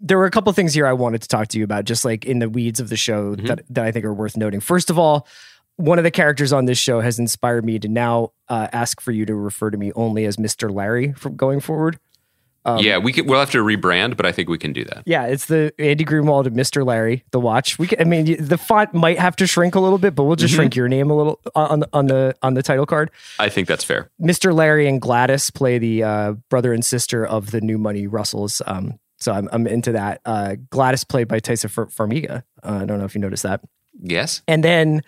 there 0.00 0.16
were 0.16 0.26
a 0.26 0.30
couple 0.30 0.48
of 0.48 0.54
things 0.54 0.74
here 0.74 0.86
I 0.86 0.92
wanted 0.92 1.22
to 1.22 1.28
talk 1.28 1.48
to 1.48 1.58
you 1.58 1.64
about, 1.64 1.84
just 1.84 2.04
like 2.04 2.24
in 2.24 2.38
the 2.38 2.48
weeds 2.48 2.78
of 2.78 2.88
the 2.88 2.96
show 2.96 3.34
Mm-hmm. 3.34 3.46
that, 3.46 3.62
that 3.70 3.84
I 3.84 3.90
think 3.90 4.04
are 4.04 4.14
worth 4.14 4.36
noting. 4.36 4.60
First 4.60 4.90
of 4.90 4.98
all, 4.98 5.26
one 5.78 5.96
of 5.98 6.04
the 6.04 6.10
characters 6.10 6.52
on 6.52 6.66
this 6.66 6.76
show 6.78 7.00
has 7.00 7.18
inspired 7.18 7.64
me 7.64 7.78
to 7.78 7.88
now 7.88 8.32
uh, 8.48 8.68
ask 8.72 9.00
for 9.00 9.10
you 9.12 9.24
to 9.26 9.34
refer 9.34 9.70
to 9.70 9.78
me 9.78 9.90
only 9.96 10.26
as 10.26 10.36
Mr. 10.36 10.70
Larry 10.72 11.12
from 11.14 11.34
going 11.36 11.60
forward. 11.60 11.98
Um, 12.64 12.80
yeah, 12.80 12.98
we 12.98 13.12
could, 13.14 13.26
we'll 13.26 13.38
have 13.40 13.52
to 13.52 13.58
rebrand, 13.64 14.16
but 14.18 14.26
I 14.26 14.32
think 14.32 14.50
we 14.50 14.58
can 14.58 14.74
do 14.74 14.84
that. 14.84 15.04
Yeah, 15.06 15.24
it's 15.24 15.46
the 15.46 15.72
Andy 15.78 16.04
Greenwald 16.04 16.44
of 16.44 16.52
Mr. 16.52 16.84
Larry, 16.84 17.24
the 17.30 17.40
watch. 17.40 17.78
We 17.78 17.86
can, 17.86 18.00
I 18.00 18.04
mean, 18.04 18.36
the 18.44 18.58
font 18.58 18.92
might 18.92 19.18
have 19.18 19.36
to 19.36 19.46
shrink 19.46 19.74
a 19.74 19.80
little 19.80 19.96
bit, 19.96 20.14
but 20.14 20.24
we'll 20.24 20.36
just 20.36 20.52
Mm-hmm. 20.52 20.58
shrink 20.60 20.76
your 20.76 20.88
name 20.88 21.10
a 21.10 21.16
little 21.16 21.40
on 21.54 21.80
the, 21.80 21.88
on 21.94 22.06
the 22.08 22.34
on 22.42 22.54
the 22.54 22.62
title 22.62 22.84
card. 22.84 23.10
I 23.38 23.48
think 23.48 23.68
that's 23.68 23.84
fair. 23.84 24.10
Mr. 24.20 24.52
Larry 24.52 24.86
and 24.86 25.00
Gladys 25.00 25.48
play 25.50 25.78
the 25.78 26.02
uh, 26.02 26.32
brother 26.50 26.74
and 26.74 26.84
sister 26.84 27.24
of 27.24 27.52
the 27.52 27.60
New 27.62 27.78
Money 27.78 28.06
Russells. 28.06 28.60
Um, 28.66 28.98
so 29.18 29.32
I'm, 29.32 29.48
I'm 29.52 29.66
into 29.66 29.92
that. 29.92 30.20
Uh, 30.26 30.56
Gladys 30.68 31.04
played 31.04 31.28
by 31.28 31.40
Taissa 31.40 31.70
Far- 31.70 31.86
Farmiga. 31.86 32.42
Uh, 32.62 32.80
I 32.82 32.84
don't 32.84 32.98
know 32.98 33.04
if 33.06 33.14
you 33.14 33.20
noticed 33.20 33.44
that. 33.44 33.62
Yes. 34.00 34.42
And 34.46 34.62
then 34.62 35.02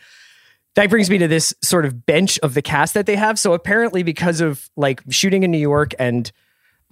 that 0.77 0.89
brings 0.91 1.11
me 1.11 1.19
to 1.19 1.29
this 1.29 1.53
sort 1.63 1.85
of 1.85 2.07
bench 2.07 2.39
of 2.41 2.55
the 2.55 2.63
cast 2.63 2.95
that 2.95 3.07
they 3.07 3.17
have. 3.17 3.39
So 3.39 3.53
apparently, 3.53 4.03
because 4.03 4.41
of 4.41 4.71
like 4.77 5.03
shooting 5.11 5.43
in 5.43 5.51
New 5.51 5.59
York 5.59 5.93
and 5.99 6.31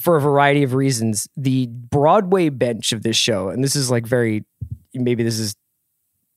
for 0.01 0.17
a 0.17 0.21
variety 0.21 0.63
of 0.63 0.75
reasons, 0.75 1.29
the 1.37 1.67
Broadway 1.69 2.49
bench 2.51 2.93
of 2.93 3.03
this 3.03 3.17
show, 3.17 3.49
and 3.49 3.63
this 3.65 3.75
is 3.77 3.91
like 3.91 4.07
very 4.07 4.45
maybe 4.95 5.23
this 5.23 5.39
is 5.39 5.55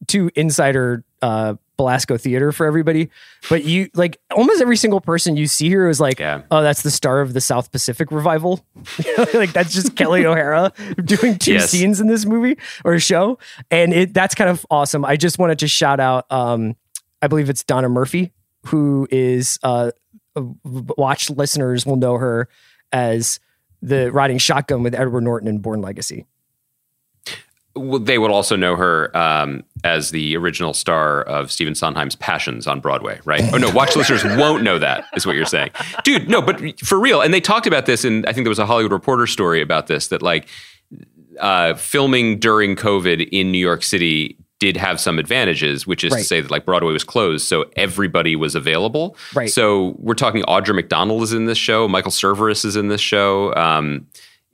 too 0.08 0.30
insider 0.36 1.04
uh, 1.22 1.54
Belasco 1.78 2.18
Theater 2.18 2.52
for 2.52 2.66
everybody. 2.66 3.10
But 3.50 3.64
you 3.66 3.90
like 3.94 4.18
almost 4.36 4.62
every 4.62 4.78
single 4.78 5.00
person 5.02 5.38
you 5.38 5.46
see 5.48 5.68
here 5.70 5.90
is 5.90 6.00
like, 6.00 6.20
Yeah. 6.20 6.42
oh, 6.50 6.62
that's 6.64 6.82
the 6.82 6.90
star 6.92 7.22
of 7.22 7.34
the 7.34 7.42
South 7.42 7.72
Pacific 7.72 8.12
revival. 8.12 8.66
Like 9.34 9.54
that's 9.54 9.74
just 9.74 9.96
Kelli 9.96 10.26
O'Hara 10.26 10.74
doing 11.06 11.38
two 11.38 11.54
Yes. 11.54 11.70
scenes 11.70 12.02
in 12.02 12.08
this 12.08 12.26
movie 12.26 12.58
or 12.84 12.98
show, 13.00 13.38
and 13.70 13.94
it 13.94 14.14
that's 14.14 14.34
kind 14.36 14.50
of 14.50 14.66
awesome. 14.72 15.06
I 15.06 15.18
just 15.18 15.38
wanted 15.40 15.60
to 15.60 15.68
shout 15.68 16.00
out. 16.00 16.26
Um, 16.32 16.76
I 17.22 17.28
believe 17.28 17.50
it's 17.50 17.64
Donna 17.64 17.90
Murphy, 17.90 18.32
who 18.68 19.08
is 19.12 19.60
uh, 19.64 19.92
watch 20.36 21.30
listeners 21.30 21.86
will 21.86 21.98
know 21.98 22.18
her 22.18 22.48
as 22.92 23.40
the 23.82 24.12
riding 24.12 24.38
shotgun 24.38 24.84
with 24.84 24.94
Edward 24.94 25.22
Norton 25.22 25.48
in 25.48 25.60
Bourne 25.60 25.82
Legacy. 25.82 26.26
Well, 27.74 28.00
they 28.00 28.18
would 28.18 28.32
also 28.32 28.58
know 28.58 28.76
her 28.76 29.16
um, 29.16 29.64
as 29.86 30.12
the 30.12 30.36
original 30.36 30.74
star 30.74 31.22
of 31.22 31.50
Stephen 31.52 31.74
Sondheim's 31.74 32.18
Passions 32.18 32.68
on 32.68 32.82
Broadway, 32.82 33.22
right? 33.24 33.42
Oh 33.54 33.58
no, 33.58 33.70
watch 33.72 33.96
listeners 33.96 34.26
won't 34.26 34.62
know 34.62 34.78
that, 34.78 35.06
is 35.16 35.26
what 35.26 35.38
you're 35.38 35.46
saying, 35.46 35.72
dude. 36.04 36.30
No, 36.30 36.42
but 36.42 36.80
for 36.82 37.00
real, 37.00 37.22
and 37.22 37.34
they 37.34 37.40
talked 37.40 37.68
about 37.68 37.86
this, 37.86 38.04
and 38.04 38.26
I 38.26 38.34
think 38.34 38.44
there 38.44 38.50
was 38.50 38.60
a 38.60 38.66
Hollywood 38.66 38.92
Reporter 38.92 39.26
story 39.26 39.62
about 39.62 39.88
this 39.88 40.10
that 40.10 40.22
like 40.22 40.50
uh, 41.40 41.76
filming 41.76 42.40
during 42.40 42.76
COVID 42.76 43.30
in 43.32 43.54
New 43.54 43.58
York 43.58 43.84
City 43.84 44.38
did 44.62 44.78
have 44.78 45.00
some 45.00 45.18
advantages, 45.18 45.88
which 45.88 46.04
is 46.04 46.14
Right. 46.14 46.20
to 46.20 46.24
say 46.24 46.40
that 46.40 46.52
like 46.52 46.66
Broadway 46.66 46.94
was 46.94 47.04
closed, 47.04 47.48
so 47.48 47.66
everybody 47.76 48.36
was 48.36 48.54
available. 48.54 49.18
Right. 49.34 49.50
So 49.50 49.96
we're 49.98 50.14
talking 50.14 50.44
Audra 50.44 50.76
McDonald 50.76 51.24
is 51.24 51.34
in 51.34 51.46
this 51.48 51.58
show, 51.58 51.88
Michael 51.88 52.12
Cerveris 52.12 52.64
is 52.64 52.76
in 52.76 52.88
this 52.88 53.02
show. 53.02 53.56
Um, 53.56 54.06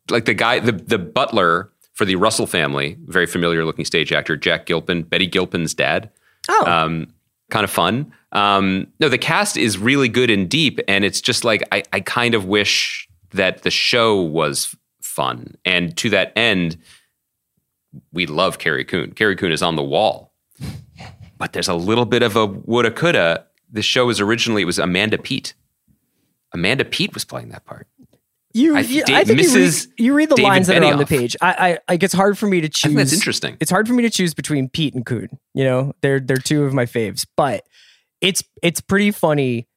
like 0.10 0.24
the 0.24 0.34
guy, 0.34 0.60
the 0.60 0.72
the 0.72 0.97
butler 0.97 1.70
for 1.93 2.05
the 2.05 2.16
Russell 2.16 2.47
family, 2.47 2.95
very 3.08 3.26
familiar 3.26 3.66
looking 3.66 3.84
stage 3.84 4.14
actor, 4.14 4.38
Jack 4.38 4.66
Gilpin, 4.66 5.03
Betty 5.03 5.28
Gilpin's 5.28 5.74
dad. 5.74 6.10
Oh, 6.47 6.66
Um, 6.66 7.08
kind 7.49 7.66
of 7.66 7.70
fun. 7.70 8.14
Um, 8.32 8.88
no, 9.01 9.10
the 9.10 9.18
cast 9.18 9.58
is 9.58 9.78
really 9.78 10.08
good 10.08 10.30
and 10.30 10.47
deep, 10.49 10.80
and 10.88 11.03
it's 11.03 11.20
just 11.20 11.43
like 11.43 11.68
I, 11.74 11.84
I 11.91 11.99
kind 11.99 12.34
of 12.34 12.45
wish 12.45 13.10
that 13.34 13.64
the 13.64 13.72
show 13.72 14.22
was 14.22 14.74
fun. 15.01 15.55
And 15.66 15.97
to 15.97 16.10
that 16.12 16.32
end, 16.38 16.78
we 18.11 18.25
love 18.25 18.59
Carrie 18.59 18.85
Coon. 18.85 19.11
Carrie 19.13 19.35
Coon 19.35 19.51
is 19.51 19.61
on 19.61 19.75
the 19.75 19.83
wall, 19.83 20.33
but 21.37 21.53
there's 21.53 21.67
a 21.67 21.73
little 21.75 22.05
bit 22.05 22.23
of 22.23 22.35
a 22.35 22.45
woulda 22.45 22.91
coulda. 22.91 23.45
The 23.71 23.81
show 23.81 24.05
was 24.05 24.19
originally 24.21 24.61
it 24.61 24.65
was 24.65 24.79
Amanda 24.79 25.17
Peet. 25.17 25.53
Amanda 26.53 26.85
Peet 26.85 27.13
was 27.13 27.25
playing 27.25 27.49
that 27.49 27.65
part. 27.65 27.87
you, 28.53 28.75
I- 28.77 28.79
you- 28.81 29.03
Da- 29.03 29.15
I 29.17 29.23
think 29.23 29.41
you 29.41 29.53
read, 29.53 29.73
you 29.97 30.13
read 30.13 30.29
the 30.29 30.35
David 30.35 30.47
lines 30.47 30.67
that 30.67 30.81
are 30.81 30.93
on 30.93 30.97
the 30.99 31.05
page. 31.05 31.35
I, 31.41 31.79
I 31.87 31.91
like 31.93 32.03
it's 32.03 32.13
hard 32.13 32.37
for 32.37 32.47
me 32.47 32.61
to 32.61 32.69
choose. 32.69 32.85
I 32.85 32.87
think 32.89 32.97
that's 32.99 33.13
interesting. 33.13 33.57
It's 33.59 33.69
hard 33.71 33.87
for 33.87 33.93
me 33.93 34.03
to 34.03 34.09
choose 34.09 34.33
between 34.33 34.69
Peet 34.69 34.93
and 34.95 35.05
Coon. 35.05 35.37
You 35.53 35.63
know, 35.65 35.93
they're 36.01 36.19
they're 36.19 36.37
two 36.37 36.63
of 36.63 36.73
my 36.73 36.85
faves, 36.85 37.25
but 37.35 37.65
it's 38.21 38.43
it's 38.63 38.81
pretty 38.81 39.11
funny. 39.11 39.67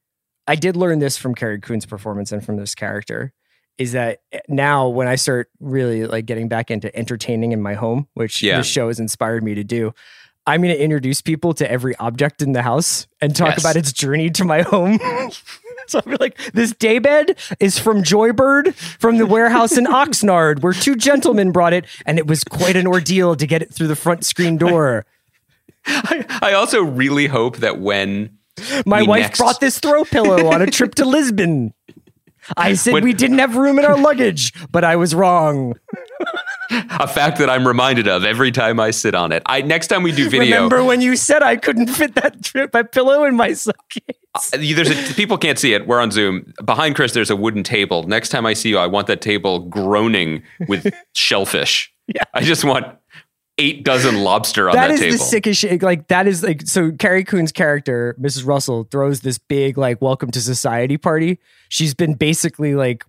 I 0.46 0.54
did 0.54 0.76
learn 0.76 0.98
this 1.00 1.16
from 1.16 1.34
Carrie 1.34 1.60
Coon's 1.60 1.84
performance 1.86 2.32
and 2.32 2.44
from 2.44 2.56
this 2.56 2.74
character 2.74 3.32
is 3.80 3.92
that 3.92 4.20
eh, 4.30 4.38
now 4.48 4.88
when 4.88 5.08
I 5.08 5.16
start 5.16 5.48
really 5.58 6.06
like 6.06 6.26
getting 6.26 6.48
back 6.48 6.70
into 6.70 6.94
entertaining 6.94 7.52
in 7.52 7.60
my 7.62 7.74
home, 7.74 8.06
which 8.14 8.42
Yeah. 8.42 8.58
this 8.58 8.66
show 8.66 8.88
has 8.88 9.00
inspired 9.00 9.42
me 9.42 9.54
to 9.54 9.64
do, 9.64 9.92
I'm 10.46 10.62
going 10.62 10.74
to 10.74 10.82
introduce 10.82 11.20
people 11.22 11.54
to 11.54 11.70
every 11.70 11.96
object 11.96 12.42
in 12.42 12.52
the 12.52 12.62
house 12.62 13.06
and 13.20 13.34
talk 13.34 13.50
Yes. 13.50 13.60
about 13.60 13.76
its 13.76 13.92
journey 13.92 14.30
to 14.30 14.44
my 14.44 14.62
home. 14.62 14.98
so 15.86 15.98
I'll 15.98 16.10
be 16.10 16.16
like, 16.20 16.36
this 16.52 16.72
daybed 16.72 17.36
is 17.58 17.78
from 17.78 18.02
Joybird 18.02 18.74
from 18.74 19.18
the 19.18 19.26
warehouse 19.26 19.76
in 19.76 19.84
Oxnard, 20.00 20.62
where 20.62 20.72
two 20.72 20.94
gentlemen 20.96 21.50
brought 21.52 21.72
it, 21.72 21.86
and 22.06 22.18
it 22.18 22.26
was 22.26 22.44
quite 22.44 22.76
an 22.76 22.86
ordeal 22.86 23.34
to 23.36 23.46
get 23.46 23.62
it 23.62 23.72
through 23.72 23.88
the 23.88 23.96
front 23.96 24.24
screen 24.24 24.56
door. 24.58 25.06
I, 25.86 26.24
I 26.42 26.52
also 26.52 26.82
really 26.82 27.26
hope 27.28 27.58
that 27.58 27.78
when 27.80 28.36
My 28.84 29.02
wife 29.02 29.22
next- 29.22 29.38
brought 29.38 29.60
this 29.60 29.78
throw 29.78 30.04
pillow 30.04 30.48
on 30.48 30.60
a 30.62 30.66
trip 30.66 30.94
to 30.96 31.04
Lisbon. 31.16 31.72
I 32.56 32.74
said 32.74 32.94
When- 32.94 33.04
we 33.04 33.12
didn't 33.12 33.38
have 33.38 33.56
room 33.56 33.78
in 33.78 33.84
our 33.84 33.96
luggage, 33.98 34.52
but 34.70 34.84
I 34.84 34.96
was 34.96 35.14
wrong. 35.14 35.74
a 36.70 37.08
fact 37.08 37.38
that 37.38 37.50
I'm 37.50 37.66
reminded 37.66 38.06
of 38.08 38.24
every 38.24 38.52
time 38.52 38.78
I 38.78 38.90
sit 38.92 39.14
on 39.14 39.32
it. 39.32 39.42
I 39.46 39.62
next 39.62 39.88
time 39.88 40.02
we 40.02 40.12
do 40.12 40.28
video, 40.28 40.54
Remember 40.56 40.84
when 40.84 41.00
you 41.00 41.16
said 41.16 41.42
I 41.42 41.56
couldn't 41.56 41.88
fit 41.88 42.14
that 42.16 42.42
trip 42.44 42.72
my 42.72 42.82
pillow 42.82 43.24
in 43.24 43.36
my 43.36 43.52
suitcase? 43.54 44.16
Uh, 44.54 44.58
you- 44.58 44.74
There's 44.76 44.90
a, 44.90 45.14
people 45.14 45.36
can't 45.38 45.58
see 45.58 45.74
it. 45.74 45.86
We're 45.86 46.00
on 46.00 46.10
Zoom. 46.10 46.52
Behind 46.64 46.94
Chris, 46.94 47.12
there's 47.12 47.30
a 47.30 47.36
wooden 47.36 47.62
table. 47.64 48.04
Next 48.04 48.28
time 48.28 48.46
I 48.46 48.52
see 48.52 48.68
you, 48.68 48.78
I 48.78 48.86
want 48.86 49.06
that 49.08 49.20
table 49.20 49.60
groaning 49.60 50.42
with 50.68 50.92
shellfish. 51.14 51.92
Yeah. 52.06 52.22
I 52.34 52.42
just 52.42 52.64
want 52.64 52.86
eight 53.60 53.84
dozen 53.84 54.22
lobster 54.24 54.68
on 54.68 54.74
That 54.74 54.88
table. 54.88 54.98
that, 54.98 55.04
is 55.04 55.12
table. 55.12 55.18
the 55.18 55.30
sickest 55.30 55.60
shit. 55.60 55.82
Like 55.82 56.08
that 56.08 56.26
is 56.26 56.42
like 56.42 56.62
so. 56.66 56.90
Carrie 56.92 57.24
Coon's 57.24 57.52
character, 57.52 58.16
Mrs. 58.20 58.46
Russell, 58.46 58.84
throws 58.90 59.20
this 59.20 59.38
big 59.38 59.78
like 59.78 60.00
welcome 60.02 60.30
to 60.32 60.40
society 60.40 60.96
party. 60.96 61.38
She's 61.68 61.94
been 61.94 62.14
basically 62.14 62.74
like 62.74 63.04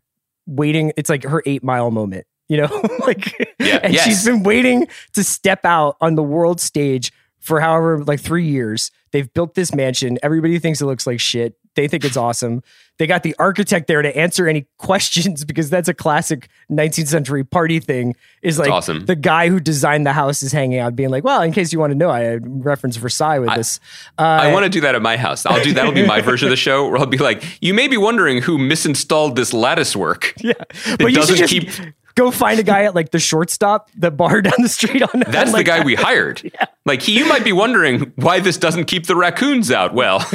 waiting. 0.45 0.91
It's 0.97 1.10
like 1.10 1.24
her 1.24 1.41
eight 1.45 1.64
mile 1.64 1.89
moment, 1.91 2.26
you 2.49 2.58
know, 2.58 2.82
like 3.08 3.34
Yeah, 3.60 3.80
and 3.84 3.93
yes. 3.93 4.04
she's 4.04 4.26
been 4.26 4.43
waiting 4.43 4.88
to 5.14 5.24
step 5.24 5.66
out 5.66 5.97
on 6.02 6.16
the 6.16 6.24
world 6.24 6.60
stage 6.60 7.12
for 7.39 7.60
however 7.60 8.04
like 8.04 8.20
three 8.20 8.45
years. 8.47 8.91
They've 9.12 9.32
built 9.34 9.56
this 9.56 9.74
mansion. 9.74 10.18
Everybody 10.24 10.58
thinks 10.60 10.82
it 10.82 10.86
looks 10.86 11.06
like 11.08 11.20
shit. 11.20 11.56
They 11.76 11.88
think 11.88 12.04
it's 12.04 12.18
awesome. 12.18 12.64
They 12.98 13.08
got 13.08 13.24
the 13.24 13.36
architect 13.40 13.88
there 13.88 14.02
to 14.02 14.16
answer 14.16 14.48
any 14.48 14.68
questions 14.78 15.46
because 15.46 15.70
that's 15.70 15.88
a 15.88 15.94
classic 15.94 16.50
19th 16.70 17.08
century 17.08 17.44
party 17.44 17.80
thing. 17.80 18.16
Is 18.42 18.60
like 18.60 18.70
awesome. 18.70 19.06
the 19.06 19.16
guy 19.16 19.50
who 19.50 19.60
designed 19.60 20.06
the 20.06 20.14
house 20.14 20.44
is 20.44 20.52
hanging 20.52 20.80
out, 20.80 20.96
being 20.96 21.10
like, 21.10 21.24
"Well, 21.24 21.42
in 21.42 21.52
case 21.52 21.72
you 21.72 21.80
want 21.80 21.92
to 21.92 21.98
know, 21.98 22.10
I 22.10 22.36
reference 22.42 22.98
Versailles 22.98 23.40
with 23.40 23.54
this." 23.56 23.80
Uh, 24.18 24.24
I 24.24 24.52
want 24.54 24.64
to 24.64 24.70
do 24.70 24.82
that 24.82 24.96
at 24.96 25.02
my 25.02 25.16
house. 25.18 25.46
I'll 25.46 25.64
do 25.64 25.74
that'll 25.74 25.92
be 25.94 26.06
my 26.06 26.22
version 26.22 26.48
of 26.48 26.50
the 26.50 26.56
show 26.58 26.88
where 26.88 26.98
I'll 26.98 27.06
be 27.06 27.18
like, 27.18 27.44
you 27.62 27.74
may 27.74 27.88
be 27.88 27.98
wondering 27.98 28.42
who 28.42 28.58
misinstalled 28.58 29.36
this 29.36 29.54
lattice 29.54 29.96
work. 29.96 30.34
yeah, 30.40 30.54
It 30.86 31.00
but 31.00 31.14
doesn't 31.14 31.36
just 31.38 31.52
keep 31.52 31.70
go 32.16 32.32
find 32.32 32.59
a 32.59 32.64
guy 32.64 32.84
at 32.84 32.95
like 32.95 33.12
the 33.12 33.20
shortstop, 33.20 33.89
the 33.95 34.12
bar 34.12 34.41
down 34.41 34.53
the 34.59 34.70
street 34.70 35.01
on. 35.01 35.24
That's 35.28 35.47
on, 35.49 35.53
like, 35.53 35.66
the 35.66 35.72
guy 35.72 35.84
we 35.84 35.95
hired. 35.95 36.41
Yeah. 36.53 36.66
Like 36.86 37.01
he, 37.01 37.18
you 37.18 37.26
might 37.26 37.43
be 37.43 37.51
wondering 37.53 38.12
why 38.16 38.39
this 38.39 38.57
doesn't 38.57 38.86
keep 38.86 39.05
the 39.07 39.16
raccoons 39.16 39.72
out. 39.72 39.93
Well, 39.93 40.26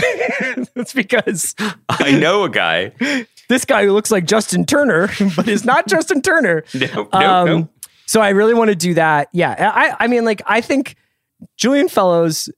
It's 0.77 0.93
because 0.93 1.55
I 1.89 2.13
know 2.13 2.45
a 2.45 2.49
guy. 2.51 2.93
this 3.49 3.65
guy 3.65 3.85
who 3.85 3.93
looks 3.93 4.11
like 4.11 4.27
Justin 4.27 4.65
Turner, 4.65 5.09
but 5.37 5.49
is 5.49 5.65
not 5.65 5.87
Justin 5.89 6.23
Turner. 6.23 6.65
No, 6.75 6.87
no, 6.87 7.09
Um, 7.13 7.47
no. 7.47 7.69
So 8.07 8.21
I 8.21 8.29
really 8.31 8.55
want 8.55 8.71
to 8.71 8.77
do 8.77 8.95
that. 8.95 9.29
Yeah, 9.33 9.55
I, 9.75 10.05
I 10.05 10.07
mean, 10.07 10.25
like, 10.25 10.41
I 10.47 10.61
think 10.61 10.95
Julian 11.57 11.89
Fellowes, 11.89 12.49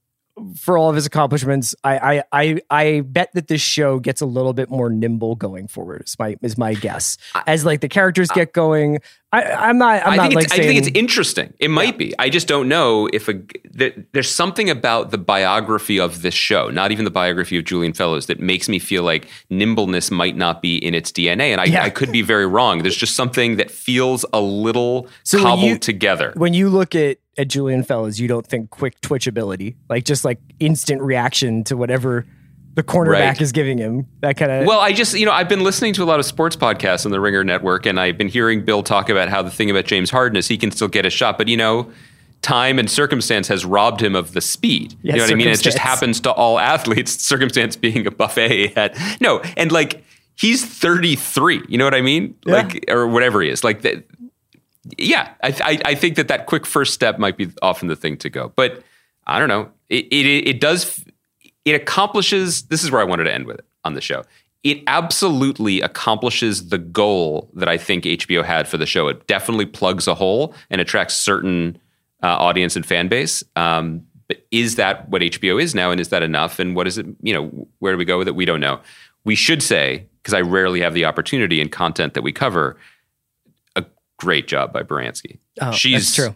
for 0.55 0.77
all 0.77 0.89
of 0.89 0.95
his 0.95 1.05
accomplishments, 1.05 1.75
I, 1.83 1.97
I, 2.17 2.23
I, 2.31 2.61
I 2.69 3.01
bet 3.01 3.29
that 3.33 3.47
this 3.47 3.61
show 3.61 3.99
gets 3.99 4.21
a 4.21 4.25
little 4.25 4.53
bit 4.53 4.69
more 4.69 4.89
nimble 4.89 5.35
going 5.35 5.67
forward. 5.67 6.03
Is 6.05 6.17
my 6.19 6.35
is 6.41 6.57
my 6.57 6.73
guess. 6.73 7.17
As 7.47 7.65
like 7.65 7.81
the 7.81 7.89
characters 7.89 8.29
get 8.29 8.53
going, 8.53 8.99
I, 9.31 9.43
I'm 9.43 9.77
not. 9.77 10.01
I'm 10.05 10.13
I 10.13 10.15
not 10.15 10.21
think, 10.23 10.35
like 10.35 10.43
it's, 10.45 10.53
I 10.53 10.57
saying. 10.57 10.67
think 10.69 10.87
it's 10.87 10.97
interesting. 10.97 11.53
It 11.59 11.69
might 11.69 11.97
be. 11.97 12.13
I 12.17 12.29
just 12.29 12.47
don't 12.47 12.67
know 12.67 13.07
if 13.13 13.27
a 13.29 13.41
there, 13.71 13.93
there's 14.13 14.29
something 14.29 14.69
about 14.69 15.11
the 15.11 15.17
biography 15.19 15.99
of 15.99 16.21
this 16.23 16.33
show, 16.33 16.69
not 16.69 16.91
even 16.91 17.05
the 17.05 17.11
biography 17.11 17.57
of 17.57 17.65
Julian 17.65 17.93
Fellowes, 17.93 18.25
that 18.25 18.39
makes 18.39 18.67
me 18.67 18.79
feel 18.79 19.03
like 19.03 19.27
nimbleness 19.49 20.09
might 20.11 20.35
not 20.35 20.61
be 20.61 20.77
in 20.77 20.93
its 20.95 21.11
DNA. 21.11 21.51
And 21.51 21.61
I, 21.61 21.65
Yeah. 21.65 21.83
I 21.83 21.89
could 21.89 22.11
be 22.11 22.21
very 22.23 22.47
wrong. 22.47 22.79
There's 22.81 22.95
just 22.97 23.15
something 23.15 23.57
that 23.57 23.69
feels 23.69 24.25
a 24.33 24.41
little 24.41 25.07
So 25.23 25.37
when 25.37 25.43
cobbled 25.45 25.63
you- 25.69 25.77
together. 25.77 26.33
when 26.35 26.53
you 26.53 26.69
look 26.69 26.95
at 26.95 27.17
at 27.39 27.47
Julian 27.47 27.83
Fellowes, 27.83 28.19
you 28.19 28.27
don't 28.27 28.45
think 28.45 28.69
quick 28.69 28.99
twitch 29.01 29.25
ability, 29.25 29.75
like 29.89 30.03
just 30.03 30.25
like 30.25 30.39
instant 30.59 31.01
reaction 31.01 31.63
to 31.63 31.77
whatever 31.77 32.25
the 32.75 32.83
cornerback 32.83 33.11
Right. 33.13 33.41
is 33.41 33.51
giving 33.51 33.77
him. 33.77 34.05
That 34.21 34.37
kind 34.37 34.51
of 34.51 34.65
Well, 34.67 34.79
I 34.79 34.91
just, 34.93 35.17
you 35.17 35.25
know, 35.25 35.31
I've 35.31 35.49
been 35.49 35.63
listening 35.63 35.93
to 35.93 36.03
a 36.03 36.05
lot 36.05 36.19
of 36.19 36.25
sports 36.25 36.55
podcasts 36.55 37.05
on 37.05 37.11
the 37.11 37.19
Ringer 37.19 37.43
Network, 37.43 37.85
and 37.85 37.99
I've 37.99 38.17
been 38.17 38.27
hearing 38.27 38.63
Bill 38.63 38.83
talk 38.83 39.09
about 39.09 39.29
how 39.29 39.41
the 39.41 39.49
thing 39.49 39.69
about 39.71 39.85
James 39.85 40.11
Harden 40.11 40.35
is 40.37 40.47
he 40.49 40.57
can 40.57 40.69
still 40.71 40.87
get 40.89 41.05
a 41.05 41.09
shot, 41.09 41.37
but, 41.37 41.47
you 41.47 41.57
know, 41.57 41.89
time 42.41 42.77
and 42.79 42.89
circumstance 42.89 43.47
has 43.47 43.65
robbed 43.65 44.01
him 44.01 44.15
of 44.15 44.33
the 44.33 44.41
speed. 44.41 44.95
Yeah, 45.01 45.13
you 45.13 45.17
know 45.19 45.23
what 45.25 45.31
I 45.31 45.35
mean? 45.35 45.47
It 45.47 45.61
just 45.61 45.77
happens 45.77 46.19
to 46.21 46.31
all 46.31 46.59
athletes, 46.59 47.13
circumstance 47.25 47.75
being 47.75 48.05
a 48.05 48.11
buffet 48.11 48.73
at, 48.77 48.97
no, 49.19 49.41
and 49.57 49.71
like, 49.71 50.03
he's 50.35 50.63
33, 50.65 51.63
you 51.67 51.77
know 51.77 51.83
what 51.85 51.95
I 51.95 52.01
mean? 52.01 52.35
Yeah. 52.45 52.53
Like, 52.55 52.85
or 52.89 53.07
whatever 53.07 53.41
he 53.41 53.49
is. 53.49 53.63
Like, 53.63 53.81
that. 53.81 54.05
Yeah, 54.97 55.33
I, 55.43 55.55
I, 55.63 55.81
I 55.85 55.95
think 55.95 56.15
that 56.15 56.27
that 56.27 56.45
quick 56.45 56.65
first 56.65 56.93
step 56.93 57.19
might 57.19 57.37
be 57.37 57.49
often 57.61 57.87
the 57.87 57.95
thing 57.95 58.17
to 58.17 58.29
go. 58.29 58.51
But 58.55 58.83
I 59.27 59.39
don't 59.39 59.49
know. 59.49 59.69
It, 59.89 60.05
it, 60.05 60.25
it 60.47 60.61
does, 60.61 61.03
it 61.65 61.75
accomplishes, 61.75 62.63
this 62.63 62.83
is 62.83 62.91
where 62.91 63.01
I 63.01 63.05
wanted 63.05 63.25
to 63.25 63.33
end 63.33 63.45
with 63.45 63.59
it 63.59 63.65
on 63.83 63.93
the 63.93 64.01
show. 64.01 64.23
It 64.63 64.83
absolutely 64.87 65.81
accomplishes 65.81 66.69
the 66.69 66.77
goal 66.77 67.49
that 67.53 67.69
I 67.69 67.77
think 67.77 68.03
HBO 68.03 68.43
had 68.43 68.67
for 68.67 68.77
the 68.77 68.85
show. 68.85 69.07
It 69.07 69.25
definitely 69.27 69.65
plugs 69.65 70.07
a 70.07 70.15
hole 70.15 70.53
and 70.69 70.81
attracts 70.81 71.15
certain 71.15 71.77
uh, 72.21 72.27
audience 72.27 72.75
and 72.75 72.85
fan 72.85 73.07
base. 73.07 73.43
Um, 73.55 74.05
but 74.27 74.45
is 74.51 74.75
that 74.75 75.09
what 75.09 75.21
HBO 75.21 75.61
is 75.61 75.73
now? 75.73 75.91
And 75.91 75.99
is 75.99 76.09
that 76.09 76.23
enough? 76.23 76.59
And 76.59 76.75
what 76.75 76.87
is 76.87 76.97
it, 76.97 77.05
you 77.21 77.33
know, 77.33 77.67
where 77.79 77.93
do 77.93 77.97
we 77.97 78.05
go 78.05 78.17
with 78.17 78.27
it? 78.27 78.35
We 78.35 78.45
don't 78.45 78.59
know. 78.59 78.79
We 79.23 79.35
should 79.35 79.63
say, 79.63 80.05
because 80.21 80.33
I 80.33 80.41
rarely 80.41 80.81
have 80.81 80.93
the 80.93 81.05
opportunity 81.05 81.61
in 81.61 81.69
content 81.69 82.13
that 82.13 82.21
we 82.21 82.31
cover, 82.31 82.77
great 84.19 84.47
job 84.47 84.71
by 84.73 84.83
Baranski. 84.83 85.39
Oh, 85.61 85.71
she's 85.71 86.13
that's 86.13 86.15
true. 86.15 86.35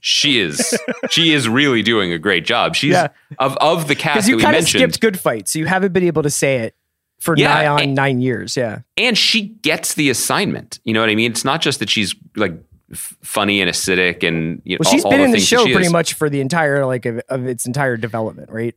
she 0.00 0.40
is 0.40 0.78
she 1.10 1.32
is 1.32 1.48
really 1.48 1.82
doing 1.82 2.12
a 2.12 2.18
great 2.18 2.44
job. 2.44 2.74
She's 2.74 2.92
Yeah. 2.92 3.08
of 3.38 3.56
of 3.58 3.88
the 3.88 3.94
cast 3.94 4.28
you 4.28 4.36
we 4.36 4.42
kind 4.42 4.56
of 4.56 4.62
mentioned, 4.62 4.80
skipped 4.94 5.00
good 5.00 5.18
fight, 5.20 5.48
so 5.48 5.58
you 5.58 5.66
haven't 5.66 5.92
been 5.92 6.04
able 6.04 6.22
to 6.22 6.30
say 6.30 6.56
it 6.58 6.74
for 7.20 7.34
Yeah, 7.36 7.48
nigh 7.48 7.66
on 7.66 7.80
and- 7.82 7.94
nine 7.94 8.20
years. 8.20 8.56
Yeah. 8.56 8.80
and 8.96 9.16
she 9.16 9.42
gets 9.42 9.94
the 9.94 10.08
assignment. 10.10 10.80
You 10.84 10.94
know 10.94 11.00
what 11.00 11.10
I 11.10 11.14
mean? 11.14 11.30
It's 11.30 11.44
not 11.44 11.60
just 11.60 11.78
that 11.80 11.90
she's 11.90 12.14
like 12.36 12.54
f- 12.90 13.14
funny 13.22 13.60
and 13.60 13.70
acidic 13.70 14.26
and 14.26 14.62
you 14.64 14.76
know, 14.76 14.78
Well, 14.84 14.90
she's 14.92 15.04
all, 15.04 15.10
been 15.10 15.20
all 15.20 15.26
in 15.26 15.30
the 15.32 15.36
things 15.36 15.46
show 15.48 15.64
pretty 15.64 15.86
is. 15.86 15.92
much 15.92 16.14
for 16.14 16.30
the 16.30 16.40
entire 16.40 16.86
like 16.86 17.04
of, 17.06 17.20
of 17.28 17.46
its 17.46 17.66
entire 17.66 17.96
development, 17.98 18.50
right? 18.50 18.74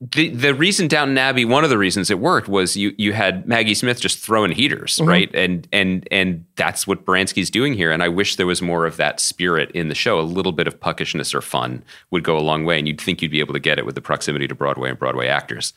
The 0.00 0.28
the 0.28 0.54
reason 0.54 0.86
Downton 0.86 1.18
Abbey, 1.18 1.44
one 1.44 1.64
of 1.64 1.70
the 1.70 1.78
reasons 1.78 2.08
it 2.10 2.20
worked 2.20 2.48
was 2.48 2.76
you 2.76 2.94
you 2.98 3.12
had 3.12 3.48
Maggie 3.48 3.74
Smith 3.74 4.00
just 4.00 4.20
throwing 4.20 4.52
heaters, 4.52 4.96
Mm-hmm. 4.96 5.08
right? 5.08 5.34
And 5.34 5.66
and 5.72 6.06
and 6.12 6.44
that's 6.54 6.86
what 6.86 7.04
Baranski's 7.04 7.50
doing 7.50 7.74
here. 7.74 7.90
And 7.90 8.02
I 8.02 8.08
wish 8.08 8.36
there 8.36 8.46
was 8.46 8.62
more 8.62 8.86
of 8.86 8.96
that 8.98 9.18
spirit 9.18 9.70
in 9.72 9.88
the 9.88 9.96
show. 9.96 10.20
A 10.20 10.22
little 10.22 10.52
bit 10.52 10.68
of 10.68 10.78
puckishness 10.78 11.34
or 11.34 11.40
fun 11.40 11.82
would 12.12 12.22
go 12.22 12.38
a 12.38 12.40
long 12.40 12.64
way, 12.64 12.78
and 12.78 12.86
you'd 12.86 13.00
think 13.00 13.22
you'd 13.22 13.32
be 13.32 13.40
able 13.40 13.54
to 13.54 13.60
get 13.60 13.78
it 13.78 13.86
with 13.86 13.96
the 13.96 14.00
proximity 14.00 14.46
to 14.46 14.54
Broadway 14.54 14.88
and 14.90 14.98
Broadway 14.98 15.26
actors. 15.26 15.72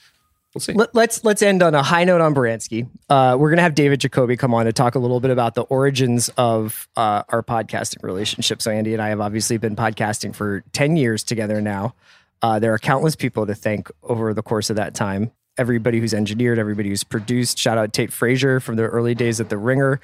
We'll 0.54 0.60
see. 0.62 0.74
Let, 0.74 0.94
let's 0.94 1.24
let's 1.24 1.42
end 1.42 1.64
on 1.64 1.74
a 1.74 1.82
high 1.82 2.04
note 2.04 2.22
on 2.22 2.36
Baranski. 2.36 2.88
Uh, 3.10 3.38
we're 3.40 3.50
gonna 3.50 3.62
have 3.64 3.74
David 3.74 4.02
Jacoby 4.02 4.38
come 4.38 4.54
on 4.54 4.66
to 4.66 4.74
talk 4.74 4.94
a 4.96 5.00
little 5.00 5.20
bit 5.20 5.32
about 5.32 5.56
the 5.56 5.62
origins 5.64 6.30
of 6.38 6.88
uh, 6.96 7.24
our 7.30 7.42
podcasting 7.42 8.04
relationship. 8.04 8.62
So 8.62 8.70
Andy 8.70 8.94
and 8.94 9.02
I 9.02 9.10
have 9.10 9.22
obviously 9.22 9.58
been 9.58 9.76
podcasting 9.76 10.36
for 10.36 10.64
ten 10.74 10.96
years 10.96 11.24
together 11.24 11.60
now. 11.60 11.96
Uh, 12.42 12.60
there 12.60 12.74
are 12.74 12.80
countless 12.80 13.16
people 13.16 13.46
to 13.46 13.56
thank 13.56 13.90
over 14.04 14.34
the 14.34 14.42
course 14.42 14.70
of 14.70 14.76
that 14.76 14.96
time. 14.96 15.32
Everybody 15.58 16.00
who's 16.00 16.14
engineered, 16.14 16.58
everybody 16.58 16.90
who's 16.90 17.04
produced. 17.04 17.58
Shout 17.58 17.78
out 17.78 17.94
Tate 17.94 18.12
Frazier 18.12 18.60
from 18.60 18.78
the 18.78 18.84
early 18.84 19.14
days 19.14 19.40
at 19.40 19.50
The 19.50 19.58
Ringer. 19.58 20.00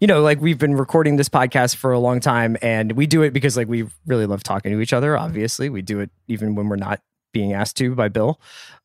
You 0.00 0.06
know, 0.06 0.22
like 0.22 0.40
we've 0.40 0.58
been 0.58 0.74
recording 0.74 1.16
this 1.16 1.28
podcast 1.28 1.76
for 1.76 1.92
a 1.92 1.98
long 1.98 2.20
time, 2.20 2.56
and 2.62 2.92
we 2.92 3.06
do 3.06 3.22
it 3.22 3.32
because 3.32 3.56
like 3.56 3.68
we 3.68 3.86
really 4.06 4.26
love 4.26 4.42
talking 4.42 4.72
to 4.72 4.80
each 4.80 4.92
other. 4.92 5.16
Obviously, 5.16 5.68
we 5.68 5.82
do 5.82 6.00
it 6.00 6.10
even 6.26 6.54
when 6.54 6.68
we're 6.68 6.76
not 6.76 7.00
being 7.32 7.52
asked 7.52 7.76
to 7.78 7.94
by 7.94 8.08
Bill. 8.08 8.40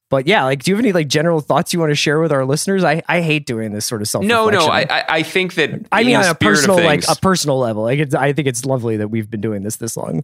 But 0.09 0.27
yeah, 0.27 0.43
like, 0.43 0.61
do 0.61 0.69
you 0.69 0.75
have 0.75 0.85
any 0.85 0.91
like 0.91 1.07
general 1.07 1.39
thoughts 1.39 1.73
you 1.73 1.79
want 1.79 1.89
to 1.89 1.95
share 1.95 2.19
with 2.19 2.31
our 2.31 2.45
listeners? 2.45 2.83
I, 2.83 3.01
I 3.07 3.21
hate 3.21 3.47
doing 3.47 3.73
this 3.73 3.85
sort 3.85 4.01
of 4.01 4.07
self. 4.07 4.23
no, 4.23 4.49
no, 4.49 4.67
I 4.67 5.03
I 5.07 5.23
think 5.23 5.55
that 5.55 5.87
I 5.91 6.03
mean 6.03 6.15
on 6.15 6.25
a 6.25 6.35
personal 6.35 6.77
like 6.77 7.03
a 7.09 7.15
personal 7.15 7.57
level. 7.57 7.83
Like, 7.83 7.99
it's, 7.99 8.13
I 8.13 8.33
think 8.33 8.47
it's 8.47 8.65
lovely 8.65 8.97
that 8.97 9.07
we've 9.07 9.29
been 9.29 9.41
doing 9.41 9.63
this 9.63 9.77
this 9.77 9.97
long. 9.97 10.23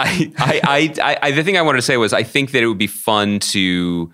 I, 0.00 0.60
I, 0.64 0.94
I, 1.02 1.18
I, 1.22 1.30
the 1.32 1.44
thing 1.44 1.56
I 1.56 1.62
wanted 1.62 1.78
to 1.78 1.82
say 1.82 1.96
was 1.96 2.12
I 2.12 2.22
think 2.22 2.52
that 2.52 2.62
it 2.62 2.66
would 2.66 2.78
be 2.78 2.86
fun 2.86 3.38
to, 3.40 4.12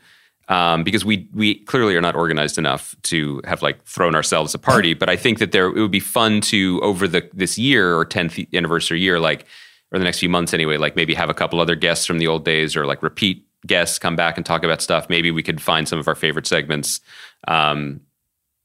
um, 0.49 0.85
because 0.85 1.05
we 1.05 1.29
we 1.33 1.57
clearly 1.65 1.97
are 1.97 2.01
not 2.01 2.15
organized 2.15 2.59
enough 2.59 2.95
to 3.05 3.41
have 3.45 3.63
like 3.63 3.85
thrown 3.85 4.15
ourselves 4.15 4.55
a 4.55 4.59
party. 4.59 4.95
But 4.95 5.09
I 5.09 5.17
think 5.17 5.39
that 5.39 5.53
there 5.53 5.67
it 5.67 5.81
would 5.81 5.91
be 5.91 6.01
fun 6.01 6.41
to 6.43 6.81
over 6.83 7.09
the 7.09 7.29
this 7.33 7.59
year 7.59 7.97
or 7.97 8.05
tenth 8.05 8.39
anniversary 8.55 9.01
year, 9.01 9.19
like 9.19 9.47
or 9.93 9.99
the 9.99 10.05
next 10.05 10.19
few 10.21 10.29
months 10.29 10.55
anyway, 10.55 10.77
like 10.77 10.97
maybe 10.97 11.15
have 11.15 11.31
a 11.31 11.35
couple 11.35 11.61
other 11.61 11.75
guests 11.75 12.07
from 12.07 12.19
the 12.19 12.27
old 12.27 12.45
days 12.45 12.77
or 12.77 12.87
like 12.87 13.03
repeat 13.03 13.47
guests 13.67 13.99
come 13.99 14.17
back 14.17 14.37
and 14.37 14.47
talk 14.47 14.63
about 14.63 14.83
stuff. 14.83 15.09
Maybe 15.09 15.31
we 15.31 15.43
could 15.43 15.61
find 15.61 15.89
some 15.89 15.99
of 15.99 16.07
our 16.09 16.15
favorite 16.15 16.47
segments. 16.47 17.01
Um, 17.49 18.01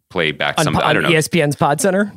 play 0.10 0.32
back 0.32 0.60
On, 0.60 0.64
some 0.64 0.76
on 0.76 0.84
I 0.84 0.94
don't 0.94 1.04
know 1.04 1.10
ESPN's 1.10 1.56
Pod 1.56 1.82
Center. 1.82 2.12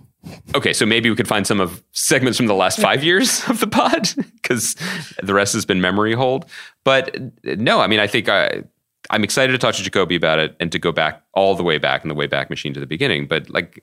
Okay, 0.54 0.72
so 0.72 0.86
maybe 0.86 1.10
we 1.10 1.16
could 1.16 1.28
find 1.28 1.46
some 1.46 1.60
of 1.60 1.82
segments 1.92 2.38
from 2.38 2.46
the 2.46 2.54
last 2.54 2.80
five 2.80 3.02
years 3.02 3.46
of 3.48 3.60
the 3.60 3.66
pod 3.66 4.08
because 4.42 4.76
the 5.22 5.34
rest 5.34 5.52
has 5.54 5.64
been 5.64 5.80
memory 5.80 6.14
hold. 6.14 6.46
But 6.84 7.16
uh, 7.16 7.56
no, 7.58 7.80
I 7.80 7.86
mean, 7.86 8.00
I 8.00 8.06
think 8.06 8.28
I, 8.28 8.62
I'm 9.10 9.24
excited 9.24 9.52
to 9.52 9.58
talk 9.58 9.74
to 9.74 9.82
Jacoby 9.82 10.16
about 10.16 10.38
it 10.38 10.56
and 10.60 10.70
to 10.72 10.78
go 10.78 10.92
back 10.92 11.22
all 11.34 11.54
the 11.54 11.62
way 11.62 11.78
back 11.78 12.04
in 12.04 12.08
the 12.08 12.14
way 12.14 12.26
back 12.26 12.50
machine 12.50 12.72
to 12.74 12.80
the 12.80 12.86
beginning. 12.86 13.26
But 13.26 13.50
like, 13.50 13.82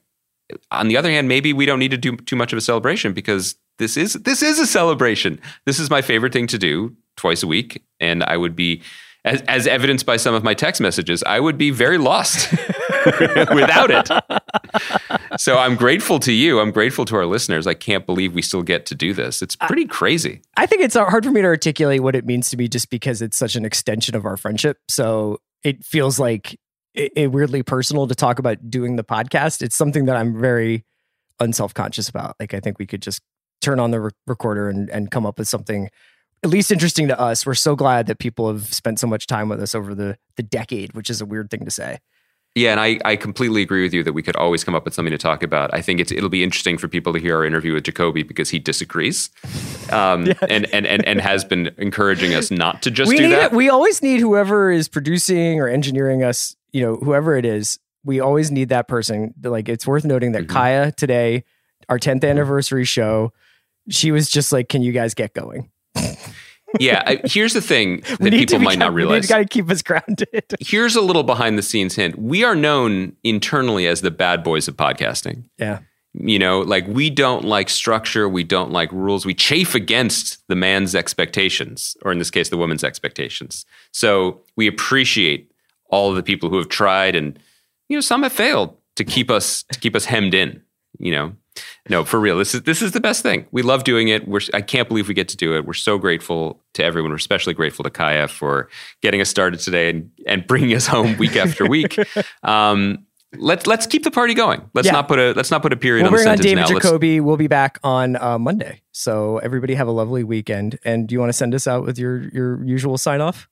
on 0.71 0.87
the 0.87 0.97
other 0.97 1.11
hand, 1.11 1.27
maybe 1.27 1.53
we 1.53 1.65
don't 1.65 1.79
need 1.79 1.91
to 1.91 1.97
do 1.97 2.17
too 2.17 2.35
much 2.35 2.51
of 2.51 2.57
a 2.57 2.61
celebration 2.61 3.13
because 3.13 3.55
this 3.77 3.97
is 3.97 4.13
this 4.13 4.41
is 4.41 4.59
a 4.59 4.65
celebration. 4.65 5.39
This 5.65 5.79
is 5.79 5.89
my 5.89 6.01
favorite 6.01 6.33
thing 6.33 6.47
to 6.47 6.57
do 6.57 6.95
twice 7.17 7.43
a 7.43 7.47
week, 7.47 7.83
and 7.99 8.23
I 8.23 8.37
would 8.37 8.55
be. 8.55 8.81
As, 9.23 9.43
as 9.43 9.67
evidenced 9.67 10.07
by 10.07 10.17
some 10.17 10.33
of 10.33 10.43
my 10.43 10.55
text 10.55 10.81
messages, 10.81 11.21
I 11.21 11.39
would 11.39 11.55
be 11.55 11.69
very 11.69 11.99
lost 11.99 12.51
without 13.05 13.91
it 13.91 14.09
so 15.37 15.57
I'm 15.57 15.75
grateful 15.75 16.19
to 16.19 16.31
you. 16.31 16.59
I'm 16.59 16.71
grateful 16.71 17.05
to 17.05 17.15
our 17.15 17.25
listeners. 17.25 17.67
I 17.67 17.73
can't 17.73 18.05
believe 18.05 18.33
we 18.33 18.41
still 18.41 18.63
get 18.63 18.85
to 18.87 18.95
do 18.95 19.13
this. 19.13 19.41
It's 19.41 19.55
pretty 19.55 19.85
crazy. 19.85 20.41
I 20.57 20.65
think 20.65 20.81
it's 20.81 20.95
hard 20.95 21.25
for 21.25 21.31
me 21.31 21.41
to 21.41 21.47
articulate 21.47 22.01
what 22.01 22.15
it 22.15 22.25
means 22.25 22.49
to 22.49 22.57
me 22.57 22.67
just 22.67 22.89
because 22.89 23.21
it's 23.21 23.37
such 23.37 23.55
an 23.55 23.65
extension 23.65 24.15
of 24.15 24.25
our 24.25 24.37
friendship. 24.37 24.77
So 24.87 25.39
it 25.63 25.83
feels 25.83 26.19
like 26.19 26.59
it, 26.93 27.11
it 27.15 27.31
weirdly 27.31 27.63
personal 27.63 28.07
to 28.07 28.15
talk 28.15 28.39
about 28.39 28.69
doing 28.69 28.95
the 28.95 29.03
podcast. 29.03 29.61
It's 29.61 29.75
something 29.75 30.05
that 30.05 30.15
I'm 30.15 30.39
very 30.39 30.85
unself 31.39 31.73
conscious 31.73 32.09
about. 32.09 32.35
Like 32.39 32.53
I 32.53 32.59
think 32.59 32.79
we 32.79 32.85
could 32.85 33.01
just 33.01 33.21
turn 33.61 33.79
on 33.79 33.91
the 33.91 34.01
re- 34.01 34.11
recorder 34.27 34.69
and, 34.69 34.89
and 34.89 35.11
come 35.11 35.25
up 35.25 35.37
with 35.37 35.47
something 35.47 35.89
at 36.43 36.49
least 36.49 36.71
interesting 36.71 37.07
to 37.07 37.19
us. 37.19 37.45
We're 37.45 37.53
so 37.53 37.75
glad 37.75 38.07
that 38.07 38.19
people 38.19 38.51
have 38.51 38.73
spent 38.73 38.99
so 38.99 39.07
much 39.07 39.27
time 39.27 39.49
with 39.49 39.61
us 39.61 39.75
over 39.75 39.93
the 39.93 40.17
the 40.37 40.43
decade, 40.43 40.93
which 40.93 41.09
is 41.09 41.21
a 41.21 41.25
weird 41.25 41.51
thing 41.51 41.65
to 41.65 41.71
say. 41.71 41.99
Yeah, 42.53 42.71
and 42.71 42.81
I, 42.81 42.99
I 43.05 43.15
completely 43.15 43.61
agree 43.61 43.81
with 43.81 43.93
you 43.93 44.03
that 44.03 44.11
we 44.11 44.21
could 44.21 44.35
always 44.35 44.65
come 44.65 44.75
up 44.75 44.83
with 44.83 44.93
something 44.93 45.11
to 45.11 45.17
talk 45.17 45.41
about. 45.41 45.73
I 45.73 45.81
think 45.81 46.01
it's 46.01 46.11
it'll 46.11 46.27
be 46.29 46.43
interesting 46.43 46.77
for 46.77 46.89
people 46.89 47.13
to 47.13 47.19
hear 47.19 47.37
our 47.37 47.45
interview 47.45 47.73
with 47.73 47.85
Jacoby 47.85 48.23
because 48.23 48.49
he 48.49 48.59
disagrees, 48.59 49.29
um, 49.89 50.27
and, 50.49 50.65
and 50.73 50.85
and 50.85 51.05
and 51.05 51.21
has 51.21 51.45
been 51.45 51.71
encouraging 51.77 52.33
us 52.35 52.51
not 52.51 52.81
to 52.81 52.91
just 52.91 53.07
we 53.07 53.15
do 53.17 53.23
need 53.27 53.33
that. 53.35 53.51
it. 53.53 53.55
We 53.55 53.69
always 53.69 54.01
need 54.03 54.19
whoever 54.19 54.69
is 54.69 54.89
producing 54.89 55.61
or 55.61 55.69
engineering 55.69 56.23
us. 56.23 56.55
You 56.73 56.81
know, 56.81 56.95
whoever 56.97 57.37
it 57.37 57.45
is, 57.45 57.79
we 58.03 58.19
always 58.19 58.51
need 58.51 58.67
that 58.67 58.87
person. 58.89 59.33
Like, 59.41 59.69
it's 59.69 59.87
worth 59.87 60.03
noting 60.03 60.33
that 60.33 60.43
Mhm. 60.43 60.49
Kaya 60.49 60.91
today, 60.91 61.45
our 61.87 61.99
10th 61.99 62.25
anniversary 62.25 62.83
show, 62.83 63.31
she 63.89 64.11
was 64.11 64.29
just 64.29 64.51
like, 64.51 64.67
"Can 64.67 64.81
you 64.81 64.91
guys 64.91 65.13
get 65.13 65.33
going?" 65.33 65.69
yeah, 66.79 67.03
I, 67.05 67.21
here's 67.25 67.53
the 67.53 67.61
thing 67.61 68.01
that 68.19 68.31
people 68.31 68.59
might 68.59 68.79
not 68.79 68.93
realize. 68.93 69.23
We 69.23 69.27
got 69.27 69.37
to 69.39 69.45
keep 69.45 69.69
us 69.69 69.81
grounded. 69.81 70.43
Here's 70.59 70.95
a 70.95 71.01
little 71.01 71.23
behind 71.23 71.57
the 71.57 71.63
scenes 71.63 71.95
hint. 71.95 72.17
We 72.17 72.43
are 72.43 72.55
known 72.55 73.15
internally 73.23 73.87
as 73.87 74.01
the 74.01 74.11
bad 74.11 74.43
boys 74.43 74.67
of 74.67 74.77
podcasting. 74.77 75.45
yeah, 75.57 75.79
you 76.13 76.37
know 76.37 76.59
like 76.61 76.85
we 76.87 77.09
don't 77.09 77.45
like 77.45 77.69
structure 77.69 78.27
we 78.27 78.43
don't 78.43 78.71
like 78.71 78.91
rules 78.91 79.25
we 79.25 79.33
chafe 79.33 79.75
against 79.75 80.45
the 80.47 80.55
man's 80.55 80.93
expectations 80.93 81.95
or 82.03 82.11
in 82.11 82.19
this 82.19 82.29
case 82.29 82.49
the 82.49 82.57
woman's 82.57 82.83
expectations 82.83 83.65
so 83.91 84.41
we 84.55 84.67
appreciate 84.67 85.51
all 85.89 86.09
of 86.09 86.15
the 86.15 86.23
people 86.23 86.49
who 86.49 86.57
have 86.57 86.69
tried 86.69 87.15
and 87.15 87.39
you 87.87 87.95
know 87.95 88.01
some 88.01 88.23
have 88.23 88.33
failed 88.33 88.75
to 88.95 89.03
keep 89.03 89.31
us 89.31 89.63
to 89.71 89.79
keep 89.79 89.95
us 89.95 90.05
hemmed 90.05 90.33
in 90.33 90.61
you 90.99 91.11
know 91.11 91.33
no 91.89 92.03
for 92.03 92.19
real 92.19 92.37
this 92.37 92.53
is 92.53 92.63
this 92.63 92.81
is 92.81 92.91
the 92.91 92.99
best 92.99 93.23
thing 93.23 93.45
we 93.51 93.61
love 93.61 93.83
doing 93.83 94.09
it 94.09 94.27
we're 94.27 94.41
i 94.53 94.61
can't 94.61 94.89
believe 94.89 95.07
we 95.07 95.13
get 95.13 95.29
to 95.29 95.37
do 95.37 95.55
it 95.55 95.65
we're 95.65 95.73
so 95.73 95.97
grateful 95.97 96.60
to 96.73 96.83
everyone 96.83 97.11
we're 97.11 97.17
especially 97.17 97.53
grateful 97.53 97.83
to 97.83 97.89
kaya 97.89 98.27
for 98.27 98.69
getting 99.01 99.19
us 99.21 99.29
started 99.29 99.59
today 99.59 99.89
and, 99.89 100.11
and 100.27 100.47
bringing 100.47 100.75
us 100.75 100.87
home 100.87 101.17
week 101.17 101.35
after 101.35 101.65
week 101.67 101.97
um, 102.43 103.05
let's 103.37 103.65
let's 103.67 103.85
keep 103.87 104.03
the 104.03 104.11
party 104.11 104.33
going 104.33 104.61
let's 104.73 104.85
Yeah. 104.85 104.91
not 104.93 105.07
put 105.07 105.19
a 105.19 105.33
let's 105.33 105.51
not 105.51 105.61
put 105.61 105.71
a 105.73 105.77
period 105.77 106.03
we'll 106.03 106.07
on 106.07 106.11
the 106.13 106.17
bring 106.17 106.27
on 106.27 106.37
sentence 106.37 106.45
David 106.45 106.61
now 106.61 106.67
Let's- 106.75 106.85
Jacoby. 106.85 107.19
We'll 107.19 107.37
be 107.37 107.47
back 107.47 107.79
on 107.83 108.15
uh, 108.17 108.37
Monday. 108.37 108.81
So 108.91 109.37
everybody 109.37 109.73
have 109.75 109.87
a 109.87 109.91
lovely 109.91 110.23
weekend. 110.25 110.77
And 110.83 111.07
do 111.07 111.13
you 111.15 111.19
want 111.19 111.29
to 111.29 111.33
send 111.33 111.55
us 111.55 111.65
out 111.65 111.85
with 111.85 111.97
your 111.97 112.27
your 112.29 112.63
usual 112.65 112.97
sign 112.97 113.21
off? 113.21 113.47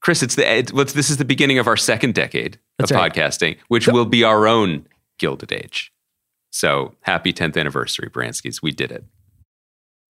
chris 0.00 0.22
it's 0.22 0.34
the 0.36 0.58
it, 0.58 0.68
this 0.94 1.10
is 1.10 1.16
the 1.16 1.24
beginning 1.24 1.58
of 1.58 1.66
our 1.66 1.76
second 1.76 2.14
decade 2.14 2.58
That's 2.78 2.90
of 2.92 2.96
right. 2.96 3.12
podcasting 3.12 3.56
which 3.68 3.88
will 3.88 4.04
be 4.04 4.22
our 4.22 4.46
own 4.46 4.86
gilded 5.18 5.50
age 5.50 5.90
so 6.50 6.94
happy 7.00 7.32
10th 7.32 7.56
anniversary 7.56 8.08
branskis 8.10 8.62
we 8.62 8.70
did 8.70 8.92
it 8.92 9.04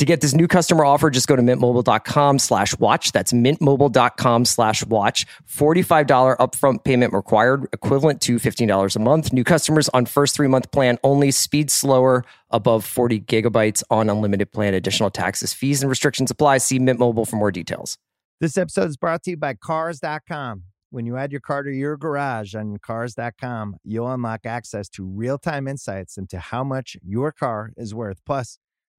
To 0.00 0.06
get 0.06 0.22
this 0.22 0.34
new 0.34 0.48
customer 0.48 0.86
offer, 0.86 1.10
just 1.10 1.28
go 1.28 1.36
to 1.36 1.42
mintmobile.com 1.42 2.38
slash 2.38 2.78
watch. 2.78 3.12
That's 3.12 3.34
mintmobile.com 3.34 4.46
slash 4.46 4.86
watch. 4.86 5.26
$45 5.46 6.38
upfront 6.38 6.84
payment 6.84 7.12
required, 7.12 7.68
equivalent 7.74 8.22
to 8.22 8.36
$15 8.36 8.96
a 8.96 8.98
month. 8.98 9.30
New 9.30 9.44
customers 9.44 9.90
on 9.90 10.06
first 10.06 10.34
three 10.34 10.48
month 10.48 10.72
plan 10.72 10.98
only. 11.04 11.30
Speed 11.30 11.70
slower, 11.70 12.24
above 12.50 12.82
40 12.86 13.20
gigabytes 13.20 13.82
on 13.90 14.08
unlimited 14.08 14.52
plan. 14.52 14.72
Additional 14.72 15.10
taxes, 15.10 15.52
fees, 15.52 15.82
and 15.82 15.90
restrictions 15.90 16.30
apply. 16.30 16.58
See 16.58 16.78
Mint 16.78 16.98
Mobile 16.98 17.26
for 17.26 17.36
more 17.36 17.50
details. 17.50 17.98
This 18.40 18.56
episode 18.56 18.88
is 18.88 18.96
brought 18.96 19.22
to 19.24 19.32
you 19.32 19.36
by 19.36 19.52
Cars.com. 19.52 20.62
When 20.88 21.04
you 21.04 21.18
add 21.18 21.30
your 21.30 21.42
car 21.42 21.62
to 21.62 21.70
your 21.70 21.98
garage 21.98 22.54
on 22.54 22.78
Cars.com, 22.78 23.76
you'll 23.84 24.10
unlock 24.10 24.46
access 24.46 24.88
to 24.88 25.04
real 25.04 25.36
time 25.36 25.68
insights 25.68 26.16
into 26.16 26.38
how 26.38 26.64
much 26.64 26.96
your 27.02 27.32
car 27.32 27.72
is 27.76 27.94
worth. 27.94 28.24
Plus, 28.24 28.58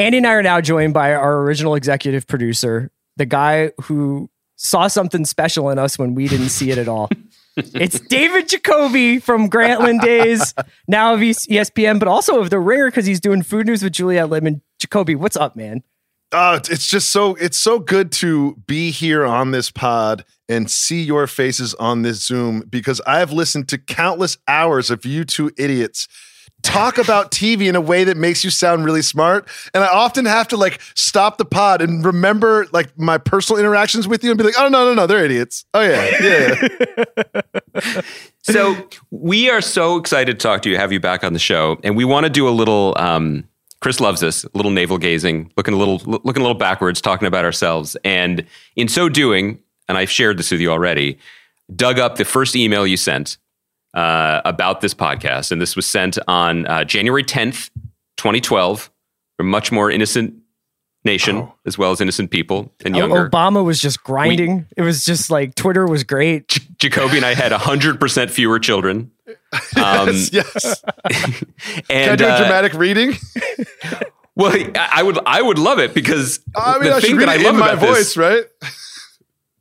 Andy 0.00 0.16
and 0.16 0.26
I 0.26 0.32
are 0.32 0.42
now 0.42 0.62
joined 0.62 0.94
by 0.94 1.12
our 1.12 1.42
original 1.42 1.74
executive 1.74 2.26
producer, 2.26 2.90
the 3.18 3.26
guy 3.26 3.72
who 3.82 4.30
saw 4.56 4.88
something 4.88 5.26
special 5.26 5.68
in 5.68 5.78
us 5.78 5.98
when 5.98 6.14
we 6.14 6.26
didn't 6.26 6.48
see 6.48 6.70
it 6.70 6.78
at 6.78 6.88
all. 6.88 7.10
it's 7.56 8.00
David 8.00 8.48
Jacoby 8.48 9.18
from 9.18 9.50
Grantland 9.50 10.00
Days, 10.00 10.54
now 10.88 11.12
of 11.12 11.20
ESPN, 11.20 11.98
but 11.98 12.08
also 12.08 12.40
of 12.40 12.48
The 12.48 12.58
Ringer 12.58 12.86
because 12.86 13.04
he's 13.04 13.20
doing 13.20 13.42
food 13.42 13.66
news 13.66 13.82
with 13.82 13.92
Juliet 13.92 14.30
Litman. 14.30 14.62
Jacoby, 14.78 15.16
what's 15.16 15.36
up, 15.36 15.54
man? 15.54 15.82
Uh, 16.32 16.60
it's 16.70 16.86
just 16.86 17.12
so 17.12 17.34
it's 17.34 17.58
so 17.58 17.78
good 17.78 18.10
to 18.12 18.54
be 18.66 18.92
here 18.92 19.26
on 19.26 19.50
this 19.50 19.70
pod 19.70 20.24
and 20.48 20.70
see 20.70 21.02
your 21.02 21.26
faces 21.26 21.74
on 21.74 22.00
this 22.02 22.24
Zoom 22.24 22.60
because 22.70 23.02
I've 23.02 23.32
listened 23.32 23.68
to 23.68 23.78
countless 23.78 24.38
hours 24.48 24.90
of 24.90 25.04
you 25.04 25.24
two 25.24 25.50
idiots 25.58 26.08
talk 26.62 26.98
about 26.98 27.30
TV 27.30 27.68
in 27.68 27.76
a 27.76 27.80
way 27.80 28.04
that 28.04 28.16
makes 28.16 28.44
you 28.44 28.50
sound 28.50 28.84
really 28.84 29.02
smart. 29.02 29.48
And 29.74 29.82
I 29.82 29.88
often 29.88 30.24
have 30.24 30.48
to 30.48 30.56
like 30.56 30.80
stop 30.94 31.38
the 31.38 31.44
pod 31.44 31.82
and 31.82 32.04
remember 32.04 32.66
like 32.72 32.96
my 32.98 33.18
personal 33.18 33.58
interactions 33.58 34.06
with 34.06 34.22
you 34.24 34.30
and 34.30 34.38
be 34.38 34.44
like, 34.44 34.54
oh 34.58 34.68
no, 34.68 34.84
no, 34.84 34.94
no, 34.94 35.06
they're 35.06 35.24
idiots. 35.24 35.64
Oh 35.74 35.80
yeah, 35.80 36.10
yeah. 36.20 37.40
yeah. 37.74 38.00
so 38.42 38.88
we 39.10 39.50
are 39.50 39.60
so 39.60 39.96
excited 39.96 40.38
to 40.38 40.42
talk 40.42 40.62
to 40.62 40.70
you, 40.70 40.76
have 40.76 40.92
you 40.92 41.00
back 41.00 41.24
on 41.24 41.32
the 41.32 41.38
show, 41.38 41.78
and 41.82 41.96
we 41.96 42.04
want 42.04 42.24
to 42.24 42.30
do 42.30 42.48
a 42.48 42.50
little. 42.50 42.94
Um, 42.98 43.44
Chris 43.80 43.98
loves 43.98 44.20
this, 44.20 44.44
a 44.44 44.50
little 44.52 44.70
navel 44.70 44.98
gazing, 44.98 45.50
looking 45.56 45.72
a 45.72 45.76
little 45.78 45.98
looking 46.04 46.42
a 46.42 46.44
little 46.44 46.54
backwards, 46.54 47.00
talking 47.00 47.26
about 47.26 47.46
ourselves. 47.46 47.96
And 48.04 48.44
in 48.76 48.88
so 48.88 49.08
doing, 49.08 49.58
and 49.88 49.96
I've 49.96 50.10
shared 50.10 50.38
this 50.38 50.50
with 50.50 50.60
you 50.60 50.70
already, 50.70 51.18
dug 51.74 51.98
up 51.98 52.16
the 52.16 52.26
first 52.26 52.54
email 52.54 52.86
you 52.86 52.98
sent 52.98 53.38
uh, 53.94 54.40
about 54.44 54.80
this 54.80 54.94
podcast, 54.94 55.52
and 55.52 55.60
this 55.60 55.76
was 55.76 55.86
sent 55.86 56.18
on 56.28 56.66
uh, 56.66 56.84
January 56.84 57.24
tenth, 57.24 57.70
twenty 58.16 58.40
twelve. 58.40 58.90
A 59.38 59.42
much 59.42 59.72
more 59.72 59.90
innocent 59.90 60.34
nation, 61.04 61.36
oh. 61.36 61.54
as 61.64 61.78
well 61.78 61.92
as 61.92 62.00
innocent 62.00 62.30
people 62.30 62.72
and 62.84 62.94
younger. 62.94 63.28
Obama 63.28 63.64
was 63.64 63.80
just 63.80 64.02
grinding. 64.02 64.58
We, 64.58 64.64
it 64.78 64.82
was 64.82 65.04
just 65.04 65.30
like 65.30 65.54
Twitter 65.54 65.86
was 65.86 66.04
great. 66.04 66.48
J- 66.48 66.62
Jacoby 66.78 67.16
and 67.16 67.26
I 67.26 67.34
had 67.34 67.52
hundred 67.52 68.00
percent 68.00 68.30
fewer 68.30 68.58
children. 68.58 69.10
Um, 69.76 70.08
yes, 70.08 70.32
yes. 70.32 70.84
and, 71.04 71.44
Can 71.88 72.08
I 72.10 72.16
do 72.16 72.24
a 72.24 72.28
uh, 72.28 72.38
dramatic 72.38 72.72
reading? 72.74 73.14
well, 74.36 74.56
I 74.76 75.02
would, 75.02 75.18
I 75.26 75.42
would 75.42 75.58
love 75.58 75.80
it 75.80 75.92
because 75.92 76.40
I 76.54 76.74
mean, 76.74 76.90
the 76.90 76.96
I 76.96 77.00
thing 77.00 77.16
that 77.16 77.28
I 77.28 77.36
love 77.36 77.56
about 77.56 77.76
my 77.76 77.86
voice, 77.86 78.14
this, 78.14 78.16
right? 78.16 78.44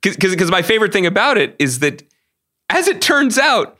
Because 0.02 0.50
my 0.50 0.62
favorite 0.62 0.94
thing 0.94 1.06
about 1.06 1.38
it 1.38 1.56
is 1.60 1.80
that, 1.80 2.04
as 2.70 2.88
it 2.88 3.02
turns 3.02 3.38
out, 3.38 3.78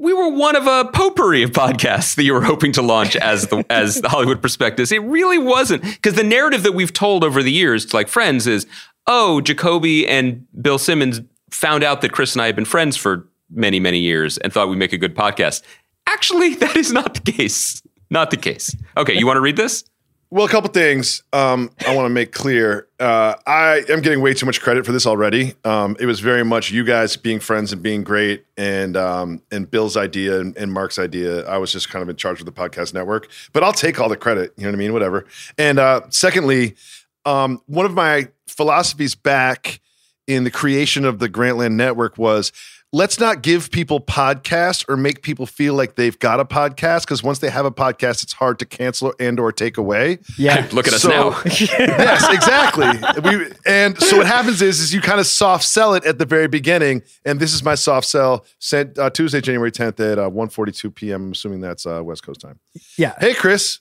we 0.00 0.14
were 0.14 0.30
one 0.30 0.56
of 0.56 0.66
a 0.66 0.90
potpourri 0.90 1.42
of 1.42 1.50
podcasts 1.50 2.14
that 2.14 2.24
you 2.24 2.32
were 2.32 2.40
hoping 2.40 2.72
to 2.72 2.82
launch 2.82 3.16
as 3.16 3.46
the 3.48 3.64
as 3.70 4.00
the 4.00 4.08
Hollywood 4.08 4.40
Prospectus. 4.40 4.90
It 4.90 5.02
really 5.02 5.38
wasn't 5.38 5.82
because 5.82 6.14
the 6.14 6.24
narrative 6.24 6.62
that 6.62 6.72
we've 6.72 6.92
told 6.92 7.22
over 7.22 7.42
the 7.42 7.52
years 7.52 7.84
to 7.86 7.96
like 7.96 8.08
friends 8.08 8.46
is, 8.46 8.66
oh, 9.06 9.42
Jacoby 9.42 10.08
and 10.08 10.46
Bill 10.60 10.78
Simmons 10.78 11.20
found 11.50 11.84
out 11.84 12.00
that 12.00 12.12
Chris 12.12 12.34
and 12.34 12.40
I 12.40 12.46
had 12.46 12.56
been 12.56 12.64
friends 12.64 12.96
for 12.96 13.28
many 13.50 13.78
many 13.78 13.98
years 13.98 14.38
and 14.38 14.52
thought 14.52 14.70
we'd 14.70 14.78
make 14.78 14.94
a 14.94 14.98
good 14.98 15.14
podcast. 15.14 15.62
Actually, 16.06 16.54
that 16.56 16.76
is 16.76 16.92
not 16.92 17.14
the 17.14 17.32
case. 17.32 17.82
Not 18.08 18.30
the 18.30 18.38
case. 18.38 18.74
Okay, 18.96 19.16
you 19.16 19.26
want 19.26 19.36
to 19.36 19.42
read 19.42 19.56
this? 19.56 19.84
Well, 20.32 20.46
a 20.46 20.48
couple 20.48 20.70
things 20.70 21.24
um, 21.32 21.72
I 21.84 21.96
want 21.96 22.06
to 22.06 22.10
make 22.10 22.30
clear. 22.30 22.86
Uh, 23.00 23.34
I 23.48 23.82
am 23.88 24.00
getting 24.00 24.20
way 24.20 24.32
too 24.32 24.46
much 24.46 24.60
credit 24.60 24.86
for 24.86 24.92
this 24.92 25.04
already. 25.04 25.54
Um, 25.64 25.96
it 25.98 26.06
was 26.06 26.20
very 26.20 26.44
much 26.44 26.70
you 26.70 26.84
guys 26.84 27.16
being 27.16 27.40
friends 27.40 27.72
and 27.72 27.82
being 27.82 28.04
great, 28.04 28.44
and 28.56 28.96
um, 28.96 29.42
and 29.50 29.68
Bill's 29.68 29.96
idea 29.96 30.38
and, 30.38 30.56
and, 30.56 30.72
Mark's 30.72 31.00
idea. 31.00 31.44
I 31.48 31.58
was 31.58 31.72
just 31.72 31.88
kind 31.88 32.04
of 32.04 32.08
in 32.08 32.14
charge 32.14 32.38
of 32.38 32.46
the 32.46 32.52
podcast 32.52 32.94
network, 32.94 33.28
but 33.52 33.64
I'll 33.64 33.72
take 33.72 33.98
all 33.98 34.08
the 34.08 34.16
credit. 34.16 34.52
You 34.56 34.62
know 34.62 34.68
what 34.68 34.76
I 34.76 34.78
mean? 34.78 34.92
Whatever. 34.92 35.26
And 35.58 35.80
uh, 35.80 36.02
secondly, 36.10 36.76
um, 37.24 37.60
one 37.66 37.84
of 37.84 37.94
my 37.94 38.28
philosophies 38.46 39.16
back 39.16 39.80
in 40.28 40.44
the 40.44 40.50
creation 40.52 41.04
of 41.04 41.18
the 41.18 41.28
Grantland 41.28 41.72
Network 41.72 42.16
was 42.16 42.52
let's 42.92 43.20
not 43.20 43.42
give 43.42 43.70
people 43.70 44.00
podcasts 44.00 44.84
or 44.88 44.96
make 44.96 45.22
people 45.22 45.46
feel 45.46 45.74
like 45.74 45.94
they've 45.94 46.18
got 46.18 46.40
a 46.40 46.44
podcast 46.44 47.02
because 47.02 47.22
once 47.22 47.38
they 47.38 47.48
have 47.50 47.64
a 47.64 47.70
podcast 47.70 48.22
it's 48.22 48.32
hard 48.32 48.58
to 48.58 48.66
cancel 48.66 49.14
and 49.20 49.38
or 49.38 49.52
take 49.52 49.76
away. 49.76 50.18
Yeah. 50.36 50.68
Look 50.72 50.88
at 50.88 50.94
us 50.94 51.04
now. 51.04 51.40
Yes 51.50 52.26
exactly. 52.32 52.88
We, 53.22 53.52
and 53.66 53.98
so 53.98 54.18
what 54.18 54.26
happens 54.26 54.60
is 54.62 54.80
is 54.80 54.92
you 54.92 55.00
kind 55.00 55.20
of 55.20 55.26
soft 55.26 55.64
sell 55.64 55.94
it 55.94 56.04
at 56.04 56.18
the 56.18 56.26
very 56.26 56.48
beginning 56.48 57.02
and 57.24 57.38
this 57.38 57.52
is 57.52 57.62
my 57.62 57.74
soft 57.74 58.06
sell 58.06 58.44
sent 58.58 58.98
uh, 58.98 59.10
tuesday 59.10 59.40
january 59.40 59.70
10th 59.70 60.00
at 60.12 60.18
uh, 60.18 60.30
1.42 60.30 60.94
p.m 60.94 61.24
i'm 61.26 61.32
assuming 61.32 61.60
that's 61.60 61.86
uh, 61.86 62.02
west 62.02 62.22
coast 62.22 62.40
time. 62.40 62.58
Yeah. 62.96 63.14
Hey 63.20 63.34
chris 63.34 63.80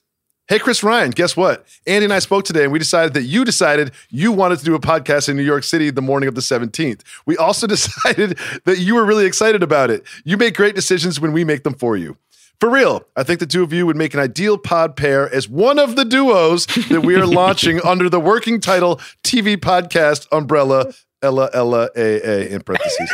Hey, 0.49 0.57
Chris 0.57 0.81
Ryan, 0.81 1.11
guess 1.11 1.37
what? 1.37 1.63
Andy 1.85 2.05
and 2.05 2.13
I 2.13 2.17
spoke 2.17 2.43
today 2.43 2.63
and 2.63 2.73
we 2.73 2.79
decided 2.79 3.13
that 3.13 3.21
you 3.21 3.45
decided 3.45 3.91
you 4.09 4.31
wanted 4.31 4.57
to 4.57 4.65
do 4.65 4.73
a 4.73 4.79
podcast 4.79 5.29
in 5.29 5.37
New 5.37 5.43
York 5.43 5.63
City 5.63 5.91
the 5.91 6.01
morning 6.01 6.27
of 6.27 6.33
the 6.33 6.41
17th. 6.41 7.01
We 7.27 7.37
also 7.37 7.67
decided 7.75 8.35
that 8.65 8.79
you 8.79 8.95
were 8.95 9.05
really 9.05 9.27
excited 9.27 9.61
about 9.61 9.91
it. 9.91 10.01
You 10.23 10.37
make 10.37 10.55
great 10.55 10.73
decisions 10.73 11.19
when 11.19 11.33
we 11.33 11.43
make 11.43 11.61
them 11.61 11.75
for 11.75 11.97
you. 11.97 12.17
For 12.59 12.67
real, 12.67 13.03
I 13.15 13.21
think 13.21 13.39
the 13.39 13.45
two 13.45 13.61
of 13.61 13.71
you 13.71 13.85
would 13.85 13.95
make 13.95 14.15
an 14.15 14.19
ideal 14.19 14.57
pod 14.57 14.95
pair 14.95 15.31
as 15.31 15.47
one 15.47 15.77
of 15.77 15.95
the 15.95 16.03
duos 16.03 16.65
that 16.89 17.01
we 17.05 17.15
are 17.15 17.27
launching 17.27 17.79
under 17.85 18.09
the 18.09 18.19
working 18.19 18.59
title 18.59 18.95
TV 19.23 19.55
Podcast 19.55 20.25
Umbrella 20.31 20.91
Ella 21.21 21.49
Ella 21.53 21.89
A 21.95 22.21
A 22.29 22.49
in 22.53 22.61
parentheses. 22.61 23.09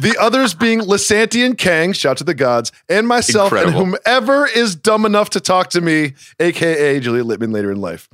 the 0.00 0.16
others 0.20 0.54
being 0.54 0.80
Lisanti 0.80 1.44
and 1.44 1.56
Kang, 1.58 1.92
shout 1.92 2.16
to 2.18 2.24
the 2.24 2.34
gods, 2.34 2.72
and 2.88 3.06
myself, 3.06 3.52
Incredible. 3.52 3.82
and 3.82 3.96
whomever 4.06 4.46
is 4.46 4.74
dumb 4.74 5.04
enough 5.04 5.30
to 5.30 5.40
talk 5.40 5.70
to 5.70 5.80
me, 5.80 6.14
aka 6.38 7.00
Juliet 7.00 7.26
Litman 7.26 7.52
later 7.52 7.70
in 7.70 7.80
life. 7.80 8.08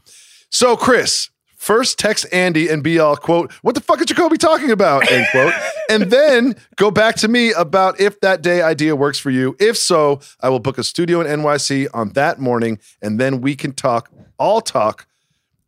So, 0.50 0.76
Chris, 0.76 1.30
first 1.56 1.98
text 1.98 2.26
Andy 2.32 2.68
and 2.68 2.82
be 2.82 2.98
all, 2.98 3.16
quote, 3.16 3.52
what 3.62 3.74
the 3.74 3.80
fuck 3.80 4.00
is 4.00 4.06
Jacoby 4.06 4.36
talking 4.38 4.70
about? 4.70 5.10
End 5.10 5.26
quote. 5.32 5.52
and 5.90 6.04
then 6.10 6.54
go 6.76 6.90
back 6.90 7.16
to 7.16 7.28
me 7.28 7.52
about 7.52 8.00
if 8.00 8.20
that 8.20 8.42
day 8.42 8.62
idea 8.62 8.94
works 8.96 9.18
for 9.18 9.30
you. 9.30 9.56
If 9.60 9.76
so, 9.76 10.20
I 10.40 10.48
will 10.48 10.60
book 10.60 10.78
a 10.78 10.84
studio 10.84 11.20
in 11.20 11.26
NYC 11.40 11.88
on 11.94 12.10
that 12.10 12.38
morning, 12.40 12.78
and 13.02 13.20
then 13.20 13.40
we 13.40 13.54
can 13.56 13.72
talk, 13.72 14.10
all 14.38 14.60
talk 14.60 15.06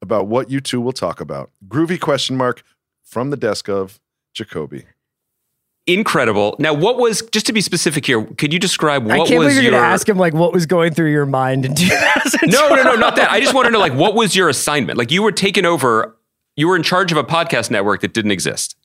about 0.00 0.28
what 0.28 0.48
you 0.50 0.60
two 0.60 0.80
will 0.80 0.92
talk 0.92 1.20
about. 1.20 1.50
Groovy 1.66 2.00
question 2.00 2.36
mark 2.36 2.62
from 3.08 3.30
the 3.30 3.36
desk 3.36 3.68
of 3.68 3.98
Jacoby. 4.34 4.84
incredible. 5.86 6.54
Now, 6.58 6.74
what 6.74 6.98
was 6.98 7.22
just 7.32 7.46
to 7.46 7.52
be 7.52 7.60
specific 7.60 8.04
here? 8.06 8.22
Could 8.24 8.52
you 8.52 8.58
describe 8.58 9.04
what 9.06 9.14
I 9.14 9.16
can't 9.18 9.30
was 9.38 9.48
believe 9.48 9.54
you're 9.54 9.62
your? 9.64 9.70
going 9.72 9.82
to 9.82 9.88
ask 9.88 10.08
him 10.08 10.18
like 10.18 10.34
what 10.34 10.52
was 10.52 10.66
going 10.66 10.92
through 10.92 11.10
your 11.12 11.26
mind 11.26 11.64
in 11.64 11.74
2012. 11.76 12.52
no, 12.52 12.74
no, 12.74 12.82
no, 12.82 12.94
not 12.94 13.16
that. 13.16 13.30
I 13.30 13.40
just 13.40 13.54
want 13.54 13.66
to 13.66 13.70
know 13.70 13.78
like 13.78 13.94
what 13.94 14.14
was 14.14 14.36
your 14.36 14.48
assignment? 14.48 14.98
Like 14.98 15.10
you 15.10 15.22
were 15.22 15.32
taken 15.32 15.64
over. 15.64 16.14
You 16.56 16.68
were 16.68 16.76
in 16.76 16.82
charge 16.82 17.12
of 17.12 17.18
a 17.18 17.24
podcast 17.24 17.70
network 17.70 18.00
that 18.02 18.12
didn't 18.12 18.32
exist. 18.32 18.76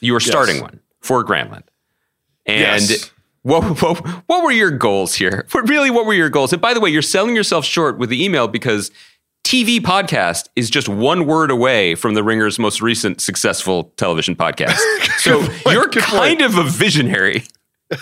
You 0.00 0.12
were 0.12 0.20
starting 0.20 0.60
one 0.60 0.80
for 1.00 1.24
Grantland, 1.24 1.62
and. 2.46 2.88
Yes. 2.88 3.10
What, 3.42 3.82
what, 3.82 3.98
what 4.26 4.42
were 4.42 4.52
your 4.52 4.70
goals 4.70 5.16
here? 5.16 5.46
What, 5.52 5.68
really, 5.68 5.90
what 5.90 6.06
were 6.06 6.14
your 6.14 6.30
goals? 6.30 6.54
And 6.54 6.62
by 6.62 6.72
the 6.72 6.80
way, 6.80 6.88
you're 6.88 7.02
selling 7.02 7.36
yourself 7.36 7.66
short 7.66 7.98
with 7.98 8.08
the 8.08 8.24
email 8.24 8.48
because 8.48 8.90
TV 9.44 9.78
podcast 9.78 10.48
is 10.56 10.70
just 10.70 10.88
one 10.88 11.26
word 11.26 11.50
away 11.50 11.94
from 11.94 12.14
the 12.14 12.24
Ringer's 12.24 12.58
most 12.58 12.80
recent 12.80 13.20
successful 13.20 13.92
television 13.96 14.34
podcast. 14.34 14.78
so 15.18 15.40
you're 15.70 15.86
good 15.86 16.02
kind 16.02 16.40
of 16.40 16.56
a 16.56 16.64
visionary. 16.64 17.44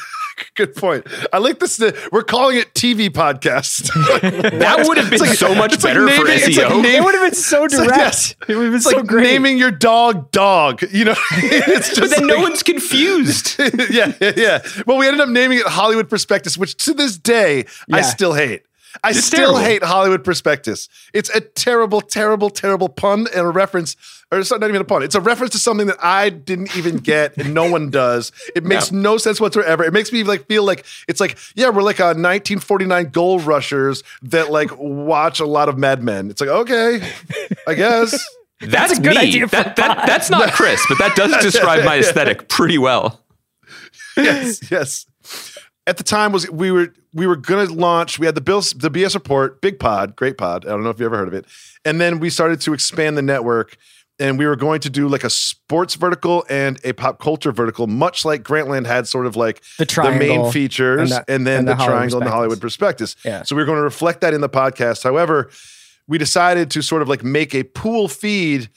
Good 0.57 0.75
point. 0.75 1.07
I 1.33 1.39
like 1.39 1.61
this. 1.61 1.81
uh, 1.81 1.93
We're 2.11 2.23
calling 2.25 2.57
it 2.57 2.73
TV 2.75 3.11
podcast. 3.11 3.89
That 4.59 4.87
would 4.89 4.97
have 4.97 5.11
been 5.11 5.19
so 5.37 5.55
much 5.55 5.75
it's 5.75 5.85
like 5.85 5.95
better 5.95 6.09
for 6.09 6.25
naming- 6.25 6.33
it's 6.49 6.57
like 6.57 6.67
SEO. 6.69 6.83
name- 6.83 6.95
It 7.03 7.05
would 7.05 7.15
have 7.15 7.25
been 7.31 7.35
so 7.35 7.65
It's 7.65 7.75
like, 7.77 7.89
direct. 7.89 8.01
yes. 8.01 8.35
It 8.49 8.57
would 8.57 8.63
have 8.65 8.73
been 8.73 8.75
It's 8.77 8.91
so 8.91 8.97
like 8.97 9.07
great. 9.07 9.23
naming 9.25 9.59
your 9.59 9.71
dog 9.71 10.31
dog. 10.33 10.83
You 10.91 11.05
know, 11.05 11.15
it's 11.33 11.89
just 11.91 12.01
but 12.01 12.11
then 12.11 12.27
no 12.27 12.39
one's 12.41 12.63
confused. 12.63 13.57
yeah, 13.91 14.15
yeah, 14.21 14.33
yeah. 14.37 14.59
Well, 14.87 14.97
we 14.97 15.07
ended 15.07 15.21
up 15.21 15.29
naming 15.29 15.59
it 15.59 15.67
Hollywood 15.67 16.09
Prospectus, 16.09 16.57
which 16.57 16.77
to 16.87 16.95
this 16.95 17.19
day 17.19 17.67
I 17.93 18.01
still 18.01 18.33
hate. 18.33 18.63
I 19.03 19.11
It's 19.11 19.25
still 19.25 19.53
terrible. 19.53 19.59
hate 19.59 19.83
Hollywood 19.83 20.25
Prospectus. 20.25 20.89
It's 21.13 21.31
a 21.31 21.41
terrible, 21.41 22.01
terrible, 22.01 22.51
terrible 22.51 22.89
pun 22.89 23.27
and 23.35 23.47
a 23.47 23.51
reference, 23.51 23.97
or 24.31 24.39
it's 24.39 24.51
not 24.51 24.63
even 24.63 24.81
a 24.81 24.85
pun. 24.85 25.03
It's 25.03 25.15
a 25.15 25.21
reference 25.21 25.53
to 25.53 25.59
something 25.59 25.87
that 25.87 26.03
I 26.03 26.31
didn't 26.31 26.77
even 26.77 26.97
get, 26.99 27.37
and 27.37 27.55
no 27.55 27.71
one 27.71 27.91
does. 27.91 28.33
It 28.55 28.65
makes 28.65 28.93
no, 28.93 29.17
sense 29.19 29.41
whatsoever. 29.41 29.85
It 29.85 29.93
makes 29.93 30.13
me 30.13 30.23
like 30.23 30.47
feel 30.47 30.65
like 30.65 30.85
it's 31.09 31.21
like 31.21 31.39
yeah, 31.55 31.69
we're 31.71 31.83
like 31.83 31.99
a 32.01 32.15
1949 32.15 33.11
gold 33.11 33.45
rushers 33.45 34.03
that 34.23 34.51
like 34.51 34.71
watch 34.79 35.41
a 35.41 35.47
lot 35.47 35.69
of 35.69 35.79
Mad 35.79 36.03
Men. 36.03 36.31
It's 36.31 36.41
like 36.41 36.51
okay, 36.51 37.03
I 37.67 37.75
guess. 37.75 38.19
That's, 38.65 38.97
a 38.97 39.03
good 39.03 39.17
me. 39.17 39.23
idea 39.23 39.49
for 39.49 39.57
that, 39.57 39.75
that, 39.75 40.07
that's 40.07 40.31
not 40.31 40.53
Chris, 40.53 40.81
but 40.89 40.97
that 40.99 41.17
does 41.17 41.37
describe 41.43 41.85
my 41.85 41.99
aesthetic 41.99 42.47
pretty 42.49 42.79
well. 42.79 43.21
yes, 44.17 44.71
yes. 44.71 45.07
At 45.87 45.97
the 45.97 46.05
time 46.05 46.33
was 46.33 46.49
we 46.51 46.71
were 46.71 46.93
we 47.13 47.27
were 47.27 47.37
gonna 47.37 47.65
launch. 47.73 48.19
We 48.19 48.27
had 48.27 48.35
the 48.35 48.41
Bills 48.41 48.71
the 48.71 48.91
BS 48.91 49.15
report, 49.15 49.61
big 49.61 49.79
pod, 49.79 50.15
great 50.17 50.39
pod. 50.39 50.65
I 50.65 50.71
don't 50.71 50.85
know 50.85 50.91
if 50.91 51.01
you 51.01 51.07
ever 51.07 51.17
heard 51.17 51.29
of 51.29 51.35
it. 51.35 51.47
And 51.85 52.01
then 52.01 52.21
we 52.21 52.31
started 52.31 52.61
to 52.63 52.73
expand 52.73 53.19
the 53.19 53.23
network, 53.23 53.77
and 54.19 54.39
we 54.39 54.47
were 54.47 54.55
going 54.55 54.81
to 54.81 54.91
do 54.91 55.09
like 55.09 55.25
a 55.25 55.31
sports 55.31 55.97
vertical 55.97 56.45
and 56.49 56.79
a 56.85 56.93
pop 56.93 57.19
culture 57.19 57.51
vertical, 57.51 57.89
much 57.89 58.25
like 58.25 58.45
Grantland 58.45 58.87
had 58.87 59.09
sort 59.09 59.27
of 59.27 59.35
like 59.35 59.63
The 59.79 59.87
the 59.87 60.13
main 60.13 60.53
features 60.53 61.11
and 61.11 61.25
and, 61.27 61.47
then 61.47 61.59
and 61.61 61.69
the, 61.69 61.75
the 61.75 61.85
triangle 61.85 62.19
and 62.19 62.27
the 62.27 62.31
Hollywood 62.31 62.61
prospectus. 62.61 63.17
Yeah. 63.25 63.43
So 63.43 63.57
we 63.57 63.63
were 63.63 63.67
going 63.67 63.79
to 63.79 63.83
reflect 63.83 64.21
that 64.21 64.33
in 64.33 64.41
the 64.41 64.49
podcast. 64.49 65.03
However, 65.03 65.51
we 66.07 66.19
decided 66.19 66.71
to 66.73 66.83
sort 66.83 67.03
of 67.03 67.09
like 67.09 67.25
make 67.25 67.55
a 67.55 67.65
pool 67.65 68.07
feed 68.07 68.69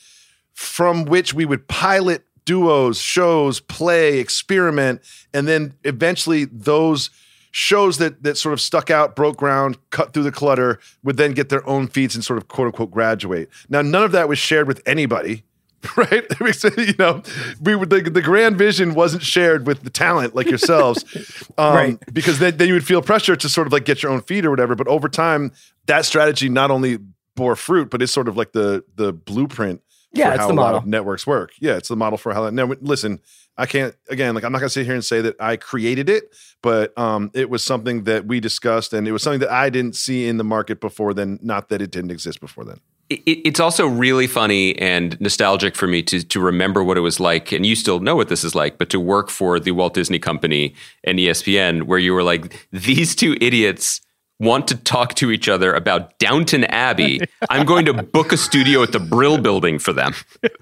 from 0.53 1.05
which 1.05 1.33
we 1.33 1.45
would 1.45 1.67
pilot 1.67 2.23
duos, 2.45 2.99
shows, 2.99 3.59
play, 3.59 4.19
experiment, 4.19 5.01
and 5.33 5.47
then 5.47 5.73
eventually 5.83 6.45
those 6.45 7.09
shows 7.51 7.97
that 7.99 8.21
that 8.23 8.37
sort 8.37 8.53
of 8.53 8.61
stuck 8.61 8.89
out, 8.89 9.15
broke 9.15 9.37
ground, 9.37 9.77
cut 9.89 10.13
through 10.13 10.23
the 10.23 10.31
clutter, 10.31 10.79
would 11.03 11.17
then 11.17 11.31
get 11.31 11.49
their 11.49 11.67
own 11.67 11.87
feeds 11.87 12.13
and 12.13 12.23
sort 12.23 12.37
of 12.37 12.47
quote 12.47 12.67
unquote 12.67 12.91
graduate. 12.91 13.49
Now, 13.69 13.81
none 13.81 14.03
of 14.03 14.11
that 14.11 14.27
was 14.27 14.37
shared 14.37 14.67
with 14.67 14.81
anybody. 14.85 15.43
Right, 15.95 16.25
you 16.41 16.95
know, 16.97 17.21
we 17.61 17.75
would 17.75 17.91
the, 17.91 18.01
the 18.01 18.23
grand 18.23 18.57
vision 18.57 18.95
wasn't 18.95 19.21
shared 19.21 19.67
with 19.67 19.83
the 19.83 19.91
talent 19.91 20.33
like 20.33 20.47
yourselves, 20.47 21.05
um, 21.59 21.75
Right. 21.75 21.99
Because 22.11 22.39
then, 22.39 22.57
then 22.57 22.69
you 22.69 22.73
would 22.73 22.87
feel 22.87 23.03
pressure 23.03 23.35
to 23.35 23.47
sort 23.47 23.67
of 23.67 23.73
like 23.73 23.85
get 23.85 24.01
your 24.01 24.11
own 24.11 24.21
feed 24.21 24.45
or 24.45 24.49
whatever. 24.49 24.73
But 24.73 24.87
over 24.87 25.07
time, 25.07 25.51
that 25.85 26.05
strategy 26.05 26.49
not 26.49 26.71
only 26.71 26.97
bore 27.35 27.55
fruit, 27.55 27.91
but 27.91 28.01
it's 28.01 28.11
sort 28.11 28.27
of 28.27 28.35
like 28.35 28.53
the 28.53 28.83
the 28.95 29.13
blueprint 29.13 29.83
Yeah, 30.15 30.27
for 30.27 30.33
it's 30.33 30.41
how 30.41 30.47
the 30.47 30.53
a 30.53 30.55
lot 30.55 30.63
model. 30.63 30.79
of 30.79 30.85
networks 30.85 31.27
work. 31.27 31.51
Yeah, 31.59 31.75
it's 31.75 31.89
the 31.89 31.95
model 31.95 32.17
for 32.17 32.33
how. 32.33 32.43
That. 32.43 32.53
Now, 32.53 32.71
listen, 32.81 33.19
I 33.57 33.65
can't 33.65 33.95
again. 34.09 34.33
Like, 34.35 34.43
I'm 34.43 34.51
not 34.51 34.59
gonna 34.59 34.69
sit 34.69 34.85
here 34.85 34.95
and 34.95 35.03
say 35.03 35.21
that 35.21 35.35
I 35.39 35.57
created 35.57 36.09
it, 36.09 36.35
but 36.61 36.97
um, 36.97 37.31
it 37.33 37.49
was 37.49 37.63
something 37.63 38.03
that 38.05 38.25
we 38.25 38.39
discussed, 38.39 38.93
and 38.93 39.07
it 39.07 39.11
was 39.11 39.23
something 39.23 39.41
that 39.41 39.51
I 39.51 39.69
didn't 39.69 39.95
see 39.95 40.27
in 40.27 40.37
the 40.37 40.43
market 40.43 40.79
before 40.79 41.13
then. 41.13 41.39
Not 41.41 41.69
that 41.69 41.81
it 41.81 41.91
didn't 41.91 42.11
exist 42.11 42.39
before 42.39 42.65
then. 42.65 42.79
It, 43.09 43.21
it's 43.25 43.59
also 43.59 43.85
really 43.85 44.25
funny 44.25 44.77
and 44.79 45.19
nostalgic 45.21 45.75
for 45.75 45.87
me 45.87 46.01
to 46.03 46.23
to 46.23 46.39
remember 46.39 46.83
what 46.83 46.97
it 46.97 47.01
was 47.01 47.19
like, 47.19 47.51
and 47.51 47.65
you 47.65 47.75
still 47.75 47.99
know 47.99 48.15
what 48.15 48.29
this 48.29 48.43
is 48.43 48.55
like, 48.55 48.77
but 48.77 48.89
to 48.91 48.99
work 48.99 49.29
for 49.29 49.59
the 49.59 49.71
Walt 49.71 49.93
Disney 49.93 50.19
Company 50.19 50.75
and 51.03 51.19
ESPN, 51.19 51.83
where 51.83 51.99
you 51.99 52.13
were 52.13 52.23
like, 52.23 52.67
these 52.71 53.15
two 53.15 53.35
idiots 53.41 54.01
want 54.39 54.67
to 54.67 54.75
talk 54.75 55.13
to 55.15 55.31
each 55.31 55.47
other 55.47 55.73
about 55.73 56.17
Downton 56.19 56.65
Abbey. 56.65 57.21
I'm 57.49 57.65
going 57.65 57.85
to 57.85 57.93
book 57.93 58.33
a 58.33 58.37
studio 58.37 58.83
at 58.83 58.91
the 58.91 58.99
Brill 58.99 59.37
Building 59.37 59.79
for 59.79 59.93
them. 59.93 60.13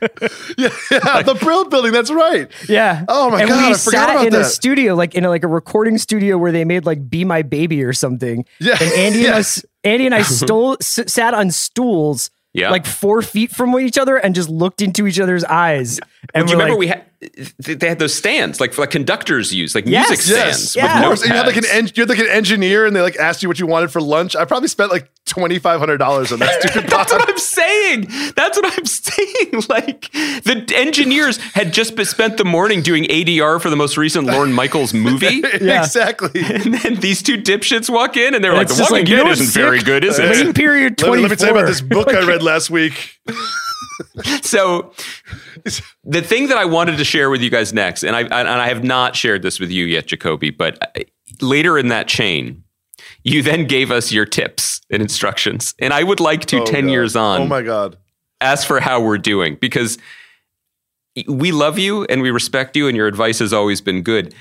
Yeah, 0.58 0.70
the 1.24 1.38
Brill 1.40 1.66
Building. 1.70 1.92
That's 1.92 2.12
right. 2.12 2.50
Yeah. 2.70 3.06
Oh 3.08 3.32
my 3.32 3.42
and 3.42 3.50
God, 3.50 3.68
we 3.68 3.74
I 3.74 3.78
forgot 3.78 4.08
sat 4.08 4.10
about 4.12 4.28
in 4.28 4.36
a 4.36 4.44
studio, 4.44 4.96
like 4.96 5.16
in 5.16 5.26
a, 5.26 5.30
like 5.30 5.44
a 5.44 5.48
recording 5.48 5.98
studio 5.98 6.38
where 6.38 6.52
they 6.52 6.64
made 6.66 6.86
like 6.86 7.10
"Be 7.10 7.26
My 7.26 7.42
Baby" 7.42 7.84
or 7.84 7.94
something. 7.94 8.46
Yeah, 8.60 8.78
And 8.80 8.92
Andy 8.94 9.26
and 9.26 9.36
us, 9.36 9.64
Andy 9.84 10.06
and 10.06 10.14
I 10.16 10.22
stole 10.24 10.78
s- 10.80 11.00
sat 11.12 11.34
on 11.34 11.52
stools. 11.52 12.30
Yeah. 12.54 12.70
Like 12.70 12.86
four 12.86 13.24
feet 13.24 13.50
from 13.52 13.78
each 13.80 13.98
other 13.98 14.16
and 14.18 14.36
just 14.36 14.48
looked 14.48 14.82
into 14.84 15.08
each 15.08 15.20
other's 15.20 15.44
eyes. 15.44 16.00
And 16.36 16.46
Do 16.46 16.52
you 16.52 16.58
remember 16.60 16.74
like, 16.74 16.80
we 16.80 16.88
had 16.88 17.04
they 17.60 17.88
had 17.88 18.00
those 18.00 18.14
stands 18.14 18.60
like 18.60 18.78
like 18.78 18.90
conductors 18.92 19.54
use 19.54 19.76
like 19.76 19.86
Yes, 19.86 20.10
music 20.10 20.28
yes, 20.36 20.70
stands 20.70 20.76
yeah. 20.76 20.84
with 20.84 20.96
Of 21.04 21.08
course, 21.08 21.22
and 21.24 21.32
you 21.32 21.36
had 21.38 21.46
like 21.48 21.58
an 21.58 21.66
en- 21.72 21.88
you 21.96 22.02
had 22.04 22.10
like 22.10 22.20
an 22.20 22.28
engineer, 22.28 22.86
and 22.86 22.96
they 22.96 23.02
like 23.02 23.16
asked 23.18 23.42
you 23.44 23.50
what 23.50 23.60
you 23.60 23.68
wanted 23.68 23.92
for 23.92 24.02
lunch. 24.02 24.36
I 24.36 24.46
probably 24.46 24.68
spent 24.70 24.92
like 24.92 25.10
twenty 25.26 25.60
five 25.60 25.80
hundred 25.80 25.98
dollars 25.98 26.32
on 26.32 26.40
that 26.40 26.62
stupid. 26.70 26.90
That's 26.90 27.12
pod. 27.12 27.20
what 27.22 27.30
I'm 27.30 27.38
saying. 27.38 28.08
That's 28.36 28.58
what 28.58 28.78
I'm 28.78 28.86
saying. 28.86 29.64
Like 29.70 30.12
the 30.12 30.74
engineers 30.76 31.38
had 31.38 31.74
just 31.74 31.98
spent 32.06 32.38
the 32.38 32.46
morning 32.46 32.82
doing 32.82 33.04
ADR 33.06 33.62
for 33.62 33.70
the 33.70 33.76
most 33.76 33.98
recent 33.98 34.28
Lorne 34.28 34.54
Michaels 34.54 34.94
movie. 34.94 35.42
Yeah. 35.64 35.84
exactly. 35.84 36.42
And 36.44 36.74
then 36.74 36.96
these 36.96 37.22
two 37.22 37.38
dipshits 37.38 37.90
walk 37.90 38.18
in 38.18 38.34
and 38.34 38.44
they're 38.44 38.54
like, 38.54 38.68
the 38.68 38.76
just 38.76 38.92
Walking 38.92 39.06
like, 39.06 39.10
you 39.10 39.18
know 39.18 39.24
Dead 39.26 39.32
isn't 39.40 39.54
very 39.62 39.80
good, 39.82 40.04
is 40.04 40.20
Lane 40.20 40.48
it? 40.48 40.56
period 40.56 41.00
Let 41.02 41.08
24. 41.08 41.16
me, 41.16 41.22
let 41.22 41.30
me 41.32 41.36
tell 41.38 41.48
you 41.50 41.56
about 41.60 41.68
this 41.68 41.82
book 41.82 42.08
I 42.10 42.26
read 42.26 42.42
last 42.44 42.70
week. 42.70 43.20
So 44.44 44.94
the 46.04 46.22
thing 46.22 46.48
that 46.50 46.58
I 46.58 46.66
wanted 46.66 46.98
to 46.98 47.04
share 47.04 47.30
with 47.30 47.42
you 47.42 47.50
guys 47.50 47.74
next, 47.74 48.04
and 48.04 48.16
I, 48.16 48.22
and 48.22 48.48
I 48.48 48.68
have 48.68 48.84
not 48.84 49.16
shared 49.16 49.42
this 49.42 49.60
with 49.60 49.72
you 49.72 49.86
yet, 49.86 50.08
Jacoby, 50.08 50.50
but 50.50 50.82
uh, 50.98 51.04
later 51.42 51.78
in 51.78 51.88
that 51.90 52.08
chain, 52.08 52.64
you 53.24 53.42
then 53.42 53.66
gave 53.68 53.90
us 53.92 54.12
your 54.12 54.26
tips 54.26 54.82
and 54.92 55.02
instructions. 55.02 55.74
And 55.80 55.94
I 55.94 56.04
would 56.04 56.20
like 56.20 56.46
to, 56.48 56.62
Oh, 56.62 56.66
10 56.66 56.86
God. 56.86 56.92
years 56.92 57.16
on, 57.16 57.42
Oh 57.42 57.48
my 57.48 57.62
god. 57.62 57.98
ask 58.42 58.68
for 58.68 58.80
how 58.80 59.02
we're 59.02 59.18
doing 59.18 59.56
because 59.60 59.98
we 61.28 61.52
love 61.52 61.78
you 61.80 62.06
and 62.06 62.22
we 62.22 62.32
respect 62.32 62.76
you 62.76 62.88
and 62.88 62.98
your 62.98 63.08
advice 63.08 63.40
has 63.40 63.54
always 63.54 63.82
been 63.82 64.02
good. 64.02 64.34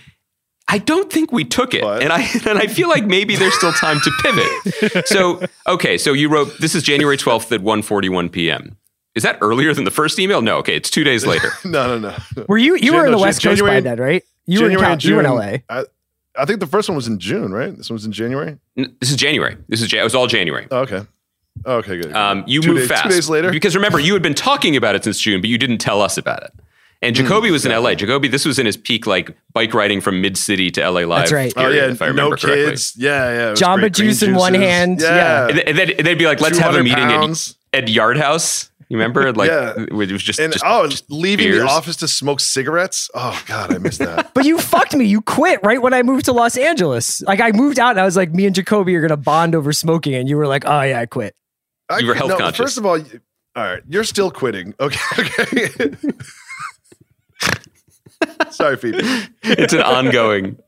I 0.68 0.78
don't 0.78 1.12
think 1.12 1.32
we 1.32 1.44
took 1.44 1.74
it. 1.74 1.82
What? 1.84 2.02
And 2.02 2.12
I 2.12 2.20
and 2.46 2.58
I 2.58 2.66
feel 2.66 2.88
like 2.88 3.04
maybe 3.04 3.36
there's 3.36 3.54
still 3.54 3.72
time 3.72 4.00
to 4.00 4.10
pivot. 4.22 5.06
So, 5.06 5.42
okay, 5.66 5.98
so 5.98 6.12
you 6.12 6.28
wrote 6.28 6.52
this 6.60 6.74
is 6.74 6.82
January 6.82 7.16
12th 7.16 7.52
at 7.52 7.60
1:41 7.60 8.30
p.m. 8.32 8.76
Is 9.14 9.22
that 9.24 9.38
earlier 9.42 9.74
than 9.74 9.84
the 9.84 9.90
first 9.90 10.18
email? 10.18 10.40
No, 10.42 10.56
okay, 10.58 10.74
it's 10.76 10.90
2 10.90 11.04
days 11.04 11.26
later. 11.26 11.50
No, 11.64 11.98
no, 11.98 12.10
no. 12.36 12.44
Were 12.48 12.56
you, 12.58 12.74
you 12.76 12.90
Jan- 12.90 12.94
were 12.94 12.98
in 13.06 13.12
no, 13.12 13.18
the 13.18 13.18
Jan- 13.18 13.20
West 13.26 13.42
Coast 13.42 13.56
January- 13.58 13.76
by 13.76 13.80
then, 13.80 13.98
right? 14.00 14.22
You 14.46 14.60
were, 14.60 14.66
in 14.66 14.72
January 14.72 14.84
Cal- 14.86 14.92
and 14.92 15.04
you 15.04 15.14
were 15.16 15.22
in 15.22 15.30
LA. 15.30 15.58
I, 15.68 15.84
I 16.38 16.44
think 16.46 16.60
the 16.60 16.66
first 16.66 16.88
one 16.88 16.96
was 16.96 17.06
in 17.06 17.18
June, 17.18 17.52
right? 17.52 17.76
This 17.76 17.90
one 17.90 17.94
was 17.96 18.04
in 18.06 18.12
January. 18.12 18.56
N- 18.76 18.96
This 19.00 19.10
is 19.10 19.16
January. 19.16 19.56
This 19.68 19.82
is 19.82 19.88
Jan- 19.88 20.00
it 20.00 20.04
was 20.04 20.14
all 20.14 20.26
January. 20.26 20.66
Oh, 20.70 20.78
okay. 20.80 21.02
Oh, 21.66 21.76
okay, 21.76 22.00
good. 22.00 22.12
Um, 22.14 22.44
you 22.46 22.62
Two 22.62 22.68
moved 22.68 22.80
days- 22.80 22.88
fast. 22.88 23.02
Two 23.04 23.08
days 23.10 23.28
later. 23.28 23.50
Because 23.50 23.76
remember, 23.76 24.00
you 24.00 24.14
had 24.14 24.22
been 24.22 24.34
talking 24.34 24.76
about 24.76 24.94
it 24.94 25.04
since 25.04 25.20
June, 25.20 25.40
but 25.42 25.50
you 25.50 25.58
didn't 25.58 25.78
tell 25.78 26.00
us 26.00 26.16
about 26.16 26.42
it. 26.42 26.50
And 27.02 27.16
Hmm, 27.16 27.24
Jacoby 27.24 27.50
was 27.50 27.66
in 27.66 27.72
LA. 27.72 27.94
Jacoby, 27.94 28.28
this 28.28 28.44
was 28.46 28.58
in 28.60 28.64
his 28.66 28.76
peak, 28.76 29.06
like 29.06 29.36
bike 29.52 29.74
riding 29.74 30.00
from 30.00 30.20
mid 30.22 30.38
city 30.38 30.70
to 30.70 30.80
LA 30.80 31.00
Live. 31.00 31.22
That's 31.22 31.32
right. 31.32 31.52
oh 31.56 31.68
yeah, 31.68 31.90
if 31.90 32.00
I 32.00 32.10
no 32.12 32.30
correctly. 32.30 32.64
kids. 32.64 32.94
Yeah, 32.96 33.32
yeah. 33.50 33.52
Jamba 33.54 33.80
great. 33.80 33.94
Green 33.94 34.08
juice 34.10 34.22
in 34.22 34.34
one 34.36 34.54
hand. 34.54 35.00
Yeah. 35.00 35.46
And, 35.48 35.54
th- 35.56 35.66
and 35.68 35.76
then 35.78 35.90
and 35.98 36.06
they'd 36.06 36.14
be 36.18 36.26
like, 36.26 36.40
let's 36.40 36.58
have 36.58 36.74
a 36.76 36.82
meeting 36.82 37.04
at, 37.04 37.54
at 37.74 37.88
Yard 37.88 38.16
House. 38.18 38.70
You 38.92 38.98
remember? 38.98 39.32
Like, 39.32 39.48
Yeah. 39.48 39.72
it 39.78 39.92
was 39.94 40.22
just, 40.22 40.38
And 40.38 40.52
just 40.52 40.62
oh, 40.66 40.86
just 40.86 41.10
leaving 41.10 41.46
beers. 41.46 41.62
the 41.62 41.66
office 41.68 41.96
to 41.96 42.08
smoke 42.08 42.40
cigarettes. 42.40 43.08
Oh 43.14 43.42
God, 43.46 43.74
I 43.74 43.78
missed 43.78 44.00
that. 44.00 44.32
But 44.34 44.44
you 44.44 44.58
fucked 44.58 44.94
me. 44.94 45.06
You 45.06 45.22
quit 45.22 45.60
right 45.62 45.80
when 45.80 45.94
I 45.94 46.02
moved 46.02 46.26
to 46.26 46.32
Los 46.32 46.58
Angeles. 46.58 47.22
Like 47.22 47.40
I 47.40 47.52
moved 47.52 47.78
out 47.78 47.92
and 47.92 48.00
I 48.00 48.04
was 48.04 48.16
like, 48.18 48.32
me 48.34 48.44
and 48.44 48.54
Jacoby 48.54 48.94
are 48.96 49.00
gonna 49.00 49.16
bond 49.16 49.54
over 49.54 49.72
smoking, 49.72 50.14
and 50.14 50.28
you 50.28 50.36
were 50.36 50.46
like, 50.46 50.64
oh 50.66 50.82
yeah, 50.82 51.00
I 51.00 51.06
quit. 51.06 51.34
I- 51.88 52.00
You 52.00 52.08
were 52.08 52.14
health 52.14 52.30
no, 52.32 52.36
conscious. 52.36 52.58
First 52.58 52.76
of 52.78 52.84
all, 52.84 52.98
all 52.98 53.62
right, 53.64 53.82
you're 53.88 54.04
still 54.04 54.30
quitting. 54.30 54.74
Okay, 54.78 55.00
okay. 55.18 55.68
Sorry, 58.50 58.76
Phoebe. 58.76 58.98
it's 59.42 59.72
an 59.72 59.80
ongoing, 59.80 60.58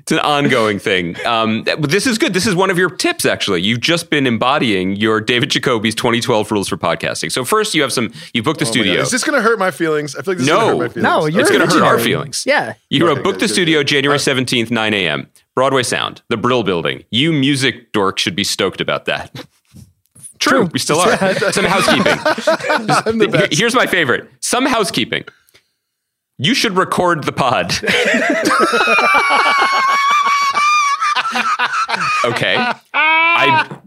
it's 0.00 0.12
It's 0.12 0.12
an 0.12 0.18
ongoing 0.20 0.78
thing. 0.78 1.16
Um, 1.26 1.64
th- 1.64 1.78
this 1.78 2.06
is 2.06 2.18
good. 2.18 2.34
This 2.34 2.46
is 2.46 2.54
one 2.54 2.70
of 2.70 2.78
your 2.78 2.90
tips, 2.90 3.24
actually. 3.24 3.62
You've 3.62 3.80
just 3.80 4.10
been 4.10 4.26
embodying 4.26 4.96
your 4.96 5.20
David 5.20 5.50
Jacoby's 5.50 5.94
2012 5.94 6.50
rules 6.50 6.68
for 6.68 6.76
podcasting. 6.76 7.30
So 7.32 7.44
first, 7.44 7.74
you 7.74 7.82
have 7.82 7.92
some. 7.92 8.12
You 8.34 8.42
booked 8.42 8.60
the 8.60 8.66
Oh 8.66 8.70
studio. 8.70 8.96
God. 8.96 9.02
Is 9.02 9.10
this 9.10 9.24
going 9.24 9.36
to 9.36 9.42
hurt 9.42 9.58
my 9.58 9.70
feelings? 9.70 10.16
I 10.16 10.22
feel 10.22 10.32
like 10.32 10.38
this 10.38 10.46
No. 10.46 10.54
is 10.54 10.60
going 10.60 10.70
to 10.70 10.70
hurt 10.70 10.78
my 10.78 10.88
feelings. 10.94 11.02
No, 11.02 11.26
you're 11.26 11.40
it's 11.42 11.50
going 11.50 11.68
to 11.68 11.74
hurt 11.74 11.82
our 11.82 11.98
feelings. 11.98 12.44
Yeah. 12.46 12.74
You 12.88 13.04
Okay, 13.04 13.14
wrote 13.14 13.24
book 13.24 13.34
the 13.34 13.40
good, 13.46 13.50
studio 13.50 13.80
good. 13.80 13.88
January 13.88 14.18
17th, 14.18 14.70
9 14.70 14.94
a.m. 14.94 15.28
Broadway 15.54 15.82
Sound, 15.82 16.22
the 16.28 16.36
Brill 16.36 16.62
Building. 16.62 17.04
You 17.10 17.32
music 17.32 17.92
dork 17.92 18.18
should 18.18 18.34
be 18.36 18.44
stoked 18.44 18.80
about 18.80 19.04
that. 19.06 19.44
True, 20.38 20.70
we 20.72 20.78
still 20.78 20.98
are. 21.00 21.16
Some 21.52 21.66
housekeeping. 21.66 22.06
I'm 23.06 23.18
the 23.18 23.26
Here- 23.26 23.28
best. 23.48 23.58
Here's 23.58 23.74
my 23.74 23.86
favorite. 23.86 24.30
Some 24.40 24.64
housekeeping. 24.64 25.24
You 26.42 26.54
should 26.54 26.74
record 26.78 27.24
the 27.24 27.32
pod. 27.32 27.70
okay. 32.24 32.56
I 32.94 33.78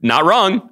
not 0.00 0.24
wrong. 0.24 0.70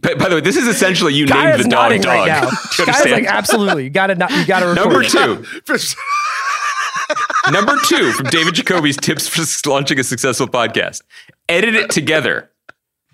By, 0.00 0.14
by 0.14 0.28
the 0.28 0.36
way, 0.36 0.40
this 0.40 0.56
is 0.56 0.68
essentially 0.68 1.14
you 1.14 1.26
Guy 1.26 1.50
named 1.50 1.64
the 1.64 1.68
dog 1.68 1.90
dog. 2.00 2.04
right 2.04 2.26
now. 2.28 2.40
Do 2.76 2.82
you 2.82 2.86
Guy 2.86 2.92
is 2.92 2.96
understand? 3.00 3.10
like, 3.10 3.26
absolutely. 3.26 3.84
You 3.84 3.90
gotta 3.90 4.14
not, 4.14 4.30
you 4.30 4.46
gotta 4.46 4.66
record. 4.68 4.84
Number 4.84 5.02
two. 5.02 5.44
Number 7.50 7.76
two 7.86 8.12
from 8.12 8.26
David 8.26 8.54
Jacoby's 8.54 8.96
tips 8.96 9.26
for 9.26 9.42
launching 9.68 9.98
a 9.98 10.04
successful 10.04 10.46
podcast. 10.46 11.02
Edit 11.48 11.74
it 11.74 11.90
together. 11.90 12.52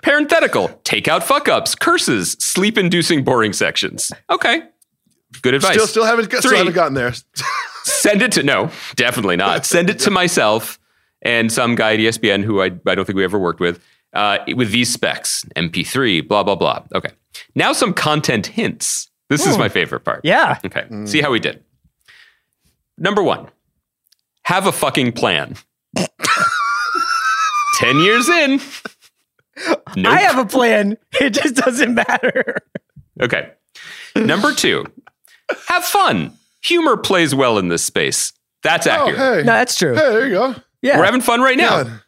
Parenthetical. 0.03 0.69
Take 0.85 1.09
out 1.09 1.25
fuck 1.25 1.49
ups, 1.49 1.75
curses, 1.75 2.33
sleep 2.33 2.77
inducing 2.77 3.25
boring 3.25 3.55
sections. 3.55 4.13
Okay. 4.29 4.63
Good 5.47 5.55
advice. 5.55 5.75
Still, 5.75 5.87
still 5.87 6.05
haven't, 6.05 6.33
still 6.33 6.57
haven't 6.57 6.73
gotten 6.73 6.95
there. 6.95 7.13
Send 7.85 8.21
it 8.21 8.33
to, 8.33 8.43
no, 8.43 8.69
definitely 8.97 9.37
not. 9.37 9.65
Send 9.75 9.89
it 9.89 10.01
to 10.01 10.11
myself 10.11 10.77
and 11.23 11.53
some 11.53 11.77
guy 11.77 11.93
at 11.95 12.01
ESPN 12.01 12.43
who 12.43 12.61
I, 12.61 12.73
I 12.85 12.97
don't 12.97 13.05
think 13.05 13.15
we 13.15 13.23
ever 13.23 13.39
worked 13.39 13.61
with, 13.61 13.81
uh, 14.13 14.39
with 14.57 14.73
these 14.73 14.93
specs 14.93 15.45
MP3, 15.55 16.27
blah, 16.27 16.43
blah, 16.43 16.57
blah. 16.57 16.83
Okay. 16.97 17.11
Now 17.55 17.73
some 17.73 17.95
content 17.95 18.49
hints. 18.49 19.09
This 19.31 19.47
is 19.47 19.57
my 19.57 19.69
favorite 19.69 20.01
part. 20.01 20.23
Yeah. 20.25 20.59
Okay. 20.65 20.89
See 21.05 21.21
how 21.21 21.31
we 21.31 21.39
did. 21.39 21.63
Number 22.99 23.23
one, 23.23 23.47
have 24.43 24.67
a 24.67 24.73
fucking 24.73 25.13
plan. 25.13 25.55
10 27.77 27.99
years 28.01 28.29
in. 28.29 28.61
Nope. 29.95 30.13
I 30.13 30.23
have 30.23 30.39
a 30.39 30.47
plan. 30.47 30.99
It 31.21 31.31
just 31.31 31.55
doesn't 31.55 31.95
matter. 31.95 32.57
Okay. 33.23 33.53
Number 34.17 34.53
two, 34.53 34.85
have 35.69 35.85
fun. 35.85 36.33
Humor 36.65 36.97
plays 36.97 37.35
well 37.35 37.59
in 37.59 37.69
this 37.69 37.85
space. 37.85 38.33
That's 38.63 38.87
Oh, 38.87 38.91
accurate. 38.91 39.17
hey. 39.19 39.37
No, 39.39 39.53
that's 39.53 39.77
true. 39.77 39.95
Hey, 39.95 40.01
there 40.01 40.27
you 40.27 40.35
go. 40.35 40.55
Yeah. 40.83 40.99
We're 40.99 41.05
having 41.05 41.21
fun 41.21 41.41
right 41.41 41.57
now. 41.57 41.85
God. 41.85 42.01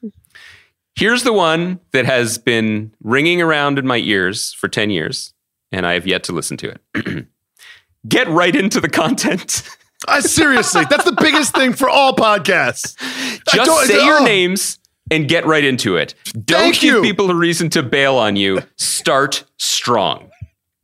Here's 0.95 1.22
the 1.22 1.32
one 1.32 1.78
that 1.93 2.07
has 2.07 2.39
been 2.39 2.93
ringing 3.03 3.41
around 3.41 3.78
in 3.78 3.86
my 3.86 3.99
ears 3.99 4.53
for 4.55 4.66
10 4.68 4.91
years, 4.91 5.32
and 5.70 5.86
I 5.86 5.93
have 5.95 6.07
yet 6.07 6.24
to 6.24 6.32
listen 6.32 6.57
to 6.59 6.74
it. 6.95 7.26
Get 8.09 8.26
right 8.28 8.55
into 8.55 8.80
the 8.80 8.89
content. 8.89 9.62
I 10.07 10.20
seriously, 10.20 10.84
that's 10.89 11.05
the 11.05 11.16
biggest 11.20 11.55
thing 11.55 11.72
for 11.72 11.89
all 11.89 12.14
podcasts. 12.14 12.97
Just 13.53 13.66
don't- 13.66 13.86
say 13.86 14.05
your 14.05 14.20
oh. 14.20 14.24
names 14.24 14.78
and 15.11 15.28
get 15.28 15.47
right 15.47 15.64
into 15.64 15.97
it. 15.97 16.14
Don't 16.45 16.61
Thank 16.61 16.80
give 16.80 16.95
you. 16.97 17.03
people 17.03 17.30
a 17.30 17.34
reason 17.34 17.70
to 17.70 17.82
bail 17.82 18.16
on 18.16 18.36
you. 18.36 18.61
Start 18.76 19.45
strong. 19.57 20.30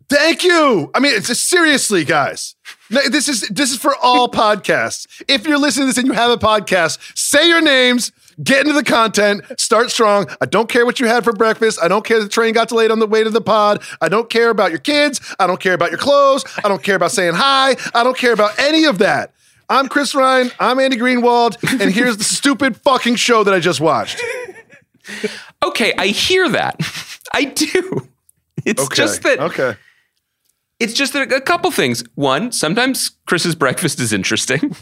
Thank 0.08 0.44
you. 0.44 0.90
I 0.94 1.00
mean, 1.00 1.14
it's 1.14 1.28
just, 1.28 1.48
seriously, 1.48 2.04
guys. 2.04 2.54
This 2.90 3.28
is 3.28 3.42
this 3.48 3.72
is 3.72 3.78
for 3.78 3.94
all 4.02 4.28
podcasts. 4.42 5.06
If 5.28 5.46
you're 5.46 5.58
listening 5.58 5.84
to 5.84 5.86
this 5.88 5.98
and 5.98 6.06
you 6.06 6.12
have 6.12 6.30
a 6.30 6.36
podcast, 6.36 6.98
say 7.18 7.48
your 7.48 7.60
names, 7.62 8.12
get 8.42 8.60
into 8.60 8.72
the 8.74 8.84
content, 8.84 9.42
start 9.58 9.90
strong. 9.90 10.26
I 10.40 10.46
don't 10.46 10.68
care 10.68 10.84
what 10.84 11.00
you 11.00 11.06
had 11.06 11.24
for 11.24 11.32
breakfast. 11.32 11.78
I 11.82 11.88
don't 11.88 12.04
care 12.04 12.20
the 12.22 12.28
train 12.28 12.52
got 12.54 12.68
delayed 12.68 12.90
on 12.90 12.98
the 12.98 13.06
way 13.06 13.24
to 13.24 13.30
the 13.30 13.40
pod. 13.40 13.82
I 14.00 14.08
don't 14.08 14.28
care 14.28 14.50
about 14.50 14.70
your 14.70 14.80
kids. 14.80 15.20
I 15.38 15.46
don't 15.46 15.60
care 15.60 15.72
about 15.74 15.90
your 15.90 15.98
clothes. 15.98 16.44
I 16.62 16.68
don't 16.68 16.82
care 16.82 16.96
about 16.96 17.10
saying 17.10 17.34
hi. 17.34 17.74
I 17.94 18.04
don't 18.04 18.16
care 18.16 18.32
about 18.32 18.58
any 18.58 18.84
of 18.84 18.98
that. 18.98 19.32
I'm 19.70 19.88
Chris 19.88 20.14
Ryan. 20.14 20.50
I'm 20.60 20.78
Andy 20.78 20.98
Greenwald, 20.98 21.56
and 21.80 21.90
here's 21.92 22.18
the 22.18 22.24
stupid 22.24 22.76
fucking 22.76 23.14
show 23.16 23.42
that 23.44 23.54
I 23.54 23.60
just 23.60 23.80
watched. 23.80 24.20
Okay, 25.62 25.92
I 25.98 26.06
hear 26.08 26.48
that. 26.50 26.78
I 27.32 27.44
do. 27.44 28.08
It's 28.64 28.82
Okay. 28.82 28.94
just 28.96 29.22
that 29.22 29.38
Okay. 29.38 29.76
It's 30.84 30.92
just 30.92 31.14
that 31.14 31.32
a 31.32 31.40
couple 31.40 31.70
things. 31.70 32.04
One, 32.14 32.52
sometimes 32.52 33.12
Chris's 33.26 33.54
breakfast 33.54 33.98
is 34.00 34.12
interesting. 34.12 34.76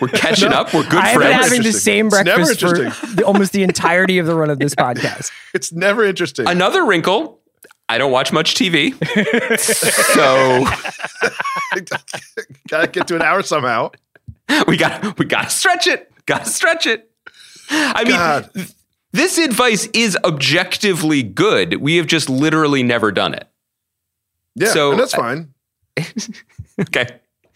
We're 0.00 0.08
catching 0.08 0.52
up. 0.52 0.74
We're 0.74 0.82
good 0.82 0.94
I 0.94 1.08
have 1.10 1.20
been 1.20 1.32
having 1.32 1.62
the 1.62 1.72
same 1.72 2.08
It's 2.08 2.24
never 2.24 2.44
breakfast 2.44 2.60
for 2.60 3.06
the, 3.14 3.22
almost 3.24 3.52
the 3.52 3.62
entirety 3.62 4.18
of 4.18 4.26
the 4.26 4.34
run 4.34 4.50
of 4.50 4.58
this 4.58 4.74
podcast. 4.84 5.30
It's 5.54 5.72
never 5.72 6.04
interesting. 6.04 6.48
Another 6.48 6.84
wrinkle. 6.84 7.40
I 7.88 7.98
don't 7.98 8.10
watch 8.10 8.32
much 8.32 8.54
TV. 8.54 8.92
so 9.56 10.66
Gotta 12.68 12.88
get 12.88 13.06
to 13.06 13.14
an 13.14 13.22
hour 13.22 13.42
somehow. 13.42 13.92
we 14.66 14.76
got 14.76 15.16
we 15.20 15.24
got 15.24 15.44
to 15.44 15.50
stretch 15.50 15.86
it. 15.86 16.10
Got 16.26 16.44
to 16.44 16.50
stretch 16.50 16.86
it. 16.86 17.08
I 17.70 18.02
mean, 18.02 18.14
God. 18.14 18.50
th- 18.52 18.72
this 19.12 19.38
advice 19.38 19.86
is 19.94 20.18
objectively 20.24 21.22
good. 21.22 21.80
We 21.80 21.96
have 21.98 22.08
just 22.08 22.28
literally 22.28 22.82
never 22.82 23.12
done 23.12 23.34
it. 23.34 23.48
Yeah, 24.56 24.68
So, 24.72 24.90
and 24.90 24.98
that's 25.00 25.14
I- 25.14 25.18
fine. 25.18 25.54
Okay. 26.80 27.06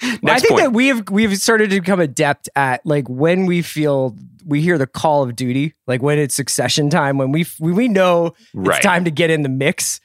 I 0.03 0.38
think 0.40 0.48
point. 0.53 0.62
that 0.62 0.72
we've 0.72 1.03
we've 1.11 1.36
started 1.36 1.68
to 1.70 1.80
become 1.80 2.01
adept 2.01 2.48
at 2.57 2.80
like 2.86 3.07
when 3.09 3.44
we 3.44 3.61
feel 3.61 4.16
we 4.46 4.62
hear 4.62 4.78
the 4.78 4.86
call 4.86 5.22
of 5.22 5.36
duty, 5.36 5.74
like 5.86 6.01
when 6.01 6.18
it's 6.18 6.34
succession 6.34 6.88
time, 6.88 7.18
when 7.18 7.32
we 7.32 7.44
when 7.59 7.74
we 7.74 7.86
know 7.86 8.32
Right. 8.55 8.76
it's 8.76 8.84
time 8.84 9.05
to 9.05 9.11
get 9.11 9.28
in 9.28 9.42
the 9.42 9.51
mix. 9.51 10.01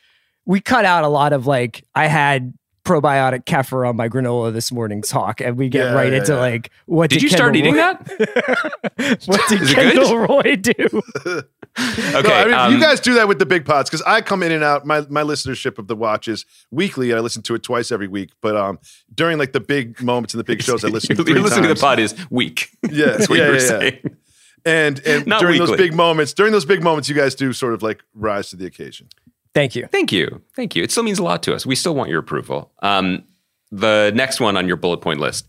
We 0.46 0.60
cut 0.60 0.84
out 0.84 1.06
a 1.06 1.08
lot 1.08 1.32
of 1.32 1.48
like 1.48 1.86
I 1.96 2.08
had 2.08 2.54
probiotic 2.86 3.44
kefir 3.46 3.88
on 3.88 3.96
my 3.98 4.08
granola 4.08 4.54
this 4.54 4.72
morning 4.72 5.02
talk, 5.02 5.42
and 5.42 5.58
we 5.58 5.68
get 5.68 5.88
Yeah, 5.88 5.94
right 5.94 6.12
yeah, 6.14 6.20
into 6.20 6.34
yeah. 6.34 6.40
like 6.40 6.72
what 6.86 7.10
Did 7.10 7.18
did 7.18 7.24
you 7.24 7.30
start 7.30 7.56
eating 7.56 7.74
Roy- 7.74 7.80
that? 7.82 9.22
What 9.26 9.42
did 9.50 9.62
Is 9.62 9.72
it 9.72 9.76
good? 9.76 9.94
Kendall 9.94 10.18
Roy 10.20 10.56
do? 10.56 11.02
Okay. 11.78 12.22
no, 12.22 12.34
I 12.34 12.46
mean, 12.46 12.54
um, 12.54 12.72
you 12.74 12.80
guys 12.80 13.02
do 13.02 13.16
that 13.16 13.28
with 13.28 13.38
the 13.38 13.46
big 13.46 13.66
pods 13.66 13.90
because 13.90 14.02
I 14.04 14.22
come 14.22 14.42
in 14.44 14.54
and 14.54 14.64
out. 14.64 14.86
My 14.86 15.02
my 15.10 15.24
listenership 15.24 15.78
of 15.78 15.88
the 15.88 15.96
watch 15.98 16.30
is 16.30 16.46
weekly. 16.72 17.14
I 17.14 17.20
listen 17.20 17.42
to 17.42 17.54
it 17.56 17.64
twice 17.64 17.92
every 17.92 18.08
week. 18.08 18.30
But 18.40 18.56
um, 18.56 18.80
during 19.14 19.38
like 19.38 19.52
the 19.52 19.60
big 19.60 20.02
moments 20.02 20.34
and 20.34 20.40
the 20.40 20.46
big 20.46 20.62
shows, 20.68 20.86
I 20.86 20.88
listen. 20.88 21.18
You're 21.18 21.26
three 21.26 21.34
listening 21.42 21.64
to 21.64 21.68
the 21.68 21.74
times. 21.74 21.82
pod 21.82 22.00
is 22.00 22.16
weak. 22.30 22.70
Yeah, 22.90 23.08
That's 23.08 23.28
what 23.28 23.40
yeah, 23.40 23.46
you 23.48 23.52
were 23.52 23.58
yeah, 23.58 23.62
yeah. 23.64 23.68
saying. 23.80 24.16
And 24.64 25.00
and 25.06 25.28
Not 25.28 25.42
during 25.42 25.60
those 25.60 25.70
weekly. 25.72 25.90
big 25.90 25.96
moments, 25.98 26.32
during 26.34 26.54
those 26.54 26.64
big 26.64 26.82
moments, 26.82 27.10
you 27.10 27.16
guys 27.16 27.36
do 27.36 27.52
sort 27.52 27.74
of 27.74 27.84
like 27.84 28.04
rise 28.14 28.50
to 28.52 28.56
the 28.56 28.66
occasion. 28.66 29.10
Thank 29.56 29.76
you. 29.76 29.88
Thank 29.92 30.12
you. 30.12 30.42
Thank 30.56 30.76
you. 30.76 30.84
It 30.84 30.92
still 30.92 31.04
means 31.04 31.18
a 31.18 31.24
lot 31.24 31.42
to 31.44 31.56
us. 31.56 31.66
We 31.66 31.76
still 31.76 31.96
want 31.96 32.10
your 32.12 32.20
approval. 32.20 32.72
Um, 32.84 33.24
the 33.72 34.12
next 34.14 34.40
one 34.40 34.58
on 34.58 34.68
your 34.68 34.78
bullet 34.78 34.98
point 35.02 35.20
list 35.20 35.48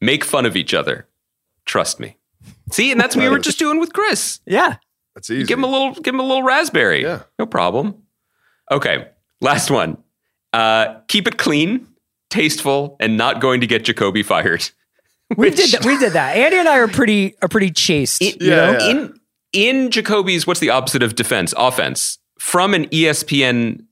make 0.00 0.24
fun 0.24 0.46
of 0.46 0.56
each 0.56 0.74
other. 0.74 1.06
Trust 1.66 2.00
me. 2.00 2.16
See, 2.72 2.90
and 2.90 3.00
that's 3.00 3.14
what 3.14 3.22
we 3.22 3.28
were 3.28 3.38
just 3.38 3.58
doing 3.58 3.78
with 3.78 3.92
Chris. 3.92 4.40
Yeah. 4.46 4.76
That's 5.14 5.30
easy. 5.30 5.44
Give 5.46 5.58
him 5.58 5.64
a 5.64 5.68
little, 5.68 5.92
give 5.92 6.12
him 6.14 6.20
a 6.20 6.24
little 6.24 6.42
raspberry. 6.42 7.02
Yeah. 7.02 7.22
No 7.38 7.46
problem. 7.46 8.02
Okay. 8.70 9.08
Last 9.40 9.70
one. 9.70 9.98
Uh, 10.52 11.00
keep 11.08 11.26
it 11.28 11.36
clean, 11.38 11.86
tasteful, 12.30 12.96
and 13.00 13.16
not 13.16 13.40
going 13.40 13.60
to 13.60 13.66
get 13.66 13.84
Jacoby 13.84 14.22
fired. 14.22 14.68
We 15.36 15.50
did 15.50 15.70
that. 15.70 15.84
We 15.84 15.98
did 15.98 16.12
that. 16.14 16.36
Andy 16.36 16.58
and 16.58 16.68
I 16.68 16.78
are 16.78 16.88
pretty 16.88 17.34
are 17.42 17.48
pretty 17.48 17.70
chaste. 17.70 18.20
you 18.22 18.34
Yeah, 18.40 18.56
know? 18.72 18.78
yeah. 18.78 18.90
In 18.90 19.20
in 19.52 19.90
Jacoby's, 19.90 20.46
what's 20.46 20.60
the 20.60 20.70
opposite 20.70 21.02
of 21.02 21.14
defense? 21.14 21.54
Offense. 21.56 22.18
From 22.44 22.74
an 22.74 22.84
ESPN 22.90 23.84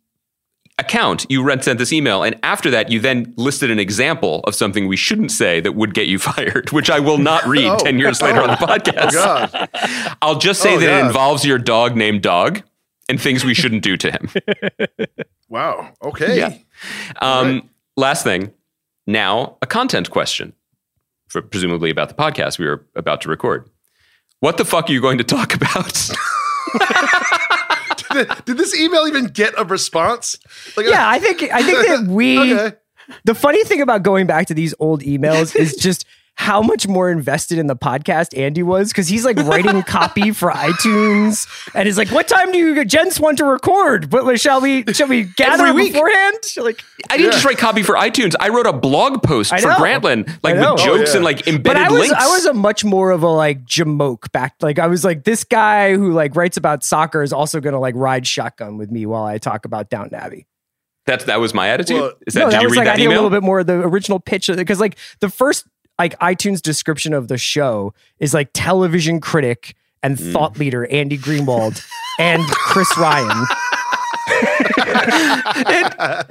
account, 0.79 1.25
you 1.31 1.43
read 1.43 1.65
sent 1.65 1.79
this 1.79 1.93
email, 1.93 2.23
and 2.23 2.39
after 2.43 2.71
that, 2.71 2.91
you 2.93 3.01
then 3.01 3.33
listed 3.37 3.71
an 3.71 3.79
example 3.79 4.41
of 4.47 4.55
something 4.55 4.87
we 4.87 4.97
shouldn't 4.97 5.33
say 5.33 5.59
that 5.61 5.73
would 5.73 5.95
get 5.95 6.07
you 6.07 6.19
fired, 6.31 6.71
which 6.71 6.91
I 6.91 7.01
will 7.01 7.17
not 7.19 7.45
read 7.47 7.65
Oh. 7.71 7.79
ten 7.79 7.99
years 7.99 8.21
later 8.21 8.41
on 8.43 8.49
the 8.51 8.57
podcast. 8.67 9.13
God. 9.15 9.69
I'll 10.21 10.39
just 10.39 10.61
say 10.61 10.77
Oh, 10.77 10.81
that 10.81 11.01
it 11.03 11.07
involves 11.07 11.45
your 11.47 11.59
dog 11.59 11.97
named 11.97 12.23
Dog 12.23 12.63
and 13.09 13.21
things 13.21 13.43
we 13.43 13.55
shouldn't 13.55 13.83
do 13.83 13.97
to 13.97 14.11
him. 14.13 14.29
Wow. 15.49 15.93
Okay. 16.05 16.37
Yeah. 16.37 16.57
Um, 17.21 17.69
Last 17.97 18.23
thing. 18.23 18.53
Now, 19.07 19.57
a 19.63 19.67
content 19.67 20.11
question, 20.11 20.53
for 21.29 21.41
presumably 21.43 21.91
about 21.91 22.11
the 22.11 22.15
podcast 22.15 22.59
we 22.59 22.67
were 22.67 22.87
about 22.95 23.23
to 23.23 23.29
record. 23.31 23.69
What 24.41 24.57
the 24.59 24.65
fuck 24.67 24.89
are 24.89 24.93
you 24.93 25.01
going 25.01 25.19
to 25.19 25.25
talk 25.25 25.55
about? 25.55 26.11
Did, 28.13 28.57
this 28.59 28.79
email 28.79 29.07
even 29.07 29.27
get 29.27 29.55
a 29.59 29.65
response? 29.65 30.39
Like, 30.77 30.87
Yeah, 30.87 31.09
I 31.09 31.19
think 31.19 31.43
I 31.53 31.63
think 31.63 31.87
that 31.87 32.07
we 32.09 32.53
Okay. 32.55 32.77
the 33.25 33.35
funny 33.35 33.63
thing 33.65 33.81
about 33.81 34.03
going 34.03 34.27
back 34.27 34.47
to 34.47 34.55
these 34.55 34.75
old 34.79 35.03
emails 35.03 35.55
is 35.57 35.75
just 35.77 36.05
how 36.37 36.61
much 36.63 36.89
more 36.89 37.11
invested 37.11 37.59
in 37.59 37.67
the 37.67 37.77
podcast 37.77 38.37
Andy 38.37 38.63
was 38.63 38.89
because 38.91 39.07
he's 39.07 39.25
like 39.25 39.37
writing 39.39 39.83
copy 39.85 40.33
for 40.33 40.51
iTunes 40.51 41.47
and 41.75 41.87
is 41.87 41.97
like, 41.99 42.11
"What 42.11 42.27
time 42.27 42.51
do 42.51 42.59
you 42.59 42.85
gents 42.85 43.21
want 43.21 43.39
to 43.39 43.45
record? 43.45 44.11
But 44.11 44.41
shall 44.41 44.61
we 44.61 44.85
shall 44.93 45.09
we 45.09 45.25
gather 45.37 45.67
Every 45.67 45.83
week. 45.83 45.93
beforehand?" 45.93 46.37
Like, 46.57 46.83
I 47.11 47.17
didn't 47.17 47.33
just 47.33 47.45
write 47.45 47.59
copy 47.59 47.83
for 47.83 47.95
iTunes. 47.95 48.35
I 48.41 48.49
wrote 48.49 48.67
a 48.67 48.73
blog 48.73 49.23
post 49.23 49.51
for 49.51 49.69
know. 49.69 49.77
Grantland, 49.77 50.27
like 50.43 50.57
I 50.57 50.61
know. 50.61 50.73
with 50.73 50.81
Oh, 50.83 50.85
jokes 50.99 51.11
yeah. 51.11 51.17
and 51.17 51.25
like 51.25 51.47
embedded 51.47 51.65
but 51.65 51.77
I 51.77 51.91
was 51.91 52.09
links. 52.09 52.15
I 52.19 52.27
was 52.29 52.47
a 52.47 52.55
much 52.55 52.85
more 52.85 53.11
of 53.11 53.23
a 53.23 53.29
like 53.29 53.65
jamoke 53.65 54.33
back. 54.33 54.55
Like 54.61 54.79
I 54.79 54.87
was 54.89 55.05
like 55.05 55.25
this 55.25 55.45
guy 55.45 55.95
who 55.95 56.13
like 56.13 56.35
writes 56.35 56.57
about 56.57 56.83
soccer 56.83 57.23
is 57.23 57.33
also 57.33 57.61
going 57.61 57.75
to 57.75 57.79
like 57.79 57.95
ride 57.95 58.27
shotgun 58.27 58.79
with 58.79 58.91
me 58.91 59.07
while 59.07 59.25
I 59.25 59.39
talk 59.39 59.65
about 59.65 59.91
Downton 59.91 60.15
Abbey. 60.19 60.47
That's 61.05 61.25
that 61.25 61.41
was 61.41 61.53
my 61.53 61.69
attitude. 61.69 62.01
Well, 62.01 62.13
Is 62.27 62.35
that 62.35 62.41
no, 62.41 62.47
did 62.47 62.53
that 62.55 62.63
you 62.63 62.69
was 62.69 62.73
read 62.79 62.79
like 62.79 62.87
that 62.87 62.95
I 62.95 62.97
think 62.97 63.11
a 63.11 63.15
little 63.15 63.31
bit 63.31 63.43
more 63.43 63.61
of 63.61 63.67
the 63.67 63.75
original 63.75 64.19
pitch 64.21 64.47
because 64.49 64.81
like 64.81 64.97
the 65.21 65.29
first 65.29 65.67
like 65.99 66.19
iTunes 66.19 66.61
description 66.63 67.13
of 67.15 67.29
the 67.29 67.39
show 67.39 67.95
is 68.19 68.35
like 68.35 68.51
television 68.55 69.21
critic 69.21 69.75
and 70.03 70.17
Mm. 70.19 70.33
thought 70.33 70.59
leader 70.59 70.87
Andy 70.91 71.17
Greenwald 71.17 71.81
and 72.19 72.43
Chris 72.47 72.97
Ryan. 72.99 73.47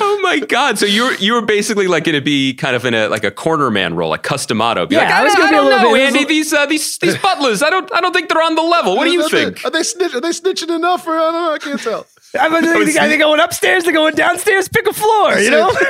Oh 0.00 0.20
my 0.22 0.38
god! 0.40 0.78
So 0.78 0.86
you 0.86 1.04
were 1.04 1.14
you 1.14 1.34
were 1.34 1.42
basically 1.42 1.86
like 1.88 2.04
going 2.04 2.14
to 2.14 2.20
be 2.20 2.54
kind 2.54 2.74
of 2.76 2.84
in 2.84 2.94
a 2.94 3.08
like 3.08 3.24
a 3.24 3.30
corner 3.30 3.70
man 3.70 3.94
role, 3.94 4.10
like 4.10 4.22
Cus 4.22 4.46
D'Amato. 4.46 4.86
Be 4.86 4.94
Yeah, 4.94 5.02
like, 5.02 5.10
I 5.12 5.20
I, 5.20 5.24
was 5.24 5.34
gonna 5.34 5.50
be 5.50 5.56
a 5.56 5.62
little 5.62 5.78
know, 5.80 5.92
bit- 5.94 6.02
Andy. 6.14 6.24
These 6.24 6.52
uh, 6.52 6.66
these 6.66 6.98
these 6.98 7.18
butlers, 7.18 7.62
I 7.62 7.70
don't 7.70 7.92
I 7.94 8.00
don't 8.00 8.12
think 8.12 8.28
they're 8.28 8.42
on 8.42 8.54
the 8.54 8.62
level. 8.62 8.96
What 8.96 9.04
do 9.04 9.10
you 9.10 9.22
Are 9.22 9.28
they- 9.28 9.44
think? 9.44 9.64
Are 9.64 9.70
they 9.70 9.82
snitch? 9.82 10.14
Are 10.14 10.20
they 10.20 10.30
snitching 10.30 10.74
enough? 10.74 11.06
Or 11.06 11.12
I 11.16 11.20
don't 11.20 11.32
know. 11.32 11.52
I 11.54 11.58
can't 11.58 11.80
tell. 11.80 12.06
I 12.38 12.48
was 12.48 12.62
like, 12.64 13.02
are 13.02 13.08
they 13.08 13.18
going 13.18 13.40
upstairs? 13.40 13.84
They're 13.84 13.92
going 13.92 14.14
downstairs. 14.14 14.66
Pick 14.68 14.86
a 14.86 14.92
floor. 14.92 15.34
You 15.38 15.50
know. 15.50 15.72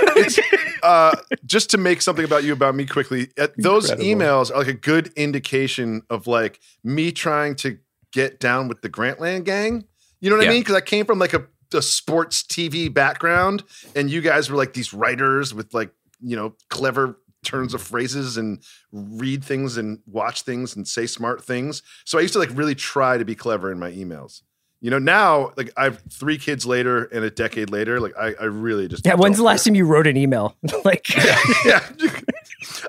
Uh, 0.82 1.14
just 1.46 1.70
to 1.70 1.78
make 1.78 2.02
something 2.02 2.24
about 2.24 2.42
you 2.42 2.52
about 2.52 2.74
me 2.74 2.84
quickly. 2.84 3.28
uh, 3.38 3.46
those 3.56 3.88
emails 3.92 4.50
are 4.50 4.58
like 4.58 4.66
a 4.66 4.72
good 4.72 5.12
indication 5.14 6.02
of 6.10 6.26
like 6.26 6.58
me 6.82 7.12
trying 7.12 7.54
to 7.54 7.78
get 8.12 8.40
down 8.40 8.66
with 8.66 8.82
the 8.82 8.88
Grantland 8.90 9.44
gang. 9.44 9.84
You 10.22 10.30
know 10.30 10.36
what 10.36 10.44
Yeah. 10.44 10.50
I 10.50 10.54
mean? 10.54 10.62
Because 10.62 10.76
I 10.76 10.80
came 10.80 11.04
from 11.04 11.18
like 11.18 11.34
a, 11.34 11.44
a 11.74 11.82
sports 11.82 12.42
TV 12.42 12.92
background, 12.92 13.62
and 13.94 14.10
you 14.10 14.22
guys 14.22 14.48
were 14.50 14.56
like 14.56 14.72
these 14.72 14.94
writers 14.94 15.52
with 15.52 15.74
like 15.74 15.90
you 16.22 16.36
know 16.36 16.54
clever 16.70 17.18
turns 17.44 17.74
of 17.74 17.82
phrases 17.82 18.36
and 18.36 18.62
read 18.92 19.44
things 19.44 19.76
and 19.76 19.98
watch 20.06 20.42
things 20.42 20.76
and 20.76 20.86
say 20.86 21.06
smart 21.06 21.44
things. 21.44 21.82
So 22.04 22.16
I 22.18 22.22
used 22.22 22.34
to 22.34 22.38
like 22.38 22.50
really 22.54 22.76
try 22.76 23.18
to 23.18 23.24
be 23.24 23.34
clever 23.34 23.70
in 23.72 23.78
my 23.80 23.90
emails. 23.90 24.42
You 24.80 24.90
know, 24.90 24.98
now 25.00 25.52
like 25.56 25.72
I 25.76 25.84
have 25.84 26.00
three 26.10 26.38
kids 26.38 26.64
later 26.66 27.04
and 27.06 27.24
a 27.24 27.30
decade 27.30 27.70
later, 27.70 27.98
like 28.00 28.14
I, 28.16 28.34
I 28.40 28.44
really 28.44 28.86
just 28.88 29.04
yeah. 29.04 29.14
When's 29.14 29.36
the 29.36 29.42
don't 29.42 29.46
last 29.46 29.64
time 29.64 29.74
you 29.74 29.86
wrote 29.86 30.06
an 30.06 30.16
email? 30.16 30.56
like. 30.84 31.08
yeah. 31.64 31.84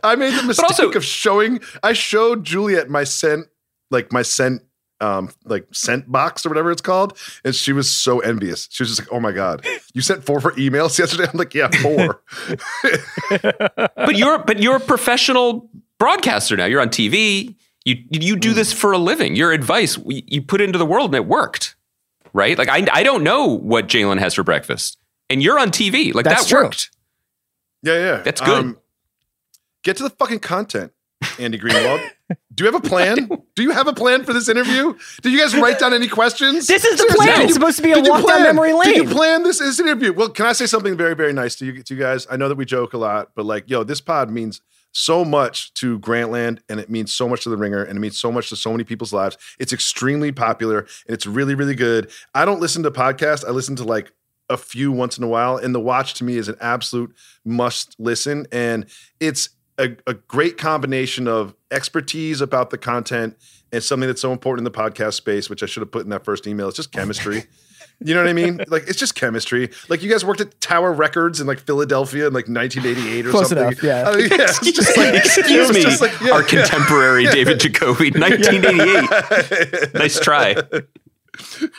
I 0.03 0.15
made 0.15 0.34
the 0.38 0.43
mistake 0.43 0.63
also- 0.69 0.91
of 0.91 1.03
showing 1.03 1.59
I 1.81 1.93
showed 1.93 2.43
Juliet 2.43 2.89
my 2.89 3.03
scent, 3.03 3.47
like 3.91 4.11
my 4.11 4.21
scent 4.21 4.61
um 5.01 5.29
like 5.45 5.67
scent 5.71 6.09
box 6.11 6.45
or 6.45 6.49
whatever 6.49 6.71
it's 6.71 6.81
called. 6.81 7.17
And 7.43 7.53
she 7.53 7.73
was 7.73 7.91
so 7.91 8.19
envious. 8.19 8.67
She 8.71 8.83
was 8.83 8.89
just 8.89 9.01
like, 9.01 9.09
Oh 9.11 9.19
my 9.19 9.31
God. 9.31 9.65
You 9.93 10.01
sent 10.01 10.23
four 10.25 10.39
for 10.39 10.51
emails 10.53 10.97
yesterday? 10.99 11.25
I'm 11.31 11.37
like, 11.37 11.53
yeah, 11.53 11.69
four. 11.81 12.21
but 13.31 14.15
you're 14.15 14.39
but 14.39 14.59
you're 14.59 14.77
a 14.77 14.79
professional 14.79 15.69
broadcaster 15.99 16.55
now. 16.57 16.65
You're 16.65 16.81
on 16.81 16.89
TV. 16.89 17.55
You 17.85 17.97
you 18.11 18.35
do 18.37 18.53
this 18.53 18.71
for 18.71 18.91
a 18.93 18.97
living. 18.97 19.35
Your 19.35 19.51
advice 19.51 19.97
you 20.07 20.41
put 20.41 20.61
into 20.61 20.77
the 20.77 20.85
world 20.85 21.07
and 21.13 21.15
it 21.15 21.27
worked, 21.27 21.75
right? 22.31 22.57
Like 22.57 22.69
I 22.69 22.87
I 22.93 23.03
don't 23.03 23.23
know 23.23 23.47
what 23.47 23.87
Jalen 23.87 24.19
has 24.19 24.33
for 24.35 24.43
breakfast, 24.43 24.97
and 25.29 25.43
you're 25.43 25.59
on 25.59 25.69
TV. 25.69 26.13
Like 26.13 26.23
That's 26.23 26.43
that 26.43 26.49
true. 26.49 26.63
worked. 26.63 26.91
yeah, 27.81 27.97
yeah. 27.97 28.17
That's 28.21 28.39
good. 28.39 28.77
get 29.83 29.97
to 29.97 30.03
the 30.03 30.11
fucking 30.11 30.39
content, 30.39 30.93
Andy 31.39 31.59
Greenwald. 31.59 32.09
Do 32.53 32.63
you 32.63 32.71
have 32.71 32.84
a 32.84 32.88
plan? 32.88 33.30
Do 33.55 33.63
you 33.63 33.71
have 33.71 33.88
a 33.88 33.93
plan 33.93 34.24
for 34.24 34.34
this 34.34 34.49
interview? 34.49 34.93
Did 35.21 35.32
you 35.34 35.39
guys 35.39 35.55
write 35.55 35.80
down 35.80 35.93
any 35.93 36.07
questions? 36.07 36.67
This 36.67 36.84
is 36.84 36.91
the 36.91 36.97
Seriously, 36.97 37.26
plan. 37.26 37.39
did 37.39 37.45
It's 37.45 37.53
supposed 37.53 37.78
to 37.78 37.84
be 37.84 37.91
a 37.91 37.97
you 38.01 38.09
walk 38.11 38.21
down 38.26 38.38
plan- 38.38 38.43
memory 38.55 38.74
Did 38.84 38.95
you 38.95 39.09
plan 39.09 39.43
this, 39.43 39.59
this 39.59 39.80
interview? 39.80 40.13
Well, 40.13 40.30
can 40.30 40.45
I 40.45 40.53
say 40.53 40.65
something 40.65 40.95
very, 40.97 41.13
very 41.15 41.34
nice 41.34 41.55
to 41.55 41.65
you, 41.65 41.84
to 41.84 41.93
you 41.93 41.99
guys? 41.99 42.26
I 42.30 42.38
know 42.38 42.49
that 42.49 42.55
we 42.55 42.65
joke 42.65 42.93
a 42.93 42.97
lot, 42.97 43.30
but 43.36 43.45
like, 43.45 43.69
yo, 43.69 43.84
this 43.84 44.01
pod 44.01 44.30
means 44.32 44.61
so 44.91 45.26
much 45.26 45.74
to 45.76 45.99
Grantland 45.99 46.59
and 46.69 46.80
it 46.80 46.89
means 46.89 47.11
so 47.13 47.28
much 47.28 47.43
to 47.43 47.49
the 47.49 47.57
ringer 47.57 47.84
and 47.84 47.97
it 47.97 47.99
means 47.99 48.19
so 48.19 48.32
much 48.32 48.49
to 48.49 48.55
so 48.55 48.71
many 48.71 48.84
people's 48.84 49.11
lives. 49.13 49.38
It's 49.59 49.74
extremely 49.74 50.32
popular 50.32 50.80
and 50.80 51.13
it's 51.15 51.26
really, 51.26 51.55
really 51.55 51.76
good. 51.76 52.11
I 52.36 52.45
don't 52.45 52.61
listen 52.61 52.84
to 52.84 52.91
podcasts. 52.91 53.43
I 53.45 53.49
listen 53.51 53.76
to 53.78 53.84
like 53.84 54.11
a 54.49 54.57
few 54.57 54.91
once 54.91 55.17
in 55.17 55.24
a 55.24 55.28
while. 55.28 55.57
And 55.57 55.74
the 55.74 55.80
watch 55.80 56.13
to 56.15 56.24
me 56.24 56.38
is 56.38 56.47
an 56.47 56.57
absolute 56.61 57.15
must 57.43 57.95
listen. 57.97 58.45
And 58.51 58.86
it's 59.19 59.49
a, 59.78 59.95
a 60.07 60.13
great 60.13 60.57
combination 60.57 61.28
of 61.28 61.55
expertise 61.71 62.41
about 62.41 62.69
the 62.69 62.78
content 62.78 63.38
and 63.71 63.84
something 63.84 64.07
that's 64.07 64.21
so 64.21 64.32
important 64.32 64.65
in 64.67 64.71
the 64.71 64.78
podcast 64.78 65.13
space, 65.13 65.49
which 65.49 65.63
I 65.63 65.65
should 65.65 65.82
have 65.82 65.91
put 65.91 66.03
in 66.03 66.09
that 66.09 66.24
first 66.24 66.45
email. 66.47 66.67
It's 66.67 66.78
just 66.78 66.91
chemistry. 66.91 67.45
You 67.99 68.13
know 68.15 68.21
what 68.21 68.30
I 68.30 68.34
mean? 68.34 68.59
Like 68.67 68.84
it's 68.88 68.99
just 68.99 69.15
chemistry. 69.15 69.69
Like 69.88 70.01
you 70.01 70.09
guys 70.09 70.26
worked 70.26 70.41
at 70.41 70.59
Tower 70.59 70.91
Records 70.91 71.39
in 71.39 71.47
like 71.47 71.59
Philadelphia 71.59 72.28
in 72.28 72.34
like 72.34 72.47
1988 72.49 73.28
or 73.28 73.30
Close 73.30 73.49
something. 73.49 73.67
enough, 73.67 73.84
yeah. 73.84 74.11
Mean, 74.15 74.30
oh, 74.34 74.36
yeah, 74.36 74.47
just 74.47 74.97
like 74.97 75.13
Excuse 75.13 75.71
me, 75.71 75.86
like, 75.97 76.19
yeah, 76.19 76.32
our 76.32 76.41
yeah. 76.41 76.47
contemporary 76.47 77.26
David 77.28 77.59
Jacoby, 77.59 78.11
1988. 78.11 79.93
Nice 79.93 80.19
try. 80.19 80.55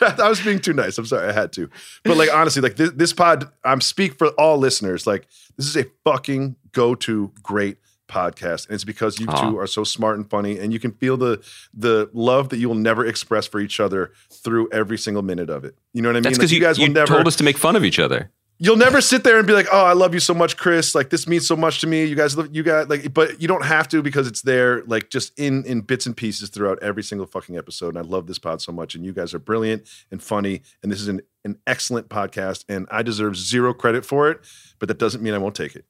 I 0.01 0.29
was 0.29 0.41
being 0.41 0.59
too 0.59 0.73
nice. 0.73 0.97
I'm 0.97 1.05
sorry. 1.05 1.29
I 1.29 1.33
had 1.33 1.51
to. 1.53 1.69
But 2.03 2.17
like 2.17 2.33
honestly, 2.33 2.61
like 2.61 2.77
this, 2.77 2.91
this 2.91 3.13
pod, 3.13 3.51
I'm 3.63 3.81
speak 3.81 4.17
for 4.17 4.29
all 4.29 4.57
listeners. 4.57 5.05
Like 5.05 5.27
this 5.57 5.67
is 5.67 5.77
a 5.77 5.85
fucking 6.05 6.55
go-to 6.71 7.31
great 7.43 7.77
podcast. 8.07 8.67
And 8.67 8.75
it's 8.75 8.83
because 8.83 9.19
you 9.19 9.27
Aw. 9.27 9.51
two 9.51 9.57
are 9.59 9.67
so 9.67 9.83
smart 9.83 10.17
and 10.17 10.29
funny 10.29 10.59
and 10.59 10.71
you 10.71 10.79
can 10.79 10.91
feel 10.91 11.17
the 11.17 11.43
the 11.73 12.09
love 12.13 12.49
that 12.49 12.57
you 12.57 12.67
will 12.67 12.75
never 12.75 13.05
express 13.05 13.47
for 13.47 13.59
each 13.59 13.79
other 13.79 14.11
through 14.31 14.69
every 14.71 14.97
single 14.97 15.23
minute 15.23 15.49
of 15.49 15.65
it. 15.65 15.75
You 15.93 16.01
know 16.01 16.09
what 16.09 16.13
I 16.13 16.17
mean? 16.17 16.23
That's 16.23 16.37
Like, 16.37 16.41
because 16.41 16.51
you, 16.51 16.59
guys 16.59 16.77
you 16.77 16.87
will 16.87 16.93
never 16.93 17.13
told 17.13 17.27
us 17.27 17.35
to 17.37 17.43
make 17.43 17.57
fun 17.57 17.75
of 17.75 17.83
each 17.83 17.99
other. 17.99 18.31
you'll 18.57 18.77
never 18.77 19.01
sit 19.01 19.23
there 19.23 19.37
and 19.37 19.45
be 19.45 19.53
like, 19.53 19.67
"Oh, 19.71 19.83
I 19.83 19.93
love 19.93 20.13
you 20.13 20.19
so 20.19 20.33
much, 20.33 20.55
Chris. 20.55 20.95
Like 20.95 21.09
this 21.09 21.27
means 21.27 21.47
so 21.47 21.55
much 21.55 21.81
to 21.81 21.87
me. 21.87 22.05
You 22.05 22.15
guys, 22.15 22.37
love, 22.37 22.55
you 22.55 22.63
got 22.63 22.89
like," 22.89 23.13
but 23.13 23.41
you 23.41 23.47
don't 23.47 23.65
have 23.65 23.87
to 23.89 24.01
because 24.01 24.27
it's 24.27 24.43
there, 24.43 24.83
like 24.83 25.09
just 25.09 25.37
in 25.37 25.65
in 25.65 25.81
bits 25.81 26.05
and 26.05 26.15
pieces 26.15 26.49
throughout 26.49 26.81
every 26.81 27.03
single 27.03 27.27
fucking 27.27 27.57
episode. 27.57 27.89
And 27.89 27.97
I 27.97 28.01
love 28.01 28.27
this 28.27 28.39
pod 28.39 28.61
so 28.61 28.71
much, 28.71 28.95
and 28.95 29.05
you 29.05 29.13
guys 29.13 29.33
are 29.33 29.39
brilliant 29.39 29.87
and 30.11 30.21
funny, 30.23 30.61
and 30.81 30.91
this 30.91 31.01
is 31.01 31.07
an 31.07 31.21
an 31.43 31.57
excellent 31.67 32.07
podcast, 32.09 32.63
and 32.69 32.87
I 32.89 33.03
deserve 33.03 33.35
zero 33.35 33.73
credit 33.73 34.05
for 34.05 34.29
it, 34.31 34.39
but 34.79 34.87
that 34.87 34.99
doesn't 34.99 35.21
mean 35.21 35.33
I 35.33 35.37
won't 35.37 35.55
take 35.55 35.75
it. 35.75 35.85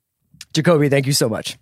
Jacoby, 0.53 0.89
thank 0.89 1.05
you 1.05 1.13
so 1.13 1.29
much. 1.29 1.57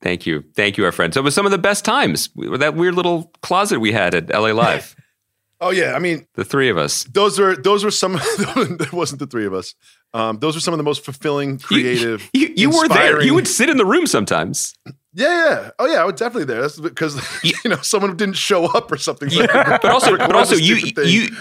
Thank 0.00 0.26
you. 0.26 0.44
Thank 0.54 0.78
you, 0.78 0.84
our 0.84 0.92
friends. 0.92 1.14
So 1.14 1.20
it 1.20 1.24
was 1.24 1.34
some 1.34 1.44
of 1.46 1.52
the 1.52 1.58
best 1.58 1.84
times. 1.84 2.30
We- 2.36 2.56
That 2.58 2.74
weird 2.76 2.94
little 2.94 3.32
closet 3.42 3.80
we 3.80 3.92
had 3.92 4.14
at 4.14 4.28
LA 4.32 4.52
Live, 4.52 4.94
Oh 5.60 5.70
yeah, 5.70 5.94
I 5.94 5.98
mean 5.98 6.24
the 6.34 6.44
three 6.44 6.68
of 6.68 6.78
us. 6.78 7.02
those 7.04 7.40
are 7.40 7.56
those 7.56 7.82
were 7.82 7.90
some. 7.90 8.12
that 8.78 8.90
wasn't 8.92 9.18
the 9.18 9.26
three 9.26 9.44
of 9.44 9.52
us. 9.54 9.74
Um, 10.14 10.38
those 10.38 10.54
were 10.54 10.60
some 10.60 10.72
of 10.72 10.78
the 10.78 10.84
most 10.84 11.04
fulfilling, 11.04 11.58
creative. 11.58 12.30
You, 12.32 12.52
you 12.56 12.70
were 12.70 12.86
there. 12.88 13.20
You 13.20 13.34
would 13.34 13.48
sit 13.48 13.68
in 13.68 13.76
the 13.76 13.84
room 13.84 14.06
sometimes. 14.06 14.74
Yeah, 15.14 15.26
yeah. 15.50 15.70
Oh 15.80 15.86
yeah, 15.86 16.00
I 16.00 16.04
was 16.04 16.14
definitely 16.14 16.44
there. 16.44 16.60
That's 16.60 16.78
because 16.78 17.20
you 17.64 17.70
know 17.70 17.76
someone 17.82 18.16
didn't 18.16 18.36
show 18.36 18.66
up 18.66 18.92
or 18.92 18.98
something. 18.98 19.30
So 19.30 19.46
but 19.48 19.84
also, 19.84 20.16
but 20.16 20.36
also, 20.36 20.54
you, 20.54 20.76
thing. 20.92 21.08
you. 21.08 21.36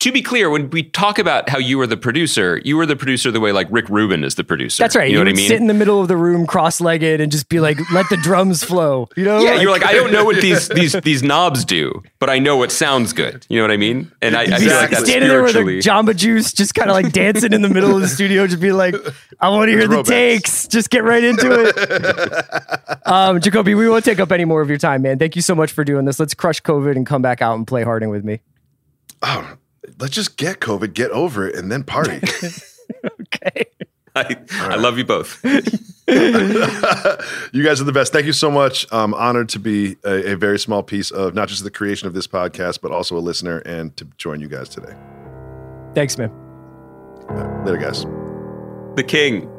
To 0.00 0.12
be 0.12 0.20
clear, 0.20 0.50
when 0.50 0.68
we 0.68 0.82
talk 0.82 1.18
about 1.18 1.48
how 1.48 1.56
you 1.56 1.78
were 1.78 1.86
the 1.86 1.96
producer, 1.96 2.60
you 2.66 2.76
were 2.76 2.84
the 2.84 2.96
producer 2.96 3.30
the 3.30 3.40
way 3.40 3.50
like 3.50 3.66
Rick 3.70 3.88
Rubin 3.88 4.24
is 4.24 4.34
the 4.34 4.44
producer. 4.44 4.82
That's 4.82 4.94
right. 4.94 5.10
You 5.10 5.16
know 5.16 5.22
what 5.22 5.28
I 5.28 5.32
mean? 5.32 5.48
sit 5.48 5.58
in 5.58 5.68
the 5.68 5.74
middle 5.74 6.02
of 6.02 6.08
the 6.08 6.18
room, 6.18 6.46
cross-legged, 6.46 7.18
and 7.18 7.32
just 7.32 7.48
be 7.48 7.60
like, 7.60 7.78
"Let 7.90 8.06
the 8.10 8.18
drums 8.18 8.62
flow." 8.62 9.08
You 9.16 9.24
know? 9.24 9.40
yeah, 9.40 9.58
you're 9.58 9.70
like, 9.70 9.86
I 9.86 9.94
don't 9.94 10.12
know 10.12 10.26
what 10.26 10.42
these 10.42 10.68
these 10.80 10.92
these 11.02 11.22
knobs 11.22 11.64
do, 11.64 12.02
but 12.18 12.28
I 12.28 12.38
know 12.38 12.58
what 12.58 12.72
sounds 12.72 13.14
good. 13.14 13.46
You 13.48 13.56
know 13.56 13.64
what 13.64 13.70
I 13.70 13.78
mean? 13.78 14.12
And 14.20 14.36
I, 14.36 14.42
I 14.42 14.58
feel 14.58 14.76
like 14.76 14.90
that's 14.90 15.06
standing 15.06 15.30
there 15.30 15.42
with 15.42 15.56
a 15.56 15.60
Jamba 15.60 16.14
Juice, 16.14 16.52
just 16.52 16.74
kind 16.74 16.90
of 16.90 16.94
like 16.94 17.10
dancing 17.12 17.54
in 17.54 17.62
the 17.62 17.70
middle 17.70 17.94
of 17.94 18.02
the 18.02 18.08
studio, 18.08 18.46
just 18.46 18.60
be 18.60 18.72
like, 18.72 18.94
"I 19.40 19.48
want 19.48 19.68
to 19.68 19.72
hear 19.72 19.88
the 19.88 19.96
Robots. 19.96 20.10
takes. 20.10 20.68
Just 20.68 20.90
get 20.90 21.04
right 21.04 21.24
into 21.24 21.50
it." 21.50 23.06
um, 23.06 23.40
Jacoby, 23.40 23.74
we 23.74 23.88
won't 23.88 24.04
take 24.04 24.20
up 24.20 24.30
any 24.30 24.44
more 24.44 24.60
of 24.60 24.68
your 24.68 24.78
time, 24.78 25.00
man. 25.00 25.18
Thank 25.18 25.36
you 25.36 25.42
so 25.42 25.54
much 25.54 25.72
for 25.72 25.84
doing 25.84 26.04
this. 26.04 26.20
Let's 26.20 26.34
crush 26.34 26.60
COVID 26.60 26.96
and 26.96 27.06
come 27.06 27.22
back 27.22 27.40
out 27.40 27.56
and 27.56 27.66
play 27.66 27.82
Harding 27.82 28.10
with 28.10 28.24
me. 28.24 28.40
oh, 29.22 29.56
let's 29.98 30.14
just 30.14 30.36
get 30.36 30.60
COVID, 30.60 30.94
get 30.94 31.10
over 31.10 31.46
it, 31.48 31.54
and 31.56 31.70
then 31.70 31.84
party. 31.84 32.20
Okay. 33.20 33.64
I, 34.14 34.36
I 34.52 34.76
love 34.76 34.96
you 34.96 35.04
both. 35.04 35.44
you 35.44 35.62
guys 37.64 37.80
are 37.80 37.84
the 37.84 37.92
best. 37.92 38.12
Thank 38.12 38.26
you 38.26 38.32
so 38.32 38.50
much. 38.50 38.86
I'm 38.90 39.12
honored 39.14 39.48
to 39.50 39.58
be 39.58 39.96
a, 40.04 40.32
a 40.32 40.36
very 40.36 40.58
small 40.58 40.82
piece 40.82 41.10
of 41.10 41.34
not 41.34 41.48
just 41.48 41.64
the 41.64 41.70
creation 41.70 42.08
of 42.08 42.14
this 42.14 42.26
podcast, 42.26 42.80
but 42.80 42.92
also 42.92 43.18
a 43.18 43.20
listener 43.20 43.58
and 43.58 43.96
to 43.96 44.06
join 44.16 44.40
you 44.40 44.48
guys 44.48 44.68
today. 44.68 44.94
Thanks, 45.94 46.16
man. 46.16 46.30
Later, 47.64 47.78
guys. 47.78 48.04
The 48.94 49.04
king. 49.06 49.50